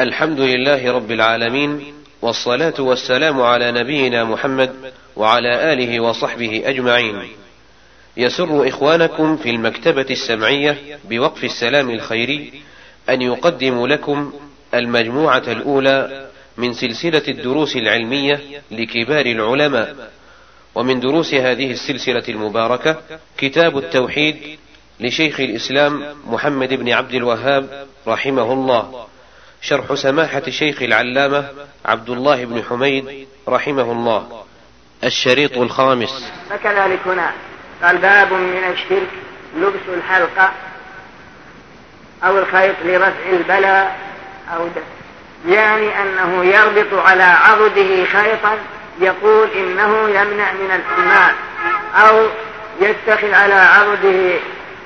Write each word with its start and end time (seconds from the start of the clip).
الحمد 0.00 0.40
لله 0.40 0.92
رب 0.92 1.10
العالمين 1.10 1.94
والصلاة 2.22 2.74
والسلام 2.78 3.40
على 3.40 3.72
نبينا 3.72 4.24
محمد 4.24 4.92
وعلى 5.16 5.72
آله 5.72 6.00
وصحبه 6.00 6.62
أجمعين. 6.64 7.22
يسر 8.16 8.68
إخوانكم 8.68 9.36
في 9.36 9.50
المكتبة 9.50 10.06
السمعية 10.10 10.98
بوقف 11.10 11.44
السلام 11.44 11.90
الخيري 11.90 12.62
أن 13.08 13.22
يقدم 13.22 13.86
لكم 13.86 14.32
المجموعة 14.74 15.42
الأولى 15.48 16.26
من 16.56 16.72
سلسلة 16.72 17.22
الدروس 17.28 17.76
العلمية 17.76 18.40
لكبار 18.70 19.26
العلماء، 19.26 20.10
ومن 20.74 21.00
دروس 21.00 21.34
هذه 21.34 21.70
السلسلة 21.70 22.24
المباركة 22.28 23.00
كتاب 23.38 23.78
التوحيد 23.78 24.36
لشيخ 25.00 25.40
الإسلام 25.40 26.04
محمد 26.26 26.74
بن 26.74 26.92
عبد 26.92 27.14
الوهاب 27.14 27.86
رحمه 28.06 28.52
الله. 28.52 29.06
شرح 29.68 29.94
سماحة 29.94 30.42
الشيخ 30.46 30.82
العلامة 30.82 31.48
عبد 31.84 32.10
الله 32.10 32.44
بن 32.44 32.62
حميد 32.70 33.28
رحمه 33.48 33.92
الله. 33.92 34.44
الشريط 35.04 35.58
الخامس. 35.58 36.32
فكذلك 36.50 36.98
هنا 37.06 37.32
قال 37.82 37.98
باب 37.98 38.32
من 38.32 38.64
الشرك 38.72 39.08
لبس 39.56 39.88
الحلقة 39.88 40.52
أو 42.24 42.38
الخيط 42.38 42.74
لرفع 42.84 43.30
البلاء 43.32 43.96
أو 44.56 44.66
دفع 44.68 44.96
يعني 45.48 46.02
أنه 46.02 46.44
يربط 46.44 46.94
على 46.94 47.22
عضده 47.22 48.04
خيطا 48.04 48.58
يقول 49.00 49.48
إنه 49.50 50.08
يمنع 50.08 50.52
من 50.52 50.70
الحماة 50.70 51.34
أو 51.94 52.26
يتخذ 52.80 53.32
على 53.32 53.54
عضده 53.54 54.38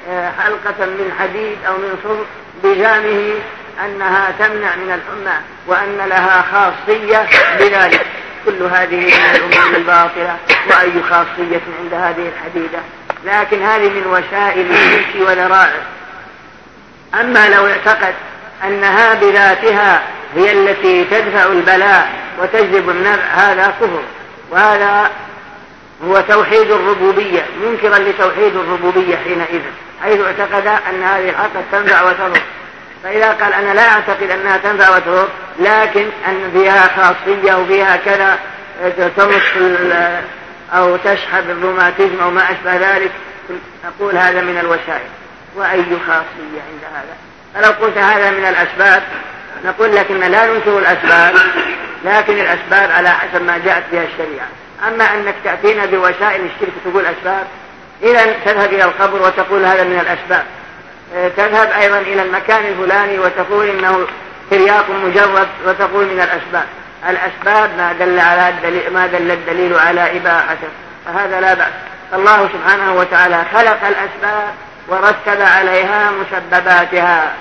آه، 0.08 0.30
حلقة 0.30 0.86
من 0.86 1.12
حديد 1.18 1.56
أو 1.66 1.72
من 1.72 1.98
صلب 2.04 2.26
بجامه 2.64 3.34
أنها 3.84 4.30
تمنع 4.38 4.76
من 4.76 4.92
الحمى 4.92 5.36
وأن 5.66 6.08
لها 6.08 6.44
خاصية 6.52 7.26
بذلك. 7.58 8.06
كل 8.44 8.62
هذه 8.62 8.96
من 8.96 9.36
الأمور 9.36 9.76
الباطلة 9.76 10.36
وأي 10.70 11.02
خاصية 11.10 11.60
عند 11.80 11.94
هذه 11.94 12.28
الحديدة. 12.28 12.78
لكن 13.24 13.62
هذه 13.62 13.88
من 13.88 14.06
وسائل 14.06 14.70
الشرك 14.70 15.14
وذرائع 15.20 15.80
أما 17.20 17.48
لو 17.48 17.66
اعتقد 17.66 18.14
أنها 18.64 19.14
بذاتها 19.14 20.02
هي 20.36 20.52
التي 20.52 21.04
تدفع 21.04 21.46
البلاء 21.46 22.12
وتجذب 22.42 22.90
النفع 22.90 23.22
هذا 23.22 23.74
كفر. 23.80 24.02
وهذا 24.50 25.10
هو 26.04 26.20
توحيد 26.20 26.70
الربوبية 26.70 27.46
منكرا 27.62 27.98
لتوحيد 27.98 28.56
الربوبية 28.56 29.16
حينئذ 29.16 29.62
حيث 30.02 30.20
اعتقد 30.20 30.66
أن 30.66 31.02
هذه 31.02 31.30
الحق 31.30 31.50
تنفع 31.72 32.02
وتضر. 32.02 32.40
فإذا 33.04 33.32
قال 33.32 33.52
أنا 33.52 33.74
لا 33.74 33.92
أعتقد 33.92 34.30
أنها 34.30 34.56
تنفع 34.56 34.96
وتضر 34.96 35.28
لكن 35.58 36.06
أن 36.28 36.50
فيها 36.52 36.88
خاصية 36.96 37.54
وفيها 37.54 37.96
كذا 37.96 38.38
تمس 39.16 39.42
أو 40.72 40.96
تشحب 40.96 41.50
الروماتيزم 41.50 42.20
أو 42.20 42.30
ما 42.30 42.42
أشبه 42.50 42.76
ذلك 42.76 43.10
نقول 43.84 44.16
هذا 44.16 44.40
من 44.40 44.58
الوسائل. 44.58 45.08
وأي 45.56 45.84
خاصية 46.06 46.60
عند 46.68 46.82
هذا؟ 46.94 47.16
فلو 47.54 47.86
قلت 47.86 47.98
هذا 47.98 48.30
من 48.30 48.44
الأسباب 48.44 49.02
نقول 49.64 49.96
لكن 49.96 50.20
لا 50.20 50.46
ننكر 50.46 50.78
الأسباب 50.78 51.34
لكن 52.04 52.32
الأسباب 52.32 52.90
على 52.90 53.08
حسب 53.08 53.42
ما 53.42 53.58
جاءت 53.58 53.84
بها 53.92 54.02
الشريعة. 54.04 54.46
أما 54.88 55.04
أنك 55.04 55.34
تأتينا 55.44 55.86
بوسائل 55.86 56.40
الشرك 56.40 56.72
تقول 56.84 57.06
أسباب 57.06 57.46
إذا 58.02 58.34
تذهب 58.44 58.72
إلى 58.72 58.84
القبر 58.84 59.22
وتقول 59.22 59.64
هذا 59.64 59.84
من 59.84 60.00
الأسباب. 60.00 60.44
تذهب 61.36 61.70
أيضا 61.80 61.98
إلى 61.98 62.22
المكان 62.22 62.66
الفلاني 62.66 63.18
وتقول 63.18 63.68
إنه 63.68 64.06
ترياق 64.50 64.90
مجرد 64.90 65.48
وتقول 65.66 66.04
من 66.04 66.20
الأسباب. 66.20 66.66
الأسباب 67.08 67.70
ما 67.76 67.92
دل 67.92 68.18
على 68.18 68.48
الدليل 68.48 68.92
ما 68.92 69.06
دل 69.06 69.30
الدليل 69.30 69.78
على 69.78 70.16
إباحته. 70.16 70.68
فهذا 71.06 71.40
لا 71.40 71.54
بأس. 71.54 71.72
الله 72.14 72.48
سبحانه 72.48 72.94
وتعالى 72.94 73.44
خلق 73.54 73.78
الأسباب 73.86 74.54
ورتب 74.88 75.42
عليها 75.42 76.10
مسبباتها. 76.10 77.32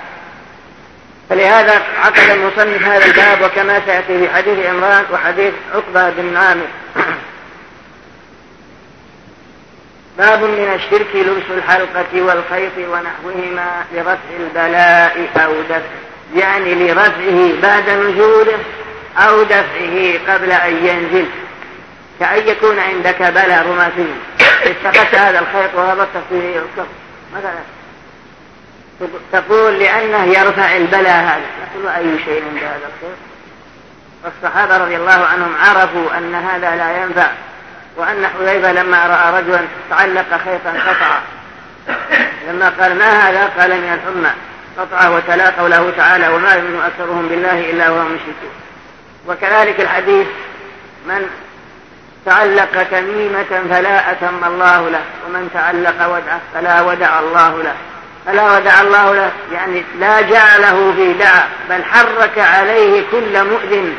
فلهذا 1.30 1.82
عقد 2.04 2.30
المصنف 2.30 2.82
هذا 2.82 3.04
الباب 3.04 3.42
وكما 3.42 3.80
سيأتي 3.86 4.18
في 4.18 4.34
حديث 4.34 4.66
عمران 4.66 5.04
وحديث 5.12 5.52
عقبة 5.74 6.10
بن 6.10 6.36
عامر. 6.36 6.66
باب 10.20 10.42
من 10.42 10.72
الشرك 10.74 11.14
لبس 11.14 11.50
الحلقة 11.50 12.22
والخيط 12.22 12.72
ونحوهما 12.78 13.84
لرفع 13.92 14.36
البلاء 14.40 15.28
أو 15.36 15.52
دفع 15.62 15.80
يعني 16.34 16.74
لرفعه 16.74 17.60
بعد 17.62 17.90
نزوله 17.90 18.58
أو 19.18 19.42
دفعه 19.42 20.34
قبل 20.34 20.52
أن 20.52 20.86
ينزل. 20.86 21.26
كأن 22.20 22.48
يكون 22.48 22.78
عندك 22.78 23.22
بلاء 23.22 23.66
روماتي 23.66 24.06
اتخذت 24.40 25.14
هذا 25.14 25.38
الخيط 25.38 25.74
وربطت 25.74 26.22
فيه 26.30 26.56
الكف 26.56 26.88
مثلا 27.36 27.60
تقول 29.32 29.78
لأنه 29.78 30.24
يرفع 30.24 30.76
البلاء 30.76 31.22
هذا. 31.22 31.46
نقول 31.74 31.88
أي 31.88 32.24
شيء 32.24 32.42
عند 32.50 32.62
هذا 32.62 32.76
الخيط؟ 32.76 33.18
والصحابة 34.24 34.78
رضي 34.78 34.96
الله 34.96 35.26
عنهم 35.26 35.54
عرفوا 35.60 36.18
أن 36.18 36.34
هذا 36.34 36.76
لا 36.76 37.02
ينفع. 37.02 37.30
وأن 37.96 38.26
حذيفة 38.26 38.72
لما 38.72 39.06
رأى 39.06 39.42
رجلا 39.42 39.60
تعلق 39.90 40.40
خيطا 40.44 40.70
قطع 40.86 41.18
لما 42.48 42.72
قال 42.80 42.98
ما 42.98 43.10
هذا؟ 43.10 43.50
قال 43.58 43.70
من 43.70 43.92
الحمى. 43.92 44.30
قطع 44.78 45.08
وتلا 45.08 45.50
قوله 45.50 45.92
تعالى 45.96 46.28
وما 46.28 46.54
يؤمن 46.54 46.82
أكثرهم 46.86 47.28
بالله 47.28 47.70
إلا 47.70 47.90
وهم 47.90 48.06
مشركون. 48.12 48.50
وكذلك 49.26 49.80
الحديث 49.80 50.26
من 51.06 51.30
تعلق 52.26 52.82
تميمة 52.90 53.62
فلا 53.70 54.10
أتم 54.10 54.44
الله 54.46 54.90
له 54.90 55.02
ومن 55.26 55.50
تعلق 55.54 56.06
ودعة 56.06 56.40
فلا 56.54 56.80
ودع 56.80 57.20
الله 57.20 57.62
له. 57.62 57.74
فلا 58.26 58.56
ودع 58.56 58.80
الله 58.80 59.14
له 59.14 59.30
يعني 59.52 59.84
لا 59.98 60.20
جعله 60.20 60.92
في 60.96 61.12
دعة 61.12 61.48
بل 61.70 61.84
حرك 61.84 62.38
عليه 62.38 63.04
كل 63.10 63.44
مؤذن. 63.44 63.94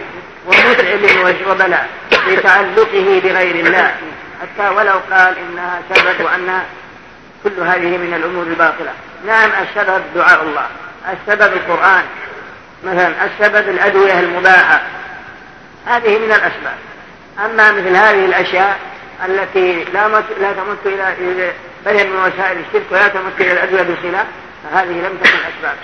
ومتعب 0.46 1.00
وبلاء 1.48 1.90
لتعلقه 2.28 3.22
بغير 3.24 3.66
الله. 3.66 3.96
حتى 4.42 4.70
ولو 4.70 5.00
قال 5.12 5.36
إنها 5.38 5.82
سبب 5.94 6.26
وأنها 6.26 6.66
كل 7.44 7.62
هذه 7.62 7.98
من 7.98 8.14
الأمور 8.14 8.44
الباطلة. 8.44 8.94
نعم 9.28 9.50
السبب 9.52 10.02
دعاء 10.16 10.44
الله. 10.44 10.68
السبب 11.14 11.54
القرآن. 11.54 12.04
مثلا 12.84 13.14
السبب 13.26 13.70
الأدوية 13.70 14.20
المباحة. 14.20 14.82
هذه 15.88 16.20
من 16.20 16.32
الأسباب. 16.32 16.78
أما 17.46 17.72
مثل 17.72 17.96
هذه 17.96 18.26
الأشياء 18.26 18.80
التي 19.26 19.84
لا 19.94 20.08
لا 20.42 20.54
تمت 20.54 20.86
إلى 20.86 21.54
بل 21.86 21.94
من 21.94 22.16
وسائل 22.16 22.58
الشرك 22.58 22.86
ولا 22.92 23.08
تمت 23.08 23.42
إلى 23.42 23.52
الأدوية 23.52 23.82
بصلة 23.82 24.26
فهذه 24.64 24.92
لم 24.92 25.18
تكن 25.24 25.38
أسباب. 25.38 25.76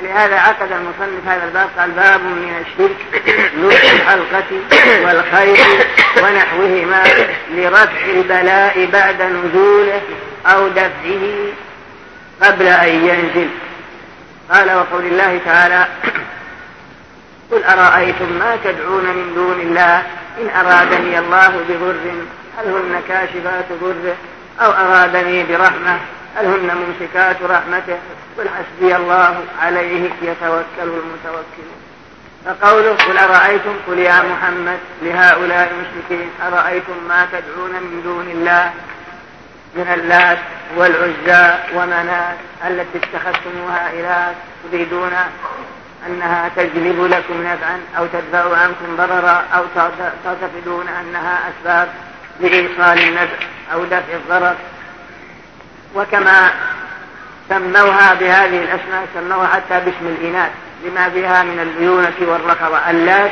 فلهذا 0.00 0.36
عقد 0.36 0.72
المصنف 0.72 1.28
هذا 1.28 1.44
الباب 1.44 1.68
قال 1.78 1.90
باب 1.90 2.20
من 2.20 2.64
الشرك 2.66 3.24
لبس 3.58 3.84
الحلقة 3.84 4.44
والخيط 5.04 5.58
ونحوهما 6.22 7.04
لرفع 7.50 8.04
البلاء 8.06 8.86
بعد 8.92 9.22
نزوله 9.22 10.00
أو 10.46 10.68
دفعه 10.68 11.52
قبل 12.42 12.66
أن 12.66 12.88
ينزل. 12.88 13.48
قال 14.50 14.76
وقول 14.76 15.04
الله 15.04 15.40
تعالى 15.44 15.86
قل 17.50 17.64
أرأيتم 17.64 18.32
ما 18.38 18.56
تدعون 18.64 19.04
من 19.04 19.32
دون 19.34 19.60
الله؟ 19.60 20.02
إن 20.40 20.66
أرادني 20.66 21.18
الله 21.18 21.48
بضر 21.68 21.96
هل 22.58 22.66
هن 22.66 23.02
كاشفات 23.08 23.64
ضره؟ 23.80 24.16
أو 24.60 24.70
أرادني 24.70 25.44
برحمة 25.44 25.98
هل 26.36 26.46
هن 26.46 26.76
ممسكات 26.76 27.36
رحمته؟ 27.42 27.98
قل 28.38 28.48
حسبي 28.48 28.96
الله 28.96 29.44
عليه 29.62 30.10
يتوكل 30.22 30.64
المتوكلون. 30.80 31.80
فقوله 32.44 32.92
قل 32.92 33.18
أرأيتم؟ 33.18 33.74
قل 33.88 33.98
يا 33.98 34.22
محمد 34.22 34.78
لهؤلاء 35.02 35.72
المشركين 35.72 36.30
أرأيتم 36.46 36.92
ما 37.08 37.26
تدعون 37.32 37.70
من 37.70 38.00
دون 38.04 38.30
الله؟ 38.30 38.72
من 39.74 39.88
اللات 39.94 40.38
والعزى 40.76 41.58
ومنات 41.74 42.36
التي 42.66 42.98
اتخذتموها 42.98 43.90
إله 43.92 44.34
تريدون 44.72 45.12
أنها 46.06 46.50
تجلب 46.56 47.04
لكم 47.04 47.42
نفعا 47.42 47.80
أو 47.98 48.06
تدفع 48.06 48.56
عنكم 48.56 48.96
ضررا 48.96 49.44
أو 49.54 49.64
تعتقدون 50.24 50.88
أنها 50.88 51.38
أسباب 51.48 51.88
لإيصال 52.40 52.98
النفع 52.98 53.36
أو 53.72 53.84
دفع 53.84 54.14
الضرر. 54.14 54.54
وكما 55.94 56.50
سموها 57.48 58.14
بهذه 58.14 58.62
الأسماء 58.62 59.06
سموها 59.14 59.46
حتى 59.46 59.80
باسم 59.84 60.16
الإناث 60.20 60.50
لما 60.84 61.10
فيها 61.10 61.42
من 61.42 61.60
الليونة 61.60 62.14
والرخوة 62.20 62.90
اللات 62.90 63.30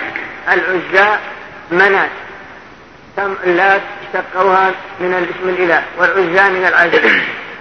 العزى 0.53 1.19
منات. 1.71 2.11
اللات 3.19 3.83
اشتقوها 4.07 4.71
من 5.01 5.15
الاسم 5.15 5.49
الإله 5.49 5.83
والعزى 5.99 6.51
من 6.51 6.67
العزى 6.67 7.01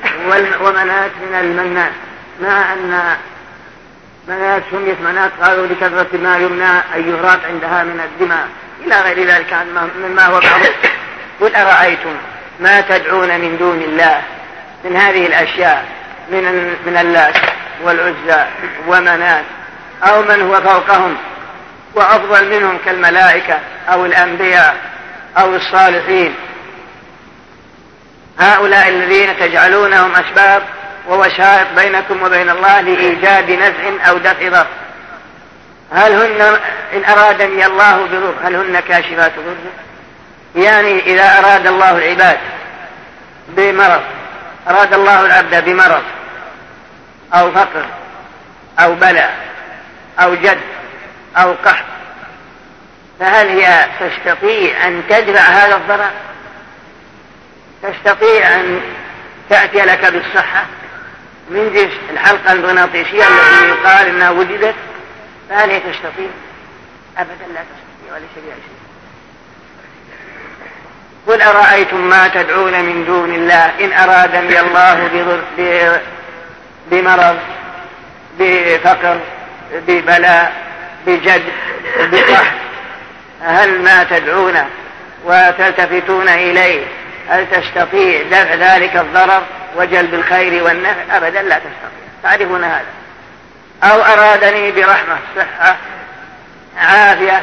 ومنات 0.63 1.11
من 1.29 1.35
المنات. 1.39 1.91
مع 2.41 2.73
أن 2.73 3.15
منات 4.27 4.63
سميت 4.71 5.01
منات 5.01 5.31
قالوا 5.41 5.67
لكثرة 5.67 6.17
ما 6.17 6.37
يمنى 6.37 6.71
أن 6.95 7.09
يهراق 7.09 7.39
عندها 7.49 7.83
من 7.83 8.01
الدماء. 8.05 8.47
إلى 8.85 9.01
غير 9.01 9.27
ذلك 9.27 9.53
مما 9.97 10.25
هو 10.25 10.39
معروف 10.39 10.75
قل 11.41 11.55
أرأيتم 11.55 12.15
ما 12.59 12.81
تدعون 12.81 13.39
من 13.39 13.57
دون 13.57 13.81
الله؟ 13.81 14.21
من 14.85 14.95
هذه 14.95 15.27
الأشياء. 15.27 16.00
من 16.31 16.75
من 16.85 16.97
اللات 16.97 17.35
والعزى 17.83 18.45
ومنات 18.87 19.43
أو 20.03 20.21
من 20.21 20.41
هو 20.41 20.61
فوقهم 20.61 21.17
وأفضل 21.95 22.49
منهم 22.49 22.77
كالملائكة 22.85 23.59
أو 23.89 24.05
الأنبياء 24.05 24.75
أو 25.37 25.55
الصالحين. 25.55 26.35
هؤلاء 28.39 28.89
الذين 28.89 29.39
تجعلونهم 29.39 30.11
أسباب 30.11 30.63
ووسائط 31.09 31.67
بينكم 31.75 32.23
وبين 32.23 32.49
الله 32.49 32.81
لإيجاد 32.81 33.51
نفع 33.51 34.09
أو 34.09 34.17
دفع 34.17 34.49
ضر. 34.49 34.67
هل 35.93 36.13
هن 36.13 36.59
إن 36.93 37.05
أرادني 37.05 37.65
الله 37.65 38.05
بضر 38.05 38.33
هل 38.43 38.55
هن 38.55 38.79
كاشفات 38.79 39.31
ضر؟ 39.35 39.55
يعني 40.55 40.99
إذا 40.99 41.39
أراد 41.39 41.67
الله 41.67 41.97
العباد 41.97 42.37
بمرض 43.49 44.01
أراد 44.67 44.93
الله 44.93 45.25
العبد 45.25 45.65
بمرض 45.65 46.03
أو 47.33 47.51
فقر 47.51 47.85
أو 48.79 48.95
بلاء 48.95 49.37
أو 50.19 50.35
جد 50.35 50.59
أو 51.37 51.53
قحط. 51.65 51.85
فهل 53.19 53.47
هي 53.47 53.87
تستطيع 53.99 54.87
أن 54.87 55.03
تدفع 55.09 55.41
هذا 55.41 55.75
الضرر؟ 55.75 56.11
تستطيع 57.83 58.55
أن 58.55 58.81
تأتي 59.49 59.77
لك 59.77 60.05
بالصحة 60.05 60.65
من 61.49 61.73
جنس 61.73 61.93
الحلقة 62.13 62.51
المغناطيسية 62.51 63.23
التي 63.23 63.67
يقال 63.67 64.07
أنها 64.07 64.29
وجدت؟ 64.29 64.75
فهل 65.49 65.69
هي 65.69 65.79
تستطيع؟ 65.79 66.29
أبدا 67.17 67.45
لا 67.53 67.61
تستطيع 67.61 68.13
ولا 68.13 68.25
شيء. 68.35 68.43
شيء 68.43 68.81
قل 71.27 71.41
أرأيتم 71.41 72.09
ما 72.09 72.27
تدعون 72.27 72.83
من 72.83 73.05
دون 73.05 73.33
الله؟ 73.33 73.71
إن 73.85 73.93
أرادني 73.93 74.59
الله 74.59 75.07
بضر 75.13 76.01
بمرض 76.91 77.37
بفقر 78.39 79.19
ببلاء 79.87 80.53
بجد 81.07 81.43
بقحط 81.99 82.45
هل 83.43 83.81
ما 83.81 84.03
تدعون 84.03 84.57
وتلتفتون 85.25 86.29
إليه؟ 86.29 86.83
هل 87.29 87.47
تستطيع 87.51 88.21
دفع 88.21 88.53
ذلك 88.55 88.95
الضرر 88.95 89.43
وجلب 89.75 90.13
الخير 90.13 90.63
والنفع؟ 90.63 91.17
أبدا 91.17 91.41
لا 91.41 91.55
تستطيع. 91.55 92.01
تعرفون 92.23 92.63
هذا. 92.63 92.85
أو 93.83 94.01
أرادني 94.01 94.71
برحمة 94.71 95.17
صحة 95.35 95.77
عافية 96.77 97.41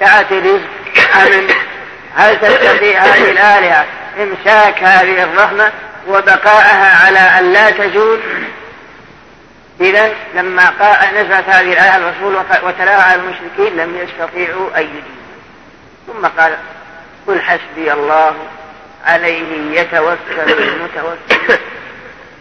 سعة 0.00 0.26
رزق 0.30 1.16
أمن. 1.16 1.50
هل 2.16 2.40
تستطيع 2.40 3.00
هذه 3.00 3.30
الآلهة 3.30 3.84
إمساك 4.18 4.82
هذه 4.82 5.22
الرحمة 5.22 5.72
وبقاءها 6.08 7.06
على 7.06 7.18
أن 7.18 7.52
لا 7.52 7.70
تزول 7.70 8.20
إذا 9.80 10.12
لما 10.34 10.70
نزلت 11.14 11.48
هذه 11.48 11.72
الآية 11.72 11.96
الرسول 11.96 12.36
وتلاها 12.62 13.02
على 13.02 13.20
المشركين 13.20 13.76
لم 13.76 13.96
يستطيعوا 13.96 14.76
أن 14.76 14.82
يجيبوا 14.82 15.20
ثم 16.06 16.26
قال 16.26 16.56
قل 17.26 17.40
حسبي 17.40 17.92
الله 17.92 18.34
عليه 19.06 19.80
يتوكل 19.80 20.18
المتوكل. 20.38 21.58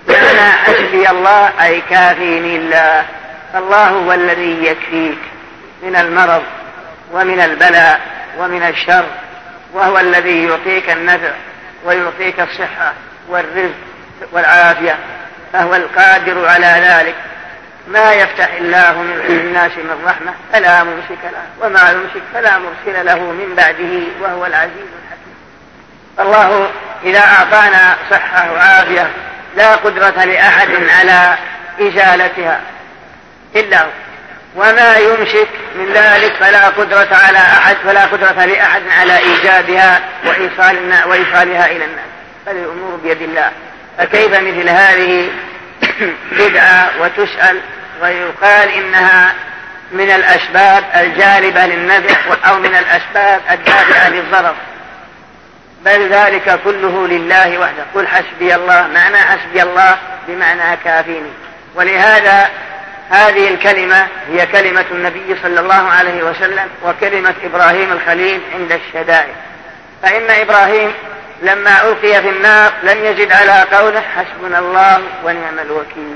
معنى 0.07 0.51
حسبي 0.51 1.09
الله 1.09 1.63
أي 1.63 1.81
كافيني 1.89 2.55
الله. 2.55 3.05
فالله 3.53 3.87
هو 3.87 4.13
الذي 4.13 4.65
يكفيك 4.65 5.19
من 5.83 5.95
المرض 5.95 6.43
ومن 7.13 7.39
البلاء 7.39 8.01
ومن 8.37 8.63
الشر 8.63 9.05
وهو 9.73 9.99
الذي 9.99 10.43
يعطيك 10.43 10.89
النفع 10.89 11.31
ويعطيك 11.85 12.39
الصحة 12.39 12.93
والرزق 13.29 13.75
والعافية. 14.31 14.97
فهو 15.53 15.75
القادر 15.75 16.47
على 16.47 16.65
ذلك. 16.65 17.15
ما 17.87 18.13
يفتح 18.13 18.53
الله 18.53 19.03
للناس 19.29 19.71
من 19.71 20.05
رحمة 20.05 20.33
فلا 20.53 20.83
ممسك 20.83 21.23
له 21.23 21.65
وما 21.67 21.91
يمسك 21.91 22.21
فلا 22.33 22.57
مرسل 22.57 23.05
له 23.05 23.19
من 23.19 23.55
بعده 23.55 24.03
وهو 24.21 24.45
العزيز 24.45 24.89
الحكيم. 25.03 25.35
الله 26.19 26.71
إذا 27.03 27.19
أعطانا 27.19 27.95
صحة 28.11 28.51
وعافية 28.51 29.09
لا 29.57 29.75
قدرة 29.75 30.23
لأحد 30.23 30.69
على 30.99 31.37
إزالتها. 31.79 32.61
إلا 33.55 33.81
هو. 33.81 33.89
وما 34.55 34.97
يمسك 34.97 35.49
من 35.75 35.93
ذلك 35.93 36.33
فلا 36.39 36.67
قدرة 36.67 37.07
على 37.11 37.37
أحد 37.37 37.75
فلا 37.85 38.05
قدرة 38.05 38.45
لأحد 38.45 38.81
على 38.99 39.17
إيجادها 39.17 40.01
وإيصالها 41.05 41.65
إلى 41.65 41.85
الناس. 41.85 42.09
فالأمور 42.45 42.99
بيد 43.03 43.21
الله. 43.21 43.51
فكيف 43.99 44.39
مثل 44.39 44.69
هذه 44.69 45.29
بدعة 46.31 46.89
وتسأل 47.01 47.59
ويقال 48.01 48.69
إنها 48.69 49.33
من 49.91 50.11
الأسباب 50.11 50.83
الجالبة 50.95 51.65
للنفع 51.65 52.49
أو 52.49 52.59
من 52.59 52.75
الأسباب 52.75 53.41
الدافعة 53.51 54.09
للضرر. 54.09 54.55
بل 55.85 56.09
ذلك 56.09 56.59
كله 56.63 57.07
لله 57.07 57.57
وحده. 57.59 57.85
قل 57.95 58.07
حسبي 58.07 58.55
الله 58.55 58.87
معنى 58.93 59.17
حسبي 59.17 59.63
الله 59.63 59.97
بمعنى 60.27 60.77
كافيني. 60.83 61.31
ولهذا 61.75 62.49
هذه 63.09 63.47
الكلمة 63.47 64.07
هي 64.31 64.45
كلمة 64.45 64.85
النبي 64.91 65.35
صلى 65.43 65.59
الله 65.59 65.89
عليه 65.89 66.23
وسلم 66.23 66.67
وكلمة 66.85 67.33
إبراهيم 67.43 67.91
الخليل 67.91 68.41
عند 68.53 68.71
الشدائد. 68.71 69.33
فإن 70.03 70.29
إبراهيم 70.29 70.93
لما 71.41 71.81
ألقي 71.81 72.21
في 72.21 72.29
النار 72.29 72.71
لم 72.83 73.05
يزد 73.05 73.31
على 73.31 73.65
قوله 73.77 74.01
حسبنا 74.01 74.59
الله 74.59 75.01
ونعم 75.23 75.59
الوكيل. 75.59 76.15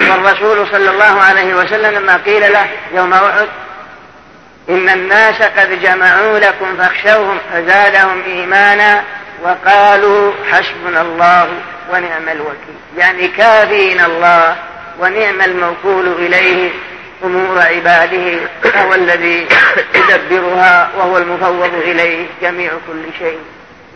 والرسول 0.00 0.66
صلى 0.66 0.90
الله 0.90 1.22
عليه 1.22 1.54
وسلم 1.54 1.94
لما 1.94 2.16
قيل 2.16 2.52
له 2.52 2.66
يوم 2.94 3.12
أحد 3.12 3.48
إن 4.68 4.88
الناس 4.88 5.42
قد 5.42 5.82
جمعوا 5.82 6.38
لكم 6.38 6.76
فاخشوهم 6.76 7.38
فزادهم 7.52 8.22
إيمانا 8.26 9.04
وقالوا 9.42 10.32
حسبنا 10.50 11.00
الله 11.00 11.48
ونعم 11.92 12.28
الوكيل. 12.28 12.78
يعني 12.98 13.28
كافينا 13.28 14.06
الله 14.06 14.56
ونعم 15.00 15.40
الموكول 15.40 16.08
إليه 16.08 16.70
أمور 17.24 17.58
عباده 17.58 18.40
وهو 18.64 18.94
الذي 18.94 19.46
يدبرها 19.94 20.90
وهو 20.96 21.18
المفوض 21.18 21.74
إليه 21.74 22.26
جميع 22.42 22.70
كل 22.70 23.18
شيء. 23.18 23.38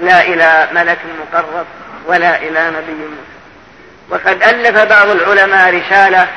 لا 0.00 0.20
إلى 0.20 0.68
ملك 0.72 0.98
مقرب 1.20 1.66
ولا 2.06 2.36
إلى 2.36 2.70
نبي 2.70 3.16
وقد 4.10 4.42
ألف 4.42 4.78
بعض 4.78 5.08
العلماء 5.08 5.74
رسالة 5.74 6.28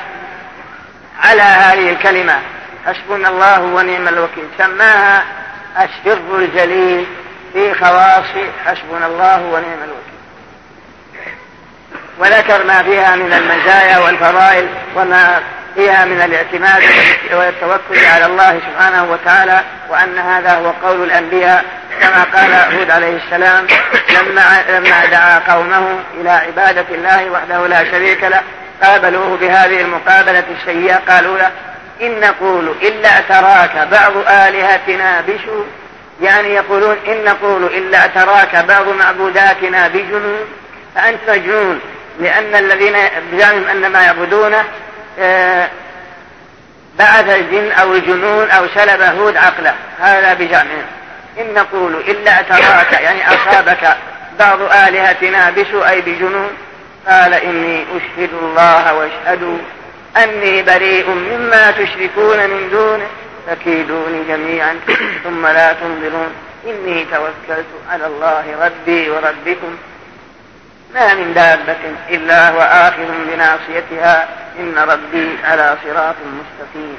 على 1.23 1.41
هذه 1.41 1.89
الكلمة. 1.89 2.39
حسبنا 2.85 3.29
الله 3.29 3.61
ونعم 3.61 4.07
الوكيل. 4.07 4.47
سماها 4.57 5.23
السر 5.81 6.37
الجليل 6.39 7.05
في 7.53 7.73
خواص 7.73 8.25
حسبنا 8.65 9.05
الله 9.05 9.37
ونعم 9.37 9.79
الوكيل. 9.83 10.15
وذكر 12.19 12.63
ما 12.63 12.83
فيها 12.83 13.15
من 13.15 13.33
المزايا 13.33 13.97
والفضائل 13.97 14.69
وما 14.95 15.41
فيها 15.75 16.05
من 16.05 16.21
الاعتماد 16.21 16.83
والتوكل 17.31 18.05
على 18.05 18.25
الله 18.25 18.59
سبحانه 18.59 19.11
وتعالى 19.11 19.61
وأن 19.89 20.17
هذا 20.17 20.53
هو 20.53 20.87
قول 20.87 21.03
الأنبياء 21.03 21.65
كما 22.01 22.23
قال 22.23 22.73
هود 22.75 22.91
عليه 22.91 23.17
السلام 23.17 23.67
لما 24.09 24.63
لما 24.69 25.05
دعا 25.05 25.39
قومه 25.39 25.99
إلى 26.21 26.29
عبادة 26.29 26.85
الله 26.91 27.29
وحده 27.29 27.67
لا 27.67 27.91
شريك 27.91 28.23
له 28.23 28.41
قابلوه 28.83 29.37
بهذه 29.37 29.81
المقابلة 29.81 30.43
السيئة 30.59 30.95
قالوا 30.95 31.37
له 31.37 31.51
إن 32.01 32.19
نقول 32.19 32.75
إلا 32.81 33.09
اعتراك 33.09 33.87
بعض 33.91 34.11
آلهتنا 34.17 35.21
بسوء 35.21 35.65
يعني 36.21 36.53
يقولون 36.53 36.97
إن 37.07 37.23
نقول 37.23 37.63
إلا 37.63 37.97
اعتراك 37.97 38.55
بعض 38.55 38.87
معبوداتنا 38.87 39.87
بجنون؟ 39.87 40.45
فأنت 40.95 41.29
مجنون 41.29 41.79
لأن 42.19 42.55
الذين 42.55 42.95
بزعمهم 43.31 43.67
أن 43.67 43.91
ما 43.91 44.01
يعبدونه 44.01 44.63
بعث 46.99 47.29
الجن 47.29 47.71
أو 47.71 47.93
الجنون 47.93 48.49
أو 48.49 48.67
سلب 48.75 49.01
هود 49.01 49.37
عقله. 49.37 49.73
هذا 49.99 50.33
بزعمهم 50.33 50.85
إن 51.39 51.53
نقول 51.53 51.95
إلا 51.95 52.31
اعتراك 52.31 52.93
يعني 52.93 53.27
أصابك 53.27 53.97
بعض 54.39 54.61
آلهتنا 54.61 55.49
بسوء 55.49 55.89
أي 55.89 56.01
بجنون 56.01 56.49
قال 57.07 57.33
إني 57.33 57.83
أشهد 57.83 58.29
الله 58.41 58.93
واشهدوا 58.93 59.57
أني 60.17 60.61
بريء 60.63 61.09
مما 61.09 61.71
تشركون 61.71 62.49
من 62.49 62.69
دونه 62.71 63.07
فكيدوني 63.47 64.23
جميعا 64.27 64.79
ثم 65.23 65.47
لا 65.47 65.73
تنظرون. 65.73 66.33
إني 66.65 67.05
توكلت 67.05 67.65
على 67.91 68.07
الله 68.07 68.43
ربي 68.61 69.09
وربكم. 69.09 69.75
ما 70.95 71.13
من 71.13 71.33
دابة 71.33 71.77
إلا 72.09 72.49
هو 72.49 72.61
آخذ 72.61 73.07
بناصيتها. 73.27 74.27
إن 74.59 74.75
ربي 74.77 75.37
على 75.43 75.77
صراط 75.83 76.15
مستقيم. 76.15 76.97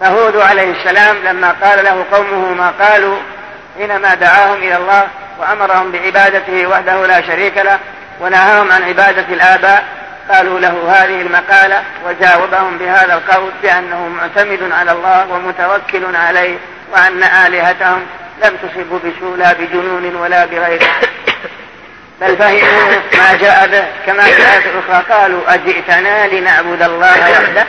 فهود 0.00 0.36
عليه 0.36 0.70
السلام 0.70 1.16
لما 1.24 1.54
قال 1.62 1.84
له 1.84 2.04
قومه 2.12 2.54
ما 2.54 2.70
قالوا 2.70 3.18
حينما 3.78 4.14
دعاهم 4.14 4.58
إلى 4.58 4.76
الله 4.76 5.08
وأمرهم 5.38 5.92
بعبادته 5.92 6.66
وحده 6.66 7.06
لا 7.06 7.22
شريك 7.22 7.58
له 7.58 7.78
ونهاهم 8.20 8.72
عن 8.72 8.82
عبادة 8.82 9.34
الآباء 9.34 9.84
قالوا 10.30 10.60
له 10.60 10.92
هذه 10.92 11.20
المقالة 11.20 11.82
وجاوبهم 12.06 12.78
بهذا 12.78 13.14
القول 13.14 13.50
بأنه 13.62 14.08
معتمد 14.08 14.72
على 14.72 14.92
الله 14.92 15.26
ومتوكل 15.30 16.16
عليه 16.16 16.58
وأن 16.92 17.22
آلهتهم 17.22 18.06
لم 18.44 18.56
تصب 18.56 19.00
بسوء 19.06 19.36
لا 19.36 19.52
بجنون 19.52 20.16
ولا 20.16 20.44
بغيره. 20.44 20.88
بل 22.20 22.36
فهموا 22.36 22.92
ما 23.12 23.36
جاء 23.40 23.66
به. 23.66 23.84
كما 24.06 24.22
في 24.22 24.42
الآية 24.42 24.70
الأخرى 24.70 25.14
قالوا 25.14 25.54
أجئتنا 25.54 26.26
لنعبد 26.26 26.82
الله 26.82 27.30
وحده 27.30 27.66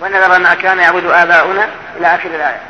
ونذر 0.00 0.38
ما 0.38 0.54
كان 0.54 0.78
يعبد 0.78 1.04
آباؤنا 1.06 1.68
إلى 1.96 2.06
آخر 2.06 2.28
الآية. 2.28 2.60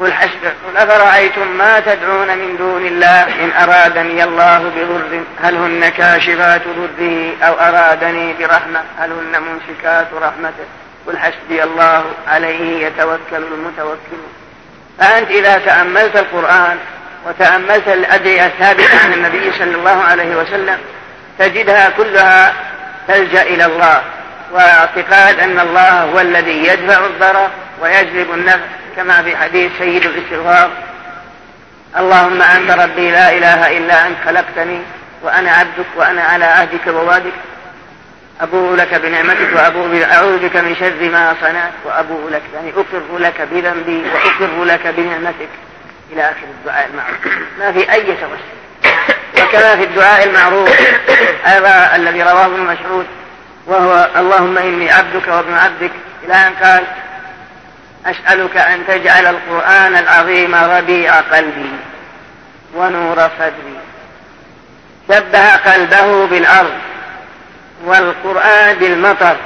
قل 0.00 0.12
حسب. 0.12 0.44
قل 0.44 0.76
أفرأيتم 0.76 1.48
ما 1.58 1.80
تدعون 1.80 2.38
من 2.38 2.56
دون 2.56 2.86
الله 2.86 3.22
إن 3.22 3.52
أرادني 3.52 4.24
الله 4.24 4.58
بضر؟ 4.58 5.22
هل 5.42 5.56
هن 5.56 5.88
كاشفات 5.88 6.62
ضره 6.66 7.32
أو 7.42 7.54
أرادني 7.54 8.32
برحمة؟ 8.32 8.80
هل 8.98 9.12
هن 9.12 9.42
ممسكات 9.42 10.06
رحمته؟ 10.14 10.64
قل 11.06 11.18
حسبي 11.18 11.64
الله 11.64 12.04
عليه 12.28 12.86
يتوكل 12.86 13.18
المتوكلون. 13.32 14.32
فأنت 14.98 15.30
إذا 15.30 15.58
تأملت 15.58 16.16
القرآن 16.16 16.78
وتأملت 17.26 17.88
الأدعية 17.88 18.46
الثابتة 18.46 19.04
عن 19.04 19.12
النبي 19.12 19.52
صلى 19.58 19.74
الله 19.74 20.02
عليه 20.02 20.36
وسلم 20.36 20.78
تجدها 21.38 21.90
كلها 21.90 22.52
تلجأ 23.08 23.42
إلى 23.42 23.64
الله. 23.64 24.02
واعتقاد 24.52 25.40
أن 25.40 25.60
الله 25.60 26.02
هو 26.02 26.20
الذي 26.20 26.66
يدفع 26.66 27.06
الضرر 27.06 27.50
ويجلب 27.82 28.32
النفع 28.34 28.64
كما 28.96 29.22
في 29.22 29.36
حديث 29.36 29.72
سيد 29.78 30.06
الاستغفار 30.06 30.70
اللهم 31.98 32.42
أنت 32.42 32.70
ربي 32.70 33.10
لا 33.10 33.30
إله 33.30 33.78
إلا 33.78 34.06
أنت 34.06 34.16
خلقتني 34.24 34.80
وأنا 35.22 35.50
عبدك 35.50 35.86
وأنا 35.96 36.22
على 36.22 36.44
عهدك 36.44 36.86
ووعدك 36.86 37.32
أبوء 38.40 38.76
لك 38.76 38.94
بنعمتك 38.94 39.48
وأبوء 39.56 40.06
أعوذ 40.12 40.38
بك 40.38 40.56
من 40.56 40.76
شر 40.80 41.10
ما 41.10 41.34
صنعت 41.40 41.72
وأبوء 41.84 42.30
لك 42.30 42.42
يعني 42.54 42.70
أقر 42.70 43.18
لك 43.18 43.48
بذنبي 43.52 44.02
وأقر 44.14 44.64
لك 44.64 44.86
بنعمتك. 44.86 45.48
إلى 46.12 46.22
آخر 46.22 46.46
الدعاء 46.60 46.88
المعروف. 46.90 47.16
ما 47.58 47.72
في 47.72 47.92
أي 47.92 48.02
توسل. 48.02 48.52
وكما 49.42 49.76
في 49.76 49.84
الدعاء 49.84 50.24
المعروف 50.24 50.70
هذا 51.44 51.96
الذي 51.96 52.22
رواه 52.22 52.46
ابن 52.46 52.60
مسعود 52.60 53.06
وهو 53.66 54.08
اللهم 54.16 54.58
إني 54.58 54.92
عبدك 54.92 55.28
وابن 55.28 55.54
عبدك. 55.54 55.90
إلى 56.24 56.34
أن 56.34 56.54
قال 56.62 56.84
أسألك 58.06 58.56
أن 58.56 58.86
تجعل 58.88 59.26
القرآن 59.26 59.96
العظيم 59.96 60.54
ربيع 60.54 61.20
قلبي 61.20 61.72
ونور 62.74 63.16
صدري. 63.38 63.78
شبه 65.08 65.56
قلبه 65.56 66.26
بالأرض 66.26 66.74
والقرآن 67.84 68.74
بالمطر. 68.74 69.36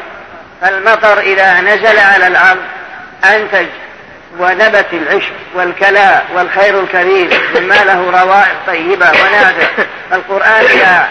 فالمطر 0.61 1.21
إذا 1.21 1.61
نزل 1.61 1.99
على 1.99 2.27
الأرض 2.27 2.63
أنتج 3.25 3.67
ونبت 4.39 4.87
العشب 4.93 5.33
والكلاء 5.55 6.27
والخير 6.35 6.81
الكريم 6.81 7.31
مما 7.57 7.75
له 7.75 8.23
روائح 8.23 8.55
طيبة 8.67 9.07
ونافع 9.07 9.85
القرآن 10.13 10.65
إذا 10.65 11.09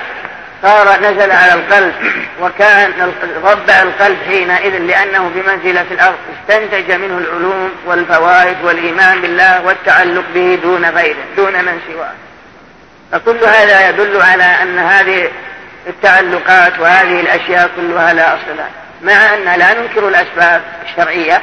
صار 0.62 1.00
نزل 1.00 1.32
على 1.32 1.54
القلب 1.54 1.94
وكان 2.42 3.14
ربع 3.44 3.82
القلب 3.82 4.18
حينئذ 4.28 4.78
لأنه 4.78 5.32
بمنزلة 5.36 5.86
الأرض 5.92 6.16
استنتج 6.40 6.92
منه 6.92 7.18
العلوم 7.18 7.72
والفوائد 7.86 8.58
والإيمان 8.64 9.22
بالله 9.22 9.66
والتعلق 9.66 10.24
به 10.34 10.60
دون 10.64 10.86
غيره 10.86 11.24
دون 11.38 11.54
من 11.54 11.80
سواه. 11.94 12.12
فكل 13.12 13.46
هذا 13.46 13.90
يدل 13.90 14.22
على 14.22 14.44
أن 14.44 14.80
هذه 14.80 15.32
التعلقات 15.88 16.80
وهذه 16.80 17.20
الأشياء 17.20 17.70
كلها 17.76 18.14
لا 18.14 18.34
أصل 18.34 18.58
لها 18.58 18.70
مع 19.02 19.34
أن 19.34 19.60
لا 19.60 19.74
ننكر 19.74 20.08
الأسباب 20.08 20.62
الشرعية 20.90 21.42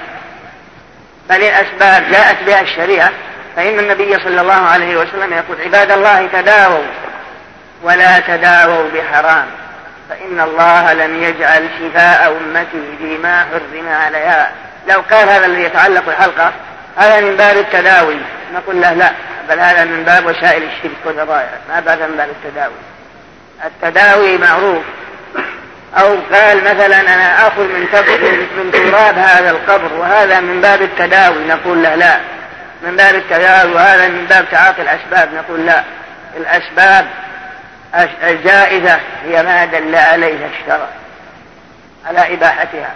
بل 1.30 1.36
الأسباب 1.36 2.10
جاءت 2.12 2.42
بها 2.46 2.60
الشريعة 2.60 3.10
فإن 3.56 3.78
النبي 3.78 4.14
صلى 4.14 4.40
الله 4.40 4.68
عليه 4.68 4.96
وسلم 4.96 5.32
يقول 5.32 5.60
عباد 5.64 5.90
الله 5.90 6.28
تداووا 6.32 6.84
ولا 7.82 8.18
تداووا 8.20 8.88
بحرام 8.94 9.46
فإن 10.10 10.40
الله 10.40 10.92
لم 10.92 11.22
يجعل 11.22 11.68
شفاء 11.80 12.36
أمتي 12.36 12.96
فيما 12.98 13.44
حرم 13.44 13.88
عليها. 13.88 14.50
لو 14.88 15.02
قال 15.10 15.28
هذا 15.28 15.46
الذي 15.46 15.62
يتعلق 15.62 16.06
بالحلقة 16.06 16.52
هذا 16.96 17.20
من 17.20 17.36
باب 17.36 17.56
التداوي. 17.56 18.16
نقول 18.54 18.80
له 18.80 18.92
لا 18.92 19.12
بل 19.48 19.60
هذا 19.60 19.84
من 19.84 20.04
باب 20.04 20.26
وسائل 20.26 20.62
الشرك 20.62 20.96
والرضايا 21.04 21.50
ما 21.68 21.80
بعد 21.80 22.02
من 22.02 22.16
باب 22.16 22.28
التداوي. 22.28 22.74
التداوي 23.64 24.38
معروف 24.38 24.82
أو 25.96 26.16
قال 26.32 26.64
مثلا 26.64 27.00
أنا 27.00 27.46
آخذ 27.46 27.62
من 27.62 27.88
من 28.56 28.70
تراب 28.72 29.18
هذا 29.18 29.50
القبر 29.50 29.92
وهذا 29.92 30.40
من 30.40 30.60
باب 30.60 30.82
التداوي 30.82 31.44
نقول 31.44 31.82
له 31.82 31.94
لا. 31.94 32.20
من 32.82 32.96
باب 32.96 33.14
التداوي 33.14 33.72
وهذا 33.72 34.08
من 34.08 34.26
باب 34.26 34.44
تعاطي 34.50 34.82
الأسباب 34.82 35.34
نقول 35.34 35.66
لا. 35.66 35.84
الأسباب 36.36 37.06
الجائزة 38.22 39.00
هي 39.24 39.42
ما 39.42 39.64
دل 39.64 39.96
عليها 39.96 40.46
الشرع 40.46 40.88
على 42.06 42.34
إباحتها. 42.34 42.90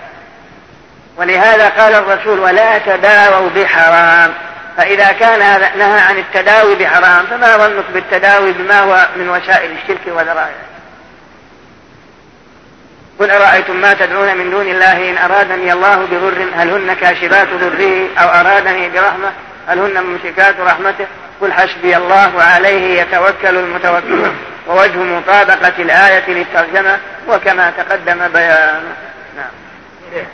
ولهذا 1.17 1.69
قال 1.69 1.95
الرسول 1.95 2.41
ولا 2.41 2.79
تداووا 2.79 3.51
بحرام. 3.51 4.33
فإذا 4.77 5.13
كان 5.13 5.43
هذا 5.43 5.71
نهى 5.77 6.01
عن 6.01 6.19
التداوي 6.19 6.75
بحرام 6.75 7.27
فما 7.27 7.57
ظنك 7.57 7.85
بالتداوي 7.95 8.53
بما 8.53 8.81
هو 8.81 9.09
من 9.17 9.29
وسائل 9.29 9.71
الشرك 9.71 10.01
وذرائعه 10.07 10.66
قل 13.19 13.31
أرأيتم 13.31 13.77
ما 13.77 13.95
تدعون 13.95 14.37
من 14.37 14.51
دون 14.51 14.69
الله 14.69 15.11
إن 15.11 15.19
أرادني 15.19 15.73
الله 15.73 15.97
بضر؟ 15.97 16.47
هل 16.55 16.71
هن 16.71 16.95
كاشفات 16.95 17.49
ضره 17.49 18.09
أو 18.19 18.29
أرادني 18.29 18.89
برحمة؟ 18.89 19.33
هل 19.69 19.79
هن 19.79 20.05
ممسكات 20.05 20.61
رحمته؟ 20.61 21.07
قل 21.41 21.53
حسبي 21.53 21.97
الله 21.97 22.37
وعليه 22.37 23.01
يتوكل 23.01 23.57
المتوكلون 23.57 24.37
ووجه 24.69 24.99
مطابقة 24.99 25.73
الآية 25.79 26.31
للترجمة 26.31 26.99
وكما 27.29 27.71
تقدم 27.71 28.29
بيانه 28.29 28.97
نعم. 29.37 29.51
إيه؟ 30.15 30.27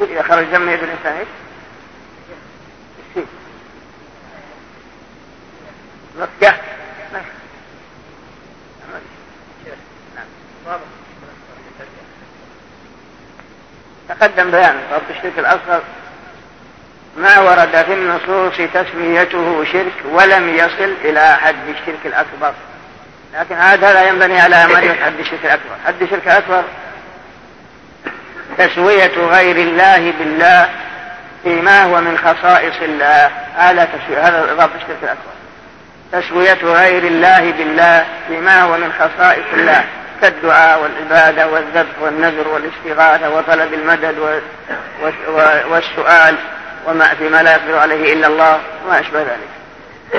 إذا 0.00 0.22
خرج 0.22 0.44
دم 0.44 0.68
يد 0.68 0.82
الإنسان 0.82 1.12
إيش؟ 1.12 1.28
نصجة 6.18 6.54
تقدم 14.08 14.50
بيان 14.50 14.76
رب 14.92 15.02
الشرك 15.10 15.38
الأصغر. 15.38 15.82
ما 17.16 17.40
ورد 17.40 17.82
في 17.82 17.92
النصوص 17.92 18.56
تسميته 18.74 19.64
شرك 19.64 19.92
ولم 20.10 20.48
يصل 20.48 20.94
إلى 21.04 21.36
حد 21.36 21.68
الشرك 21.68 22.06
الأكبر. 22.06 22.52
لكن 23.34 23.54
هذا 23.54 23.92
لا 23.92 24.08
ينبني 24.08 24.40
على 24.40 24.66
معرفة 24.66 25.04
حد 25.04 25.18
الشرك 25.18 25.44
الأكبر. 25.44 25.76
حد 25.86 26.02
الشرك 26.02 26.26
الأكبر 26.26 26.64
تسوية 28.58 29.12
غير 29.16 29.56
الله 29.56 30.12
بالله 30.18 30.70
فيما 31.42 31.82
هو 31.82 32.00
من 32.00 32.18
خصائص 32.18 32.74
الله. 32.82 33.30
هذا 33.56 33.84
تسوية 33.84 34.28
هذا 34.28 34.52
إضافة 34.52 34.76
الشرك 34.76 34.96
الأكبر. 35.02 35.32
تسوية 36.12 36.58
غير 36.62 37.02
الله 37.02 37.52
بالله 37.52 38.06
فيما 38.28 38.62
هو 38.62 38.76
من 38.76 38.92
خصائص 38.92 39.44
الله 39.52 39.84
كالدعاء 40.22 40.82
والعبادة 40.82 41.48
والذبح 41.48 41.90
والنذر 42.00 42.48
والاستغاثة 42.48 43.30
وطلب 43.30 43.74
المدد 43.74 44.40
والسؤال 45.70 46.34
وما 46.86 47.14
فيما 47.14 47.42
لا 47.42 47.52
يقدر 47.52 47.78
عليه 47.78 48.12
إلا 48.12 48.26
الله 48.26 48.60
وما 48.86 49.00
أشبه 49.00 49.20
ذلك. 49.20 49.48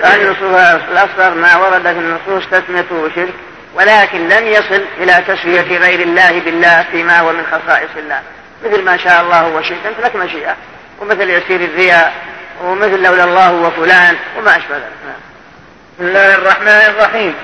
فالنصوص 0.04 0.82
الأصغر 0.92 1.34
ما 1.34 1.58
ورد 1.58 1.84
في 1.84 1.90
النصوص 1.92 2.48
تسميته 2.52 3.10
شرك 3.16 3.34
ولكن 3.76 4.30
لم 4.30 4.48
يصل 4.48 4.82
إلى 4.98 5.24
تسوية 5.28 5.78
غير 5.78 6.00
الله 6.00 6.40
بالله 6.40 6.86
فيما 6.92 7.20
هو 7.20 7.34
من 7.34 7.44
خصائص 7.52 7.90
الله. 7.98 8.22
مثل 8.66 8.84
ما 8.84 8.98
شاء 8.98 9.22
الله 9.22 9.48
وشئت 9.48 9.86
أنت 9.86 10.00
لك 10.06 10.16
مشيئة 10.16 10.56
ومثل 11.00 11.30
يسير 11.30 11.62
الرياء 11.62 12.14
ومثل 12.64 13.04
لولا 13.04 13.24
الله 13.24 13.52
وفلان 13.54 14.16
وما 14.38 14.52
أشبه 14.52 14.76
ذلك. 14.76 14.94
نعم. 15.06 15.29
بسم 16.00 16.08
الله 16.08 16.36
الرحمن 16.36 16.68
الرحيم. 16.68 17.36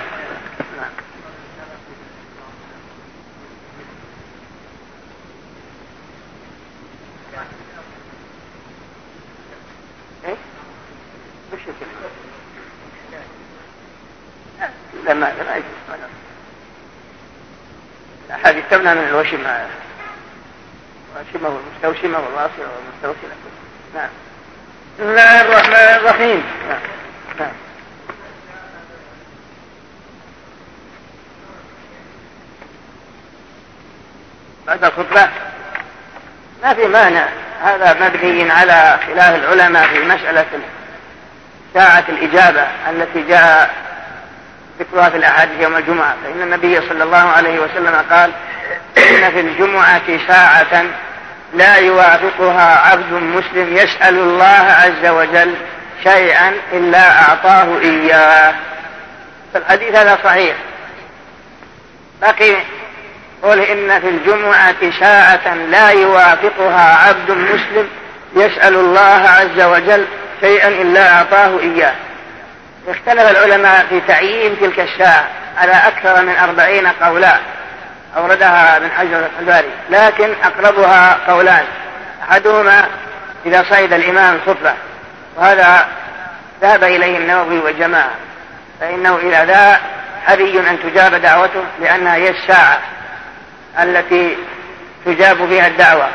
لما 15.06 15.34
لما 15.40 15.64
الأحاديث 18.30 18.64
تمنع 18.70 18.94
من 18.94 19.08
الوشمة. 19.08 19.68
الوشمة 21.16 21.50
والمستوشمة 21.50 22.20
والواصلة 22.20 22.68
والمستوصلة. 22.76 23.36
نعم. 23.96 24.10
بسم 24.98 25.10
الله 25.10 25.42
الرحمن 25.42 25.74
الرحيم. 25.74 26.44
نعم. 26.70 26.82
نعم. 27.40 27.65
بعد 34.68 34.84
الخطبة. 34.84 35.30
ما 36.64 36.74
في 36.74 36.88
مانع. 36.88 37.26
هذا 37.64 37.94
مبني 38.02 38.52
على 38.52 39.00
خلاف 39.08 39.36
العلماء 39.36 39.88
في 39.88 40.00
مسألة 40.00 40.46
ساعة 41.74 42.04
الإجابة 42.10 42.68
التي 42.90 43.22
جاء 43.22 43.74
ذكرها 44.80 45.10
في 45.10 45.18
الأحاديث 45.18 45.62
يوم 45.62 45.76
الجمعة. 45.76 46.16
فإن 46.24 46.42
النبي 46.42 46.82
صلى 46.90 47.04
الله 47.04 47.18
عليه 47.18 47.60
وسلم 47.60 48.06
قال 48.10 48.32
إن 48.98 49.32
في 49.32 49.40
الجمعة 49.40 50.28
ساعة 50.28 50.84
لا 51.54 51.76
يوافقها 51.76 52.90
عبد 52.92 53.12
مسلم 53.12 53.78
يسأل 53.78 54.20
الله 54.20 54.76
عز 54.84 55.06
وجل 55.06 55.56
شيئا 56.04 56.54
إلا 56.74 57.22
أعطاه 57.22 57.80
إياه. 57.80 58.54
فالحديث 59.54 59.96
هذا 59.96 60.18
صحيح. 60.24 60.56
بقي 62.22 62.56
قل 63.46 63.60
إن 63.60 64.00
في 64.00 64.10
الجمعة 64.10 65.00
ساعة 65.00 65.54
لا 65.56 65.90
يوافقها 65.90 67.08
عبد 67.08 67.32
مسلم 67.32 67.90
يسأل 68.36 68.76
الله 68.76 69.30
عز 69.30 69.62
وجل 69.62 70.06
شيئا 70.42 70.68
إلا 70.68 71.16
أعطاه 71.16 71.60
إياه. 71.60 71.96
اختلف 72.88 73.32
العلماء 73.32 73.86
في 73.90 74.02
تعيين 74.08 74.60
تلك 74.60 74.80
الساعة 74.80 75.28
على 75.58 75.72
أكثر 75.72 76.22
من 76.22 76.36
أربعين 76.38 76.88
قولا 76.88 77.40
أوردها 78.18 78.78
ابن 78.78 78.92
حجر 78.92 79.26
الحلباري 79.26 79.70
لكن 79.90 80.34
أقربها 80.44 81.18
قولان. 81.28 81.66
أحدهما 82.30 82.86
إذا 83.46 83.66
صعد 83.70 83.94
الإمام 83.94 84.36
الخطبة 84.36 84.74
وهذا 85.38 85.88
ذهب 86.62 86.84
إليه 86.84 87.18
النووي 87.18 87.60
والجماعة 87.60 88.12
فإنه 88.82 89.18
إذا 89.18 89.46
ذا 89.46 89.80
حري 90.28 90.60
أن 90.60 90.80
تجاب 90.84 91.16
دعوته 91.16 91.64
لأنها 91.82 92.16
هي 92.16 92.30
الساعة 92.30 92.80
التي 93.80 94.38
تجاب 95.06 95.50
فيها 95.50 95.68
الدعوة 95.68 96.10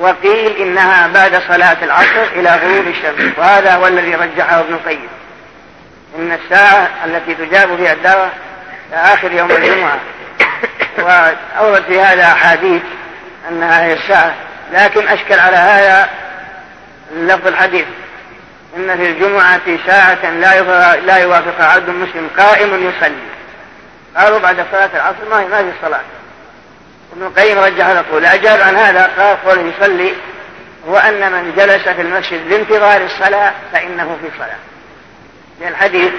وقيل 0.00 0.56
إنها 0.56 1.06
بعد 1.06 1.42
صلاة 1.48 1.76
العصر 1.82 2.22
إلى 2.32 2.50
غروب 2.50 2.86
الشمس. 2.86 3.38
وهذا 3.38 3.74
هو 3.74 3.86
الذي 3.86 4.14
رجحه 4.14 4.60
ابن 4.60 4.74
القيم. 4.74 5.08
إن 6.18 6.32
الساعة 6.32 6.88
التي 7.04 7.34
تجاب 7.34 7.76
فيها 7.76 7.92
الدعوة 7.92 8.30
آخر 8.92 9.32
يوم 9.32 9.50
الجمعة. 9.50 9.98
وأورد 10.98 11.82
في 11.82 12.00
هذا 12.00 12.24
أحاديث 12.24 12.82
أنها 13.48 13.84
هي 13.84 13.92
الساعة 13.92 14.34
لكن 14.72 15.08
أشكل 15.08 15.38
على 15.38 15.56
هذا 15.56 16.08
لفظ 17.16 17.46
الحديث. 17.46 17.86
إن 18.76 18.96
في 18.96 19.10
الجمعة 19.10 19.60
ساعة 19.86 20.30
لا 20.30 20.96
لا 20.96 21.16
يوافقها 21.16 21.66
عبد 21.66 21.88
مسلم 21.88 22.30
قائم 22.38 22.90
يصلي. 22.90 23.14
قالوا 24.16 24.38
بعد 24.38 24.66
صلاة 24.72 24.90
العصر 24.94 25.28
ما 25.30 25.48
ما 25.48 25.62
في 25.62 25.72
الصلاة. 25.78 26.00
ابن 27.16 27.26
القيم 27.26 27.58
رجح 27.58 27.86
هذا 27.86 28.00
القول 28.00 28.24
أجاب 28.24 28.60
عن 28.60 28.76
هذا 28.76 29.10
قال 29.18 29.36
قول 29.44 29.72
يصلي 29.72 30.12
هو 30.88 30.96
أن 30.96 31.32
من 31.32 31.52
جلس 31.56 31.88
في 31.88 32.00
المسجد 32.00 32.48
لانتظار 32.48 33.04
الصلاة 33.04 33.52
فإنه 33.72 34.18
في 34.22 34.38
صلاة. 34.38 34.56
لأن 35.60 35.68
الحديث 35.72 36.12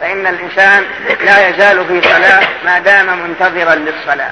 فإن 0.00 0.26
الإنسان 0.26 0.84
لا 1.24 1.48
يزال 1.48 1.86
في 1.86 2.08
صلاة 2.08 2.48
ما 2.64 2.78
دام 2.78 3.18
منتظرا 3.18 3.74
للصلاة. 3.74 4.30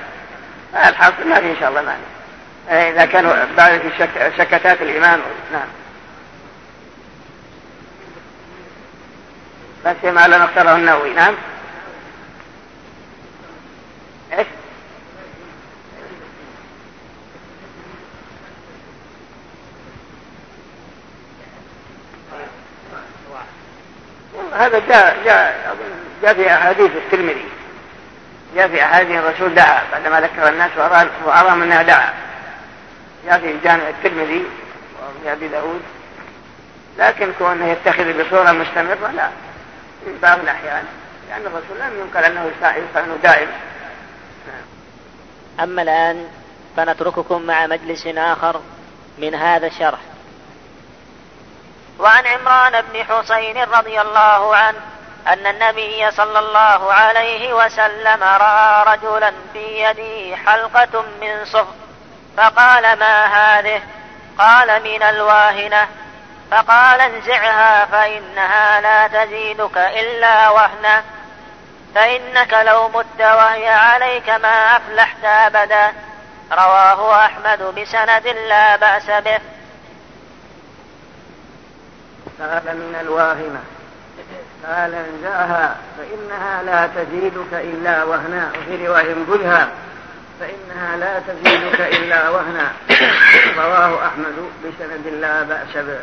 الحاصل 0.74 1.28
ما 1.28 1.40
في 1.40 1.46
إن 1.50 1.56
شاء 1.60 1.68
الله 1.68 1.82
مانع. 1.82 2.88
إذا 2.90 3.04
كانوا 3.04 3.34
بعد 3.56 3.80
في. 3.80 4.08
سكتات 4.38 4.82
الإمام 4.82 5.20
نعم. 5.52 5.68
بس 9.84 10.04
ما 10.04 10.28
لم 10.28 10.42
اختاره 10.42 10.76
النووي 10.76 11.14
نعم 11.14 11.34
إيش؟ 14.38 14.46
هذا 24.62 24.78
جاء 24.78 25.16
جاء 25.24 25.76
جاء 26.22 26.34
في 26.34 26.54
أحاديث 26.54 26.90
الترمذي. 26.96 27.44
جاء 28.56 28.68
في 28.68 28.84
أحاديث 28.84 29.18
الرسول 29.18 29.54
دعا 29.54 29.82
بعدما 29.92 30.20
ذكر 30.20 30.48
الناس 30.48 30.70
وارام 31.24 31.62
انها 31.62 31.82
دعا. 31.82 32.14
جاء 33.26 33.38
في 33.38 33.58
جامع 33.64 33.88
الترمذي 33.88 34.46
وفي 35.02 35.32
أبي 35.32 35.48
داود. 35.48 35.82
لكن 36.98 37.32
كونه 37.38 37.66
يتخذ 37.66 38.24
بصورة 38.24 38.52
مستمرة 38.52 39.10
لا. 39.10 39.28
في 40.04 40.10
بعض 40.22 40.38
الأحيان. 40.38 40.84
لأن 41.28 41.40
الرسول 41.40 41.78
لم 41.80 42.00
ينقل 42.00 42.24
أنه 42.24 42.50
يفعل 42.58 42.82
دائما 43.22 43.52
أما 45.62 45.82
الآن 45.82 46.26
فنترككم 46.76 47.42
مع 47.42 47.66
مجلس 47.66 48.06
آخر 48.06 48.60
من 49.18 49.34
هذا 49.34 49.66
الشرح. 49.66 49.98
وعن 51.98 52.26
عمران 52.26 52.80
بن 52.80 53.04
حسين 53.04 53.62
رضي 53.62 54.00
الله 54.00 54.56
عنه 54.56 54.78
أن 55.26 55.46
النبي 55.46 56.10
صلى 56.10 56.38
الله 56.38 56.92
عليه 56.92 57.52
وسلم 57.52 58.22
رأى 58.22 58.84
رجلا 58.86 59.32
في 59.52 59.82
يده 59.82 60.36
حلقة 60.36 61.02
من 61.20 61.44
صفر 61.44 61.74
فقال 62.36 62.98
ما 62.98 63.26
هذه؟ 63.26 63.82
قال 64.38 64.82
من 64.82 65.02
الواهنة. 65.02 65.88
فقال 66.50 67.00
انزعها 67.00 67.86
فإنها 67.86 68.80
لا 68.80 69.24
تزيدك 69.24 69.78
إلا 69.78 70.50
وهنا 70.50 71.02
فإنك 71.94 72.54
لو 72.54 72.88
مت 72.88 73.20
وهي 73.20 73.68
عليك 73.68 74.28
ما 74.30 74.76
أفلحت 74.76 75.24
أبدا. 75.24 75.92
رواه 76.52 77.24
أحمد 77.26 77.62
بسند 77.62 78.26
لا 78.26 78.76
بأس 78.76 79.10
به. 79.10 79.40
قال 82.42 82.76
من 82.76 82.96
الواهنة 83.00 83.60
قال 84.66 84.94
انزعها 84.94 85.76
فإنها 85.98 86.62
لا 86.62 87.02
تزيدك 87.02 87.52
إلا 87.52 88.04
وهنا. 88.04 88.50
وفي 88.58 88.86
رواية 88.86 89.12
انبذها 89.12 89.68
فإنها 90.40 90.96
لا 90.96 91.18
تزيدك 91.18 91.80
إلا 91.80 92.28
وهنا. 92.28 92.72
رواه 93.56 94.06
أحمد 94.06 94.34
بسند 94.64 95.06
لا 95.20 95.42
بأس 95.42 95.74
به. 95.74 96.00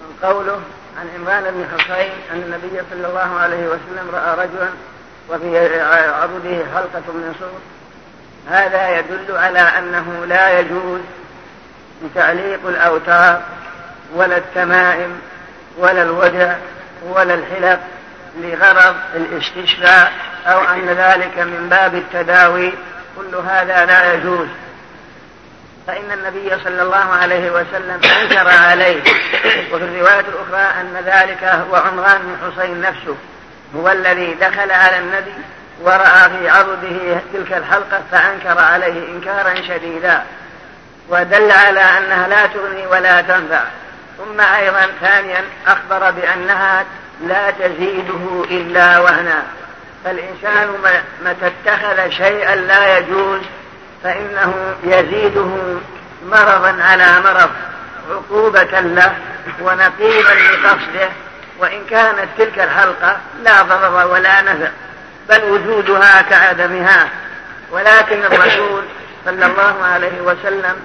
من 0.00 0.18
قوله 0.22 0.60
عن 1.00 1.08
عمران 1.16 1.44
بن 1.44 1.66
حصين 1.78 2.10
أن 2.32 2.42
النبي 2.42 2.82
صلى 2.90 3.06
الله 3.06 3.38
عليه 3.40 3.66
وسلم 3.66 4.10
رأى 4.12 4.46
رجلا 4.46 4.68
وفي 5.30 5.80
عضده 6.10 6.64
حلقة 6.74 7.12
من 7.12 7.34
صوت 7.40 7.62
هذا 8.50 8.98
يدل 8.98 9.38
على 9.38 9.60
أنه 9.60 10.24
لا 10.28 10.60
يجوز 10.60 11.00
تعليق 12.14 12.66
الأوتار 12.68 13.42
ولا 14.14 14.36
التمائم 14.36 15.20
ولا 15.78 16.02
الوجع 16.02 16.56
ولا 17.02 17.34
الحلق 17.34 17.80
لغرض 18.36 18.96
الاستشفاء 19.14 20.12
أو 20.46 20.60
أن 20.60 20.86
ذلك 20.88 21.38
من 21.38 21.68
باب 21.70 21.94
التداوي. 21.94 22.72
كل 23.16 23.36
هذا 23.36 23.86
لا 23.86 24.14
يجوز. 24.14 24.48
فإن 25.86 26.12
النبي 26.12 26.50
صلى 26.64 26.82
الله 26.82 27.12
عليه 27.22 27.50
وسلم 27.50 28.00
أنكر 28.22 28.48
عليه. 28.48 29.02
وفي 29.72 29.84
الرواية 29.84 30.20
الأخرى 30.20 30.80
أن 30.80 30.96
ذلك 31.06 31.44
هو 31.44 31.76
عمران 31.76 32.18
بن 32.22 32.52
حسين 32.52 32.80
نفسه 32.80 33.16
هو 33.76 33.88
الذي 33.88 34.34
دخل 34.34 34.70
على 34.70 34.98
النبي 34.98 35.34
ورأى 35.82 36.30
في 36.30 36.48
عرضه 36.48 37.20
تلك 37.32 37.52
الحلقة 37.52 38.02
فأنكر 38.10 38.58
عليه 38.58 39.08
إنكارا 39.08 39.54
شديدا. 39.54 40.22
ودل 41.08 41.50
على 41.50 41.80
أنها 41.80 42.28
لا 42.28 42.46
تغني 42.46 42.86
ولا 42.86 43.20
تنفع. 43.20 43.62
ثم 44.18 44.40
أيضا 44.40 44.86
ثانيا 45.00 45.44
أخبر 45.66 46.10
بأنها 46.10 46.84
لا 47.26 47.50
تزيده 47.50 48.44
إلا 48.50 48.98
وهنا. 48.98 49.42
فالإنسان 50.04 50.68
متى 51.24 51.46
اتخذ 51.46 52.10
شيئا 52.10 52.56
لا 52.56 52.98
يجوز 52.98 53.40
فإنه 54.04 54.74
يزيده 54.84 55.48
مرضا 56.26 56.82
على 56.82 57.20
مرض 57.24 57.50
عقوبة 58.10 58.80
له 58.80 59.16
ونقيضا 59.60 60.34
لقصده 60.34 61.08
وإن 61.58 61.84
كانت 61.90 62.28
تلك 62.38 62.58
الحلقة 62.58 63.16
لا 63.42 63.62
ضرر 63.62 64.06
ولا 64.06 64.42
نفع 64.42 64.68
بل 65.28 65.44
وجودها 65.44 66.22
كعدمها. 66.22 67.08
ولكن 67.70 68.24
الرسول 68.24 68.82
صلى 69.24 69.46
الله 69.46 69.84
عليه 69.84 70.20
وسلم 70.20 70.76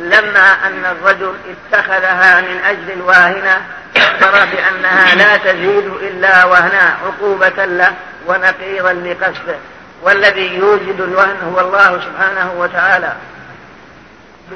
لما 0.00 0.66
أن 0.66 0.84
الرجل 0.84 1.34
اتخذها 1.72 2.40
من 2.40 2.60
أجل 2.64 2.92
الواهنة 2.92 3.66
أخبر 3.96 4.44
بأنها 4.44 5.14
لا 5.14 5.36
تزيد 5.36 5.86
إلا 5.86 6.44
وهنا 6.44 6.96
عقوبة 7.04 7.64
له 7.64 7.94
ونقيضا 8.26 8.92
لقصده. 8.92 9.56
والذي 10.02 10.54
يوجد 10.54 11.00
الوهن 11.00 11.36
هو 11.54 11.60
الله 11.60 12.00
سبحانه 12.00 12.52
وتعالى 12.58 13.12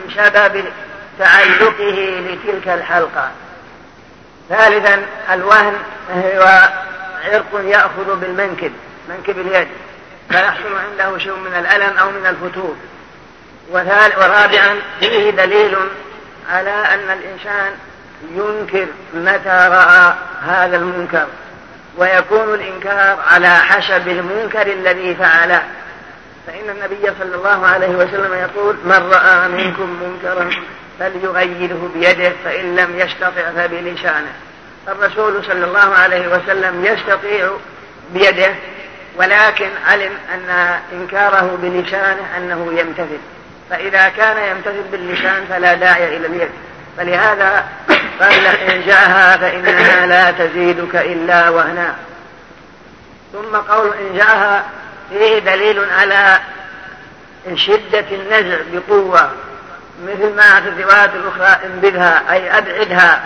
بسبب 0.09 0.65
تعلقه 1.19 2.21
لتلك 2.29 2.69
الحلقة. 2.69 3.31
ثالثا 4.49 5.07
الوهن 5.33 5.75
هو 6.11 6.69
عرق 7.25 7.61
يأخذ 7.65 8.17
بالمنكب 8.21 8.73
منكب 9.09 9.39
اليد. 9.39 9.69
فيحصل 10.29 10.79
عنده 10.91 11.19
شيء 11.19 11.37
من 11.37 11.55
الألم 11.55 11.99
أو 11.99 12.11
من 12.11 12.27
الفتور. 12.27 12.77
ورابعا 13.71 14.77
فيه 15.01 15.31
دليل 15.31 15.77
على 16.51 16.71
أن 16.71 17.19
الإنسان 17.19 17.73
ينكر 18.35 18.87
متى 19.15 19.69
رأى 19.73 20.15
هذا 20.47 20.77
المنكر 20.77 21.27
ويكون 21.97 22.55
الإنكار 22.55 23.19
على 23.31 23.57
حسب 23.57 24.09
المنكر 24.09 24.67
الذي 24.67 25.15
فعله. 25.15 25.63
فإن 26.47 26.71
النبي 26.71 27.13
صلى 27.19 27.35
الله 27.35 27.67
عليه 27.67 27.89
وسلم 27.89 28.35
يقول 28.35 28.77
من 28.85 29.13
رأى 29.13 29.49
منكم 29.49 30.03
منكرا 30.03 30.51
فليغيره 30.99 31.91
بيده 31.95 32.33
فإن 32.45 32.77
لم 32.77 32.99
يستطع 32.99 33.51
فبلسانه. 33.57 34.33
الرسول 34.89 35.45
صلى 35.45 35.65
الله 35.65 35.95
عليه 35.95 36.29
وسلم 36.29 36.85
يستطيع 36.85 37.51
بيده 38.15 38.55
ولكن 39.17 39.71
علم 39.87 40.13
أن 40.35 40.79
إنكاره 40.93 41.59
بلسانه 41.63 42.37
أنه 42.37 42.73
يمتثل. 42.81 43.19
فإذا 43.73 44.09
كان 44.09 44.57
يمتثل 44.57 44.83
باللسان 44.93 45.45
فلا 45.49 45.75
داعي 45.75 46.17
إلى 46.17 46.27
اليد. 46.27 46.51
فلهذا 46.97 47.65
قال 48.21 48.47
إن 48.47 48.83
جاءها 48.87 49.37
فإنها 49.37 50.07
لا 50.07 50.31
تزيدك 50.31 50.97
إلا 50.97 51.49
وهنا. 51.49 51.95
ثم 53.33 53.57
قول 53.57 53.93
إن 53.95 54.19
جاءها 54.19 54.65
فيه 55.11 55.39
دليل 55.39 55.85
على 55.99 56.39
شدة 57.55 58.05
النزع 58.13 58.57
بقوة 58.73 59.31
مثل 60.05 60.35
ما 60.37 60.61
في 60.61 60.69
الروايات 60.69 61.11
الأخرى 61.15 61.67
انبذها 61.67 62.23
أي 62.33 62.59
أبعدها 62.59 63.23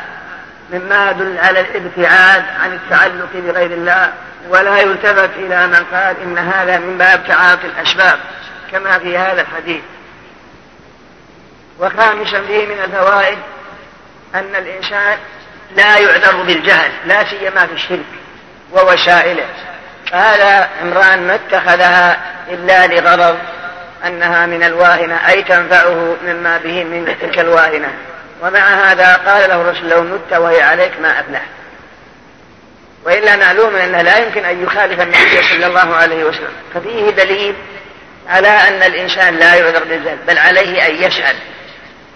مما 0.73 1.11
يدل 1.11 1.39
على 1.39 1.61
الابتعاد 1.61 2.45
عن 2.63 2.73
التعلق 2.73 3.29
بغير 3.35 3.71
الله. 3.71 4.13
ولا 4.49 4.79
يلتفت 4.79 5.31
إلى 5.37 5.67
من 5.67 5.87
قال 5.93 6.17
إن 6.23 6.39
هذا 6.39 6.79
من 6.79 6.99
باب 6.99 7.27
تعاطي 7.29 7.67
الأسباب 7.67 8.19
كما 8.73 8.99
في 8.99 9.19
هذا 9.19 9.41
الحديث. 9.41 9.83
وخامسا 11.79 12.43
فيه 12.43 12.67
من 12.67 12.79
الفوائد 12.85 13.39
أن 14.35 14.57
الإنسان 14.57 15.19
لا 15.77 15.99
يعذر 15.99 16.43
بالجهل 16.43 16.91
لا 17.07 17.25
سيما 17.25 17.67
في 17.67 17.73
الشرك 17.73 18.07
ووسائله. 18.73 19.47
فهذا 20.11 20.69
عمران 20.83 21.27
ما 21.27 21.35
اتخذها 21.35 22.21
إلا 22.49 22.87
لغرض 22.87 23.39
أنها 24.07 24.47
من 24.47 24.63
الواهنة 24.63 25.29
أي 25.29 25.43
تنفعه 25.43 26.17
مما 26.25 26.59
به 26.59 26.85
من 26.85 27.17
تلك 27.21 27.39
الواهنة. 27.39 27.89
ومع 28.43 28.61
هذا 28.61 29.15
قال 29.17 29.49
له 29.49 29.61
الرسول 29.61 29.89
لو 29.89 30.03
مت 30.03 30.33
وهي 30.33 30.63
عليك 30.63 31.01
ما 31.01 31.21
أفلح 31.21 31.43
وإلا 33.05 33.37
معلوم 33.37 33.77
أنه 33.77 34.03
لا 34.03 34.19
يمكن 34.19 34.45
أن 34.45 34.63
يخالف 34.63 35.01
النبي 35.01 35.43
صلى 35.43 35.67
الله 35.67 35.97
عليه 35.97 36.25
وسلم. 36.25 36.53
ففيه 36.75 37.11
دليل 37.11 37.55
على 38.29 38.49
أن 38.49 38.83
الإنسان 38.83 39.37
لا 39.37 39.55
يعذر 39.55 39.85
بالجهل 39.85 40.19
بل 40.27 40.39
عليه 40.39 40.87
أن 40.87 40.95
يسأل. 40.95 41.37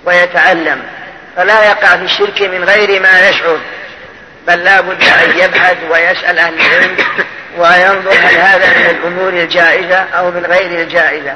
ويتعلم 0.04 0.82
فلا 1.36 1.64
يقع 1.64 1.96
في 1.96 2.02
الشرك 2.02 2.42
من 2.42 2.64
غير 2.64 3.02
ما 3.02 3.28
يشعر. 3.28 3.58
بل 4.46 4.64
لا 4.64 4.80
بد 4.80 5.02
أن 5.02 5.38
يبحث 5.38 5.76
ويسأل 5.90 6.38
أهل 6.38 6.54
العلم 6.54 6.96
وينظر 7.58 8.12
هل 8.12 8.36
هذا 8.36 8.78
من 8.78 8.86
الأمور 8.86 9.28
الجائزة 9.28 9.96
أو 9.96 10.30
من 10.30 10.46
غير 10.46 10.80
الجائزة. 10.80 11.34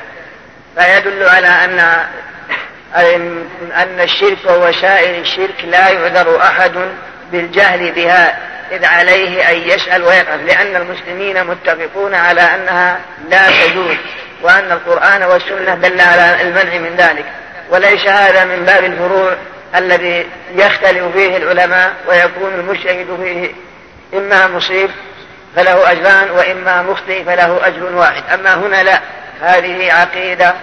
فيدل 0.79 1.29
على 1.29 1.49
أن 1.49 2.05
أن 3.75 4.01
الشرك 4.01 4.39
ووسائل 4.47 5.21
الشرك 5.21 5.65
لا 5.65 5.89
يعذر 5.89 6.43
أحد 6.43 6.73
بالجهل 7.33 7.93
بها 7.93 8.39
إذ 8.73 8.85
عليه 8.85 9.51
أن 9.51 9.57
يسأل 9.57 10.03
ويقف. 10.03 10.41
لأن 10.47 10.77
المسلمين 10.77 11.45
متفقون 11.45 12.15
على 12.15 12.41
أنها 12.41 13.01
لا 13.29 13.51
تجوز 13.51 13.97
وأن 14.43 14.73
القرآن 14.73 15.23
والسنة 15.23 15.75
دل 15.75 16.01
على 16.01 16.43
المنع 16.43 16.79
من 16.79 16.97
ذلك. 16.97 17.25
وليس 17.71 18.07
هذا 18.07 18.45
من 18.45 18.65
باب 18.65 18.85
الفروع 18.85 19.33
الذي 19.77 20.27
يختلف 20.55 21.05
فيه 21.17 21.37
العلماء 21.37 21.93
ويكون 22.09 22.55
المجتهد 22.55 23.07
فيه 23.23 23.51
إما 24.19 24.47
مصيب 24.47 24.91
فله 25.57 25.93
أجران 25.93 26.31
وإما 26.31 26.83
مخطئ 26.83 27.25
فله 27.25 27.67
أجر 27.67 27.95
واحد. 27.95 28.23
أما 28.35 28.55
هنا 28.55 28.83
لا. 28.83 29.01
هذه 29.43 29.93
عقيدة 29.93 30.55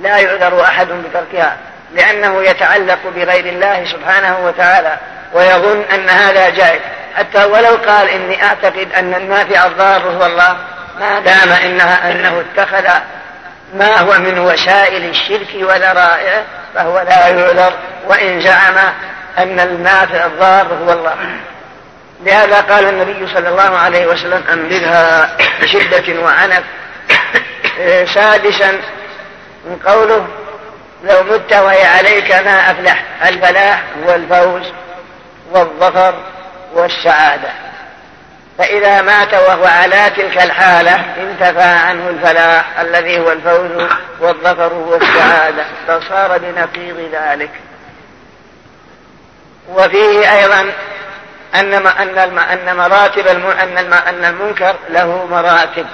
لا 0.00 0.18
يعذر 0.18 0.62
أحد 0.62 0.86
بتركها 0.86 1.56
لأنه 1.94 2.42
يتعلق 2.42 2.98
بغير 3.16 3.46
الله 3.46 3.84
سبحانه 3.84 4.38
وتعالى 4.44 4.96
ويظن 5.34 5.82
أن 5.94 6.08
هذا 6.08 6.50
جائز. 6.50 6.80
حتى 7.16 7.44
ولو 7.44 7.76
قال 7.76 8.08
إني 8.08 8.44
أعتقد 8.44 8.88
أن 8.96 9.14
النافع 9.14 9.66
الضار 9.66 10.02
هو 10.02 10.26
الله 10.26 10.56
ما 11.00 11.20
دام 11.20 11.52
إنها 11.52 12.12
أنه 12.12 12.40
اتخذ 12.40 12.88
ما 13.74 14.00
هو 14.00 14.18
من 14.18 14.38
وسائل 14.38 15.04
الشرك 15.10 15.48
وذرائعه 15.54 16.44
فهو 16.74 17.00
لا 17.00 17.28
يعذر 17.28 17.72
وإن 18.06 18.40
زعم 18.40 18.76
أن 19.38 19.60
النافع 19.60 20.26
الضار 20.26 20.66
هو 20.66 20.92
الله. 20.92 21.16
لهذا 22.24 22.60
قال 22.60 22.88
النبي 22.88 23.34
صلى 23.34 23.48
الله 23.48 23.78
عليه 23.78 24.06
وسلم 24.06 24.44
أنبذها 24.52 25.36
بشدة 25.62 26.20
وعنف 26.20 26.62
سادسا 28.14 28.80
من 29.64 29.78
قوله 29.86 30.26
لو 31.04 31.22
مت 31.22 31.52
وهي 31.52 31.84
عليك 31.84 32.32
ما 32.32 32.70
أفلح 32.70 33.04
الفلاح 33.26 33.82
هو 34.06 34.14
الفوز 34.14 34.72
والظفر 35.52 36.14
والسعادة. 36.74 37.48
فإذا 38.60 39.02
مات 39.02 39.34
وهو 39.34 39.64
على 39.64 40.10
تلك 40.16 40.42
الحالة 40.42 40.94
انتفى 40.94 41.62
عنه 41.62 42.08
الفلاح 42.08 42.80
الذي 42.80 43.18
هو 43.18 43.32
الفوز 43.32 43.88
والظفر 44.20 44.72
والسعادة 44.72 45.64
فصار 45.88 46.38
بنقيض 46.38 47.10
ذلك. 47.12 47.50
وفيه 49.68 50.38
أيضا 50.38 50.60
أن 51.54 51.74
أن 51.74 52.38
أن 52.38 52.76
مراتب 52.76 53.26
أن 53.26 53.92
أن 54.08 54.24
المنكر 54.24 54.76
له 54.90 55.26
مراتب 55.30 55.86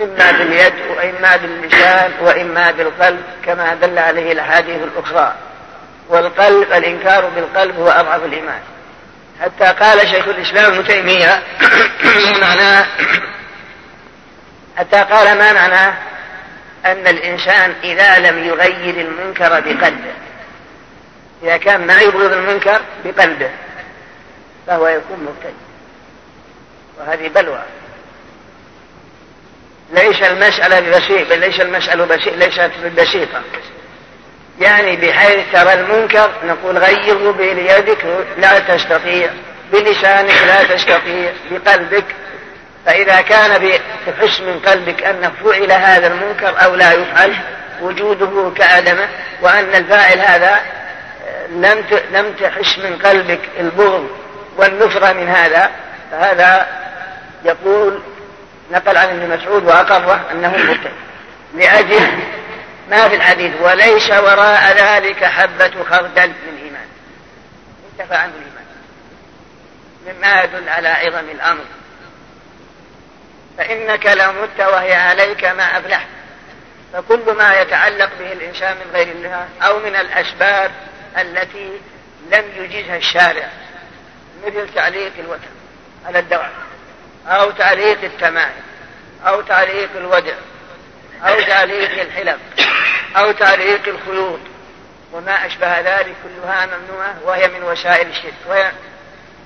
إما 0.00 0.32
باليد 0.32 0.74
وإما 0.96 1.36
باللسان 1.36 2.12
وإما 2.20 2.70
بالقلب 2.70 3.22
كما 3.46 3.74
دل 3.74 3.98
عليه 3.98 4.32
الأحاديث 4.32 4.78
الأخرى. 4.82 5.32
والقلب 6.08 6.72
الإنكار 6.72 7.28
بالقلب 7.28 7.80
هو 7.80 7.88
أضعف 7.88 8.24
الإيمان. 8.24 8.60
حتى 9.40 9.64
قال 9.64 10.08
شيخ 10.08 10.28
الإسلام 10.28 10.72
ابن 10.72 10.86
تيمية 10.86 11.42
معناه 12.42 12.86
حتى 14.76 14.96
قال 14.96 15.38
ما 15.38 15.52
معناه 15.52 15.94
أن 16.84 17.06
الإنسان 17.06 17.74
إذا 17.84 18.18
لم 18.18 18.44
يغير 18.44 19.00
المنكر 19.00 19.60
بقلبه 19.60 20.14
إذا 21.42 21.56
كان 21.56 21.86
ما 21.86 22.00
يبغض 22.00 22.32
المنكر 22.32 22.80
بقلبه 23.04 23.50
فهو 24.66 24.88
يكون 24.88 25.18
مبتدئ. 25.20 25.54
وهذه 26.98 27.28
بلوى. 27.28 27.62
ليس 29.92 30.22
المسألة 30.22 30.80
ببسيط 30.80 31.28
بل 31.28 31.38
ليس 31.40 31.60
المسألة 31.60 32.04
بسيط 32.04 32.34
ليست 32.34 32.70
بسيطة. 32.96 33.42
يعني 34.60 34.96
بحيث 34.96 35.40
ترى 35.52 35.72
المنكر 35.72 36.30
نقول 36.44 36.78
غيره 36.78 37.32
بيدك 37.32 38.04
لا 38.38 38.58
تستطيع. 38.58 39.30
بلسانك 39.72 40.42
لا 40.46 40.76
تستطيع 40.76 41.32
بقلبك. 41.50 42.04
فإذا 42.86 43.20
كان 43.20 43.80
تحس 44.06 44.40
من 44.40 44.58
قلبك 44.58 45.02
أن 45.02 45.32
فعل 45.44 45.72
هذا 45.72 46.06
المنكر 46.06 46.64
أو 46.64 46.74
لا 46.74 46.92
يفعل 46.92 47.34
وجوده 47.82 48.52
كعدمه 48.56 49.08
وأن 49.42 49.74
الفاعل 49.74 50.18
هذا 50.18 50.60
لم 51.50 51.84
لم 52.12 52.32
تحس 52.32 52.78
من 52.78 52.98
قلبك 53.04 53.40
البغض 53.60 54.08
والنفرة 54.56 55.12
من 55.12 55.28
هذا 55.28 55.70
فهذا 56.10 56.66
يقول 57.44 58.00
نقل 58.72 58.96
عن 58.96 59.08
ابن 59.08 59.36
مسعود 59.36 59.64
وأقره 59.64 60.20
أنه 60.32 60.48
مبتدئ 60.48 60.90
لأجل 61.54 62.08
ما 62.90 63.08
في 63.08 63.14
الحديث 63.14 63.52
وليس 63.60 64.10
وراء 64.10 64.76
ذلك 64.76 65.24
حبة 65.24 65.84
خردل 65.90 66.28
من 66.28 66.58
إيمان. 66.64 66.86
انتفى 67.92 68.14
عنه 68.14 68.32
الإيمان. 68.34 68.64
مما 70.06 70.42
يدل 70.42 70.68
على 70.68 70.88
عظم 70.88 71.30
الأمر. 71.30 71.64
فإنك 73.58 74.06
لو 74.06 74.32
مت 74.32 74.60
وهي 74.60 74.94
عليك 74.94 75.44
ما 75.44 75.78
أفلحت. 75.78 76.06
فكل 76.94 77.32
ما 77.32 77.60
يتعلق 77.60 78.10
به 78.18 78.32
الإنسان 78.32 78.76
من 78.76 78.90
غير 78.92 79.08
الله 79.08 79.48
أو 79.62 79.78
من 79.78 79.96
الأسباب 79.96 80.70
التي 81.18 81.70
لم 82.32 82.44
يجيزها 82.56 82.96
الشارع 82.96 83.48
مثل 84.46 84.74
تعليق 84.74 85.12
الوتر 85.18 85.48
على 86.06 86.18
الدواء 86.18 86.52
أو 87.26 87.50
تعليق 87.50 88.04
التمائم 88.04 88.62
أو 89.26 89.40
تعليق 89.40 89.88
الودع 89.96 90.34
أو 91.24 91.40
تعليق 91.40 92.00
الحلق 92.00 92.38
أو 93.16 93.32
تعليق 93.32 93.88
الخيوط. 93.88 94.40
وما 95.12 95.46
أشبه 95.46 95.80
ذلك 95.80 96.14
كلها 96.22 96.66
ممنوعة 96.66 97.14
وهي 97.24 97.48
من 97.48 97.62
وسائل 97.62 98.08
الشرك. 98.08 98.34
وهي 98.48 98.72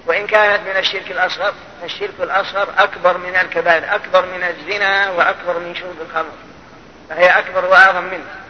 وإن 0.06 0.26
كانت 0.26 0.60
من 0.68 0.76
الشرك 0.76 1.10
الأصغر 1.10 1.54
فالشرك 1.80 2.14
الأصغر 2.20 2.68
أكبر 2.78 3.18
من 3.18 3.36
الكبائر 3.36 3.94
أكبر 3.94 4.26
من 4.26 4.42
الزنا 4.42 5.10
وأكبر 5.10 5.58
من 5.58 5.74
شرب 5.74 5.96
الخمر. 6.08 6.32
فهي 7.08 7.38
أكبر 7.38 7.64
وأعظم 7.64 8.04
منه. 8.04 8.47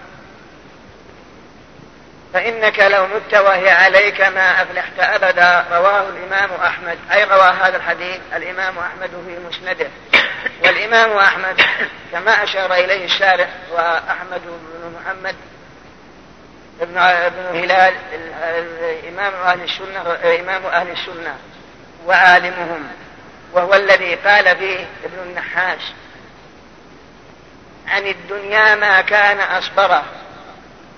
فإنك 2.35 2.81
لو 2.81 3.07
مت 3.07 3.35
وهي 3.35 3.71
عليك 3.71 4.21
ما 4.21 4.63
أفلحت 4.63 4.99
أبدا 4.99 5.65
رواه 5.71 6.09
الإمام 6.09 6.51
أحمد. 6.65 6.99
أي 7.13 7.25
روى 7.25 7.49
هذا 7.63 7.77
الحديث؟ 7.77 8.21
الإمام 8.37 8.79
أحمد 8.79 9.11
في 9.11 9.39
مسنده. 9.49 9.91
والإمام 10.65 11.17
أحمد 11.17 11.61
كما 12.13 12.45
أشار 12.45 12.75
إليه 12.75 13.05
الشارح 13.05 13.49
وأحمد 13.73 14.41
بن 14.45 15.01
محمد 15.01 15.35
ابن 16.81 16.99
ابن 16.99 17.59
هلال 17.59 17.95
إمام 19.09 19.35
أهل 19.35 19.63
السنة 19.63 20.01
إمام 20.41 20.67
أهل 20.67 20.91
السنة 20.91 21.37
وعالمهم. 22.07 22.89
وهو 23.53 23.75
الذي 23.75 24.15
قال 24.15 24.57
فيه 24.57 24.87
ابن 25.05 25.19
النحاس 25.23 25.81
عن 27.89 28.07
الدنيا 28.07 28.75
ما 28.75 29.01
كان 29.01 29.41
أصبره. 29.41 30.05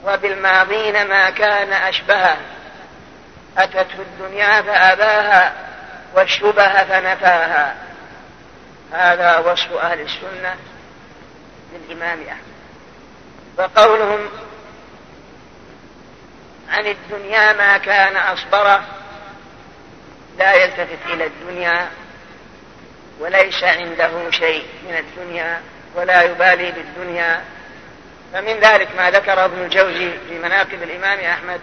وبالماضين 0.05 1.07
ما 1.09 1.31
كان 1.31 1.73
أشبهه 1.73 2.37
أتته 3.59 3.99
الدنيا 3.99 4.63
فأباها 4.63 5.53
والشبه 6.15 6.85
فنفاها. 6.85 7.75
هذا 8.93 9.39
وصف 9.39 9.73
أهل 9.73 10.01
السنة 10.01 10.57
للإمام 11.73 12.19
أحمد. 12.29 12.51
وقولهم 13.59 14.29
عن 16.71 16.87
الدنيا 16.87 17.53
ما 17.53 17.79
كان 17.79 18.17
أصبره 18.17 18.85
لا 20.39 20.55
يلتفت 20.55 21.07
إلى 21.07 21.27
الدنيا 21.27 21.89
وليس 23.21 23.65
عنده 23.65 24.31
شيء 24.31 24.67
من 24.89 24.97
الدنيا 24.97 25.61
ولا 25.95 26.23
يبالي 26.23 26.73
بالدنيا. 26.73 27.41
فمن 28.33 28.61
ذلك 28.61 28.89
ما 28.97 29.11
ذكر 29.11 29.45
ابن 29.45 29.63
الجوزي 29.63 30.11
في 30.29 30.39
مناقب 30.39 30.83
الإمام 30.83 31.21
أحمد 31.21 31.61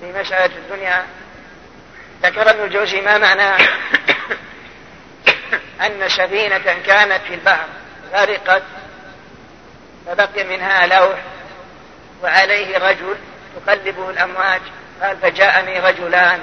في 0.00 0.12
مسألة 0.12 0.56
الدنيا. 0.56 1.04
ذكر 2.22 2.50
ابن 2.50 2.64
الجوزي 2.64 3.00
ما 3.00 3.18
معناه 3.18 3.56
أن 5.86 6.08
سفينة 6.08 6.58
كانت 6.58 7.20
في 7.28 7.34
البحر 7.34 7.66
غرقت 8.12 8.62
فبقي 10.06 10.44
منها 10.44 10.86
لوح 10.86 11.18
وعليه 12.22 12.78
رجل 12.78 13.16
تقلبه 13.56 14.10
الأمواج. 14.10 14.60
قال 15.02 15.16
فجاءني 15.16 15.80
رجلان. 15.80 16.42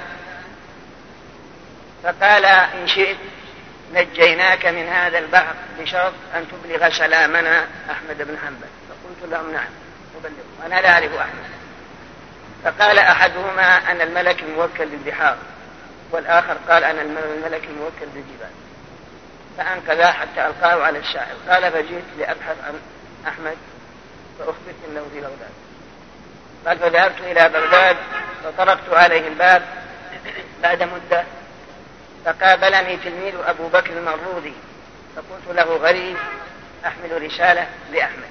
فقال 2.04 2.45
إن 2.45 2.88
شئت 2.88 3.17
نجيناك 3.93 4.65
من 4.65 4.88
هذا 4.88 5.19
البحر 5.19 5.54
بشرط 5.80 6.13
أن 6.36 6.45
تبلغ 6.52 6.89
سلامنا 6.89 7.67
أحمد 7.91 8.17
بن 8.17 8.38
حنبل. 8.38 8.67
فقلت 8.89 9.32
لهم 9.32 9.54
نعم 9.54 9.69
أبلغه. 10.17 10.65
أنا 10.65 10.82
لا 10.82 10.93
أعرف 10.93 11.15
أحمد. 11.15 11.49
فقال 12.63 12.99
أحدهما 12.99 13.91
أنا 13.91 14.04
الملك 14.04 14.43
الموكل 14.43 14.86
بالبحار 14.86 15.38
والآخر 16.12 16.58
قال 16.69 16.84
أنا 16.84 17.02
الملك 17.02 17.63
الموكل 17.63 18.06
بالجبال 18.13 18.52
فأنقذا 19.58 20.12
حتى 20.12 20.47
ألقاه 20.47 20.84
على 20.84 20.99
الشاعر. 20.99 21.36
قال 21.49 21.71
فجئت 21.71 22.04
لأبحث 22.17 22.56
عن 22.67 22.80
أحمد 23.28 23.58
فأخبرت 24.39 24.75
أنه 24.89 25.06
في 25.13 25.21
بغداد. 25.21 25.52
قال 26.67 26.80
فذهبت 26.80 27.21
إلى 27.21 27.49
بغداد 27.49 27.97
فطرقت 28.43 28.93
عليه 28.93 29.28
الباب. 29.28 29.63
بعد 30.63 30.84
مدة 30.84 31.23
فقابلني 32.25 32.97
تلميذ 32.97 33.34
أبو 33.45 33.67
بكر 33.67 33.93
المروذي 33.93 34.53
فقلت 35.15 35.58
له 35.58 35.63
غريب 35.63 36.17
أحمل 36.86 37.23
رسالة 37.23 37.67
لأحمد. 37.91 38.29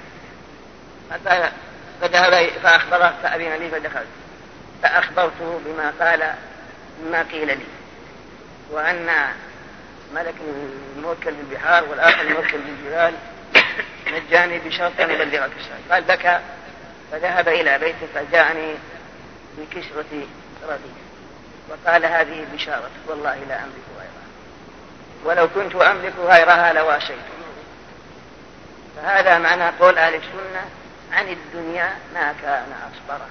فذهب 2.01 2.49
فأخبره 2.63 3.13
فأذن 3.23 3.53
لي 3.53 3.69
فدخلت. 3.69 4.07
فأخبرته 4.83 5.61
بما 5.65 5.93
قال 5.99 6.33
مما 7.03 7.25
قيل 7.31 7.47
لي. 7.47 7.65
وأن 8.71 9.09
ملك 10.15 10.35
الموكل 10.95 11.31
بالبحار 11.31 11.83
والآخر 11.83 12.21
الموكل 12.21 12.57
بالجبال 12.57 13.13
نجاني 14.07 14.59
بشرط 14.59 14.99
أن 14.99 15.11
أبلغك 15.11 15.51
السلام 15.59 15.81
قال 15.91 16.03
بكى. 16.03 16.39
فذهب 17.11 17.47
إلى 17.47 17.79
بيته 17.79 18.07
فجاءني 18.15 18.75
بكسرة 19.57 20.27
رديف 20.63 20.98
وقال 21.69 22.05
هذه 22.05 22.45
بشارة. 22.53 22.89
والله 23.07 23.35
لا 23.35 23.59
أملك 23.59 23.85
غيرها. 23.97 24.25
ولو 25.25 25.47
كنت 25.49 25.75
أملك 25.75 26.13
غيرها 26.19 26.73
لواشيت. 26.73 27.17
فهذا 28.95 29.37
معنى 29.37 29.69
قول 29.79 29.97
أهل 29.97 30.15
السنة 30.15 30.65
عن 31.13 31.27
الدنيا 31.27 31.95
ما 32.13 32.33
كان 32.41 32.73
أصبرا 32.91 33.27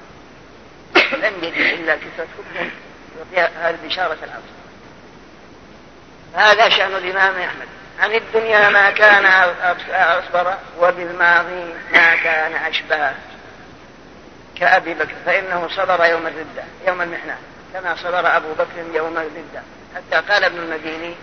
لم 1.12 1.34
يجد 1.42 1.78
إلا 1.78 1.96
كسرة 1.96 2.28
حب 2.58 2.70
يعطيها 3.32 3.70
البشارة 3.70 4.18
الأبصر 4.22 4.58
هذا 6.34 6.68
شأن 6.68 6.94
الإمام 6.94 7.42
أحمد. 7.42 7.68
عن 8.00 8.14
الدنيا 8.14 8.68
ما 8.68 8.90
كان 8.90 9.26
أصبر 9.90 10.54
وبالماضي 10.80 11.74
ما 11.92 12.16
كان 12.16 12.54
أشبه. 12.54 13.12
كأبي 14.60 14.94
بكر 14.94 15.14
فإنه 15.26 15.68
صبر 15.76 16.04
يوم 16.04 16.26
الردة 16.26 16.64
يوم 16.86 17.02
المحنة. 17.02 17.36
كما 17.72 17.96
صبر 17.96 18.36
أبو 18.36 18.52
بكر 18.52 18.94
يوم 18.94 19.18
الردة 19.18 19.62
حتى 19.96 20.32
قال 20.32 20.44
ابن 20.44 20.58
المديني 20.58 21.14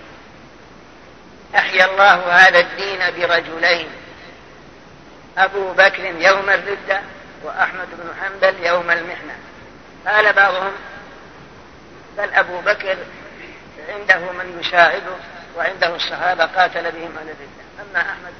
أحيا 1.56 1.86
الله 1.86 2.48
هذا 2.48 2.60
الدين 2.60 3.00
برجلين 3.00 3.90
أبو 5.38 5.74
بكر 5.74 6.06
يوم 6.06 6.50
الردة 6.50 7.02
وأحمد 7.44 7.88
بن 7.92 8.10
حنبل 8.22 8.66
يوم 8.66 8.92
المحنة. 8.92 9.36
قال 10.08 10.34
بعضهم 10.34 10.72
بل 12.18 12.34
أبو 12.34 12.62
بكر 12.62 12.98
عنده 13.90 14.32
من 14.32 14.60
يساعده 14.60 15.16
وعنده 15.58 15.96
الصحابة 15.96 16.46
قاتل 16.46 16.92
بهم 16.92 17.18
أهل 17.18 17.30
الردة 17.30 17.66
أما 17.82 18.02
أحمد 18.02 18.34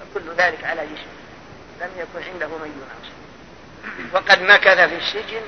فكل 0.00 0.34
ذلك 0.36 0.64
على 0.64 0.80
جسمه 0.80 1.16
لم 1.80 1.90
يكن 1.96 2.28
عنده 2.32 2.46
من 2.46 2.82
يناصر 2.82 3.16
وقد 4.14 4.42
مكث 4.42 4.80
في 4.80 4.96
السجن 4.96 5.42